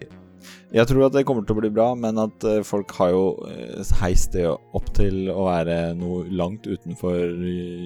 [0.71, 3.25] Jeg tror at det kommer til å bli bra, men at eh, folk har jo
[3.51, 7.33] eh, heist det opp til å være noe langt utenfor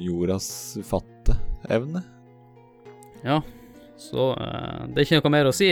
[0.05, 0.49] jordas
[0.85, 2.05] fatteevne.
[3.25, 3.39] Ja,
[3.97, 5.71] så eh, det er ikke noe mer å si.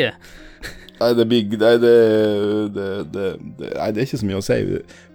[1.03, 1.93] Nei, det blir Nei, det,
[2.75, 4.59] det, det, det, nei, det er ikke så mye å si.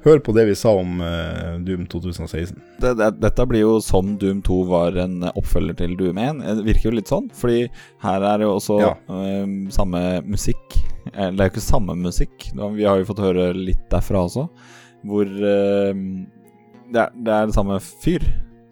[0.03, 2.57] Hør på det vi sa om uh, Doom 2016.
[2.83, 6.43] Det, det, dette blir jo som Doom 2 var en oppfølger til Doom 1.
[6.59, 7.67] Det virker jo litt sånn, fordi
[8.03, 8.93] her er det jo også Ja.
[9.11, 10.79] uh, samme musikk.
[11.13, 14.47] Eller Det er jo ikke samme musikk, vi har jo fått høre litt derfra også.
[15.07, 15.93] Hvor uh,
[16.91, 18.25] er, det er det samme fyr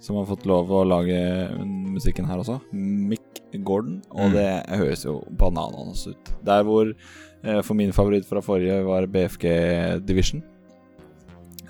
[0.06, 1.18] som har fått lov å lage
[1.66, 2.60] musikken her også.
[2.76, 4.02] Mick Gordon.
[4.12, 4.34] Og Mm.
[4.36, 6.32] det høres jo bananas ut.
[6.46, 6.92] Der hvor
[7.44, 9.46] eh, for min favoritt fra forrige var BFG
[10.06, 10.44] Division.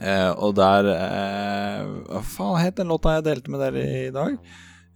[0.01, 4.35] Eh, og der eh, Hva faen het den låta jeg delte med dere i dag?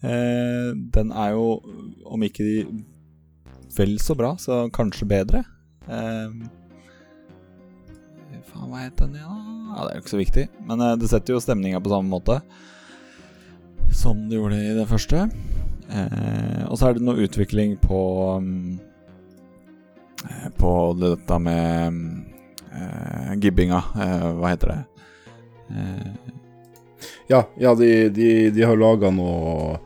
[0.03, 1.61] Eh, den er jo,
[2.05, 2.83] om ikke de
[3.77, 5.45] vel så bra, så kanskje bedre.
[5.87, 6.31] Eh,
[8.49, 9.45] faen, hva het den igjen?
[9.69, 9.75] da?
[9.77, 10.45] Ja, det er jo ikke så viktig.
[10.67, 12.39] Men eh, det setter jo stemninga på samme måte
[13.93, 15.25] som det gjorde i det første.
[15.89, 17.99] Eh, og så er det noe utvikling på
[18.43, 18.79] mm,
[20.29, 22.23] eh, På dette med mm,
[22.77, 23.79] eh, gibbinga.
[23.97, 24.81] Eh, hva heter det?
[25.73, 26.35] Eh,
[27.29, 29.79] Ja, ja de, de, de har laga noe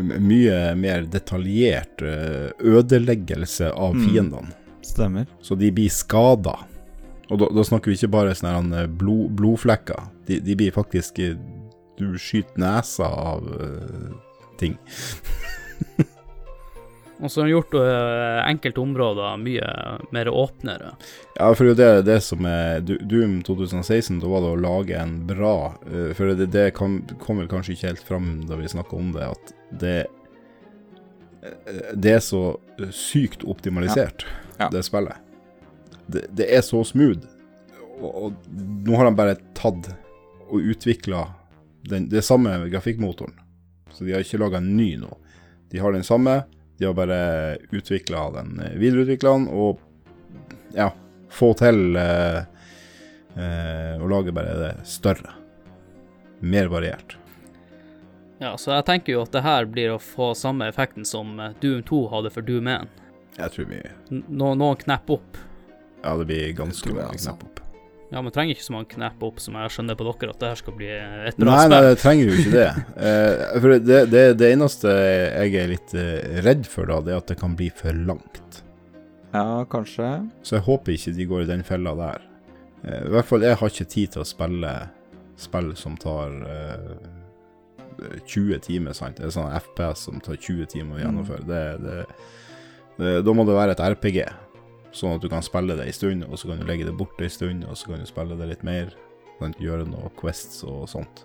[0.00, 4.06] Mye mer detaljert ødeleggelse av Mm.
[4.08, 4.52] fiendene.
[4.82, 5.26] stemmer.
[5.42, 6.56] Så de blir skada.
[7.30, 10.00] Og da, da snakker vi ikke bare sånne blod, blodflekker.
[10.26, 11.20] De, de blir faktisk
[12.00, 14.10] Du skyter nesa av uh,
[14.58, 14.78] ting.
[17.20, 19.66] Og så har de gjort uh, enkelte områder mye
[20.14, 20.94] mer åpnere.
[21.36, 25.18] Ja, for det er det som er Doom 2016, da var det å lage en
[25.28, 28.96] bra uh, For det, det kom, kom vel kanskje ikke helt fram da vi snakka
[28.96, 29.52] om det, at
[29.82, 29.98] det
[32.00, 32.44] Det er så
[32.92, 34.24] sykt optimalisert,
[34.58, 34.68] Ja.
[34.72, 35.16] det spillet.
[36.08, 37.24] Det, det er så smooth.
[38.00, 38.32] Og, og
[38.84, 39.92] nå har de bare tatt
[40.50, 41.22] og utvikla
[41.88, 43.32] den, det samme grafikkmotoren
[43.92, 45.10] Så de har ikke laga en ny nå.
[45.70, 46.42] De har den samme,
[46.78, 49.80] de har bare utvikla den, eh, videreutvikla den, og
[50.74, 50.90] ja,
[51.30, 52.42] få til eh,
[53.36, 55.34] eh, å lage bare det større.
[56.40, 57.16] Mer variert.
[58.40, 61.52] Ja, så jeg tenker jo at det her blir å få samme effekten som eh,
[61.60, 62.88] Doom 2 hadde for Doom 1.
[63.36, 65.36] Jeg tror vi N nå- noen knepp opp.
[66.02, 67.59] Ja, det blir ganske mange knepp opp.
[68.10, 70.48] Ja, men trenger ikke så mange knep opp som jeg skjønner på dere, at det
[70.50, 72.70] her skal bli et bra Nei, nei, det trenger jo ikke det.
[72.96, 74.24] uh, for det, det.
[74.40, 77.68] Det eneste jeg er litt eh, redd for, da, det er at det kan bli
[77.70, 78.64] for langt.
[79.30, 80.08] Ja, kanskje.
[80.42, 82.26] Så jeg håper ikke de går i den fella der.
[82.82, 84.74] Uh, I hvert fall, jeg har ikke tid til å spille
[85.40, 86.98] spill som tar uh,
[88.26, 89.22] 20 timer, sant.
[89.22, 91.46] Det er sånn FPS som tar 20 timer å gjennomføre.
[91.46, 91.98] Det, det,
[92.98, 94.24] det, da må det være et RPG,
[94.96, 97.20] sånn at du kan spille det en stund, og så kan du legge det bort
[97.22, 98.92] en stund, og så kan du spille det litt mer.
[99.40, 101.24] Kan gjøre noe quests og sånt.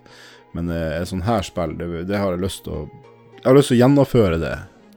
[0.56, 2.86] Men eh, et sånt her spill, det, det har jeg lyst til å
[3.42, 4.54] Jeg har lyst til å gjennomføre det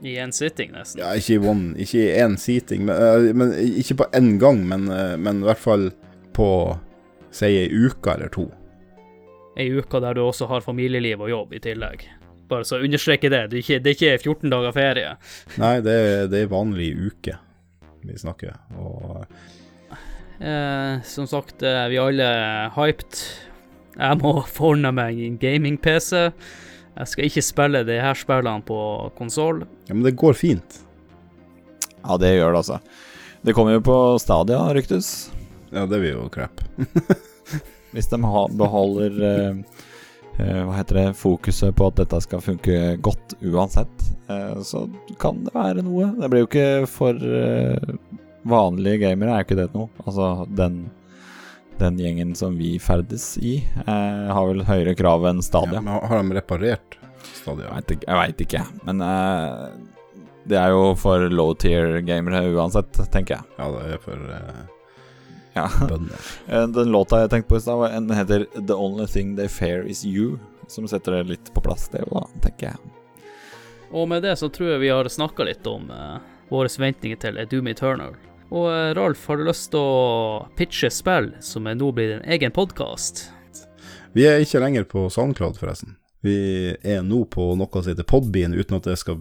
[0.08, 1.02] I en sitting, nesten.
[1.02, 3.52] ja, ikke i one, ikke i én seating, men, eh, men
[3.82, 5.90] ikke på én gang, men, eh, men i hvert fall
[6.32, 6.48] på
[7.30, 8.46] si ei uke eller to.
[9.60, 12.06] Ei uke der du også har familieliv og jobb i tillegg.
[12.48, 13.44] Bare så understreke det.
[13.50, 15.12] Det er ikke, det er ikke 14 dager ferie.
[15.60, 15.98] Nei, det
[16.32, 17.36] det er vanlig uke
[18.06, 18.56] vi snakker.
[18.78, 19.26] Og
[20.40, 22.26] Eh, som sagt, vi er alle
[22.72, 23.18] hyped.
[23.92, 26.30] Jeg må forne meg en gaming-PC.
[26.96, 28.78] Jeg skal ikke spille de her spillene på
[29.18, 29.66] konsoll.
[29.88, 30.80] ja, men det går fint.
[32.00, 32.80] Ja, det gjør det, altså.
[33.44, 35.30] Det kommer jo på Stadia, ryktes.
[35.70, 36.64] Ja, det blir jo crap.
[37.92, 39.86] Hvis de ha, beholder eh, eh,
[40.66, 44.84] Hva heter det fokuset på at dette skal funke godt uansett, eh, så
[45.20, 46.10] kan det være noe.
[46.20, 47.94] Det blir jo ikke for eh,
[48.48, 49.88] vanlige gamere, er jo ikke det noe.
[50.06, 50.80] Altså, den,
[51.80, 55.80] den gjengen som vi ferdes i, eh, har vel høyere krav enn Ja, Stadia.
[55.80, 56.98] men har- de reparert
[57.36, 57.70] Stadia?
[57.86, 59.70] Jeg vet ikke, men eh,
[60.48, 63.44] det er jo for low tier-gamere uansett, tenker jeg.
[63.58, 64.60] Ja, det er for eh,
[65.54, 65.66] Ja.
[66.48, 69.48] Eh, Den låta jeg tenkte på i stad, var- den heter 'The Only Thing They
[69.48, 72.76] Fair Is You', som setter det litt på plass, det da, tenker jeg.
[73.92, 76.18] Og med det så tror jeg vi har snakka litt om uh,
[76.50, 78.14] våre forventninger til A Doom Eternal.
[78.50, 82.26] Og uh, Ralf, har du lyst til å pitche spill som er nå blir en
[82.30, 83.28] egen podkast?
[84.14, 85.96] Vi er ikke lenger på SoundCloud, forresten.
[86.20, 86.36] Vi
[86.84, 89.20] er nå på noe som heter Podbean, uten at jeg skal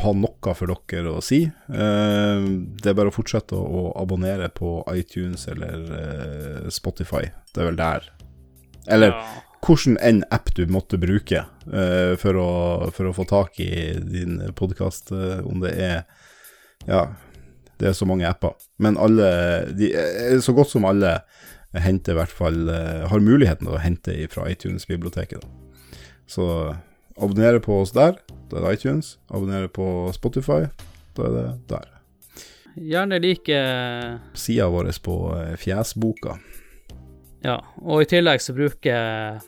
[0.00, 1.42] ha noe for dere å si.
[1.44, 2.46] Eh,
[2.80, 7.26] det er bare å fortsette å, abonnere på iTunes eller eh, Spotify.
[7.52, 8.08] Det er vel der.
[8.88, 9.20] Eller Ja.
[9.60, 12.48] hvordan enn app du måtte bruke eh, for, å,
[12.96, 15.12] for å få tak i din podkast,
[15.44, 16.02] om det er
[16.88, 17.10] Ja,
[17.76, 18.56] det er så mange apper.
[18.80, 19.92] Men alle de,
[20.40, 21.18] Så godt som alle
[21.76, 22.70] henter i hvert fall
[23.10, 25.42] Har muligheten til å hente fra iTunes-biblioteket.
[25.44, 25.67] da.
[26.28, 26.76] Så
[27.16, 28.18] abonner på oss der,
[28.50, 29.16] da er det iTunes.
[29.28, 30.68] abonner på Spotify,
[31.16, 31.88] da er det der.
[32.78, 33.58] Gjerne like
[34.38, 36.38] Sida vår på eh, Fjesboka.
[37.42, 39.40] Ja, og i tillegg så bruker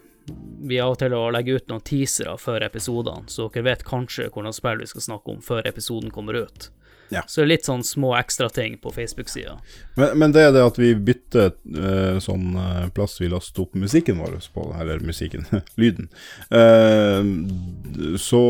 [0.62, 4.28] vi av og til å legge ut noen teasere før episodene, så dere vet kanskje
[4.30, 6.70] hvordan spill vi skal snakke om før episoden kommer ut.
[7.10, 7.24] Ja.
[7.26, 9.56] Så litt sånn små ekstrating på Facebook-sida.
[9.98, 13.74] Men, men det er det at vi bytter uh, sånn eh, plass vi laster opp
[13.78, 15.46] musikken vår på, eller musikken,
[15.80, 16.10] lyden,
[16.54, 18.44] uh, så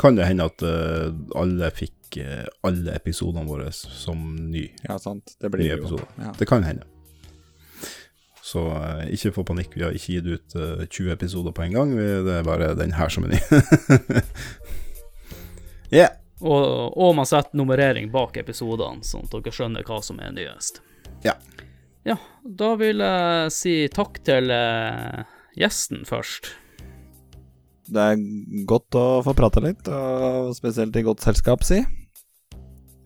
[0.00, 1.96] kan det hende at uh, alle fikk
[2.66, 4.18] alle episodene våre som
[4.50, 4.64] ny.
[4.82, 5.36] Ja, sant.
[5.38, 6.08] Det Nye blir jo episoder.
[6.18, 6.32] ja.
[6.34, 6.82] Det kan hende.
[8.50, 8.64] Så
[9.14, 11.92] ikke få panikk, vi har ikke gitt ut eh, 20 episoder på en gang.
[11.94, 13.40] Vi, det er bare den her som er ny.
[16.00, 16.19] yeah.
[16.40, 20.80] Og, og man setter nummerering bak episodene, sånn at dere skjønner hva som er nyest.
[21.26, 21.34] Ja.
[22.06, 25.20] Ja, da vil jeg si takk til eh,
[25.60, 26.54] gjesten først.
[27.90, 28.22] Det er
[28.70, 31.82] godt å få prate litt, og spesielt i godt selskap, si.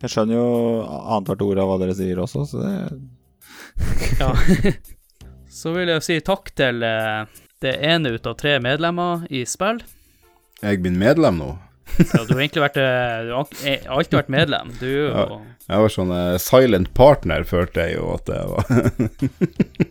[0.03, 0.47] Jeg skjønner jo
[0.85, 2.73] annethvert ord av hva dere sier også, så det
[4.21, 4.31] Ja.
[5.55, 7.23] Så vil jeg si takk til eh,
[7.63, 9.79] det ene ut av tre medlemmer i spill.
[10.59, 11.53] Jeg blir medlem nå.
[11.97, 14.71] Ja, du har egentlig vært eh, Du har eh, alltid vært medlem.
[14.81, 15.25] Du jo Ja.
[15.65, 18.65] Jeg var sånn eh, silent partner, følte jeg jo at det var.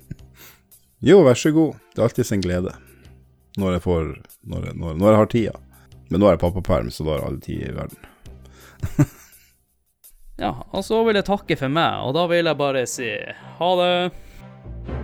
[1.08, 1.80] jo, vær så god.
[1.94, 2.74] Det er alltid sin glede.
[3.58, 4.10] Når jeg får
[4.50, 5.56] Når jeg, når, når jeg har tida.
[6.10, 8.10] Men nå er jeg pappaperm, så da har alle tid i verden.
[10.36, 13.10] Ja, og så vil jeg takke for meg, og da vil jeg bare si
[13.60, 15.03] ha det.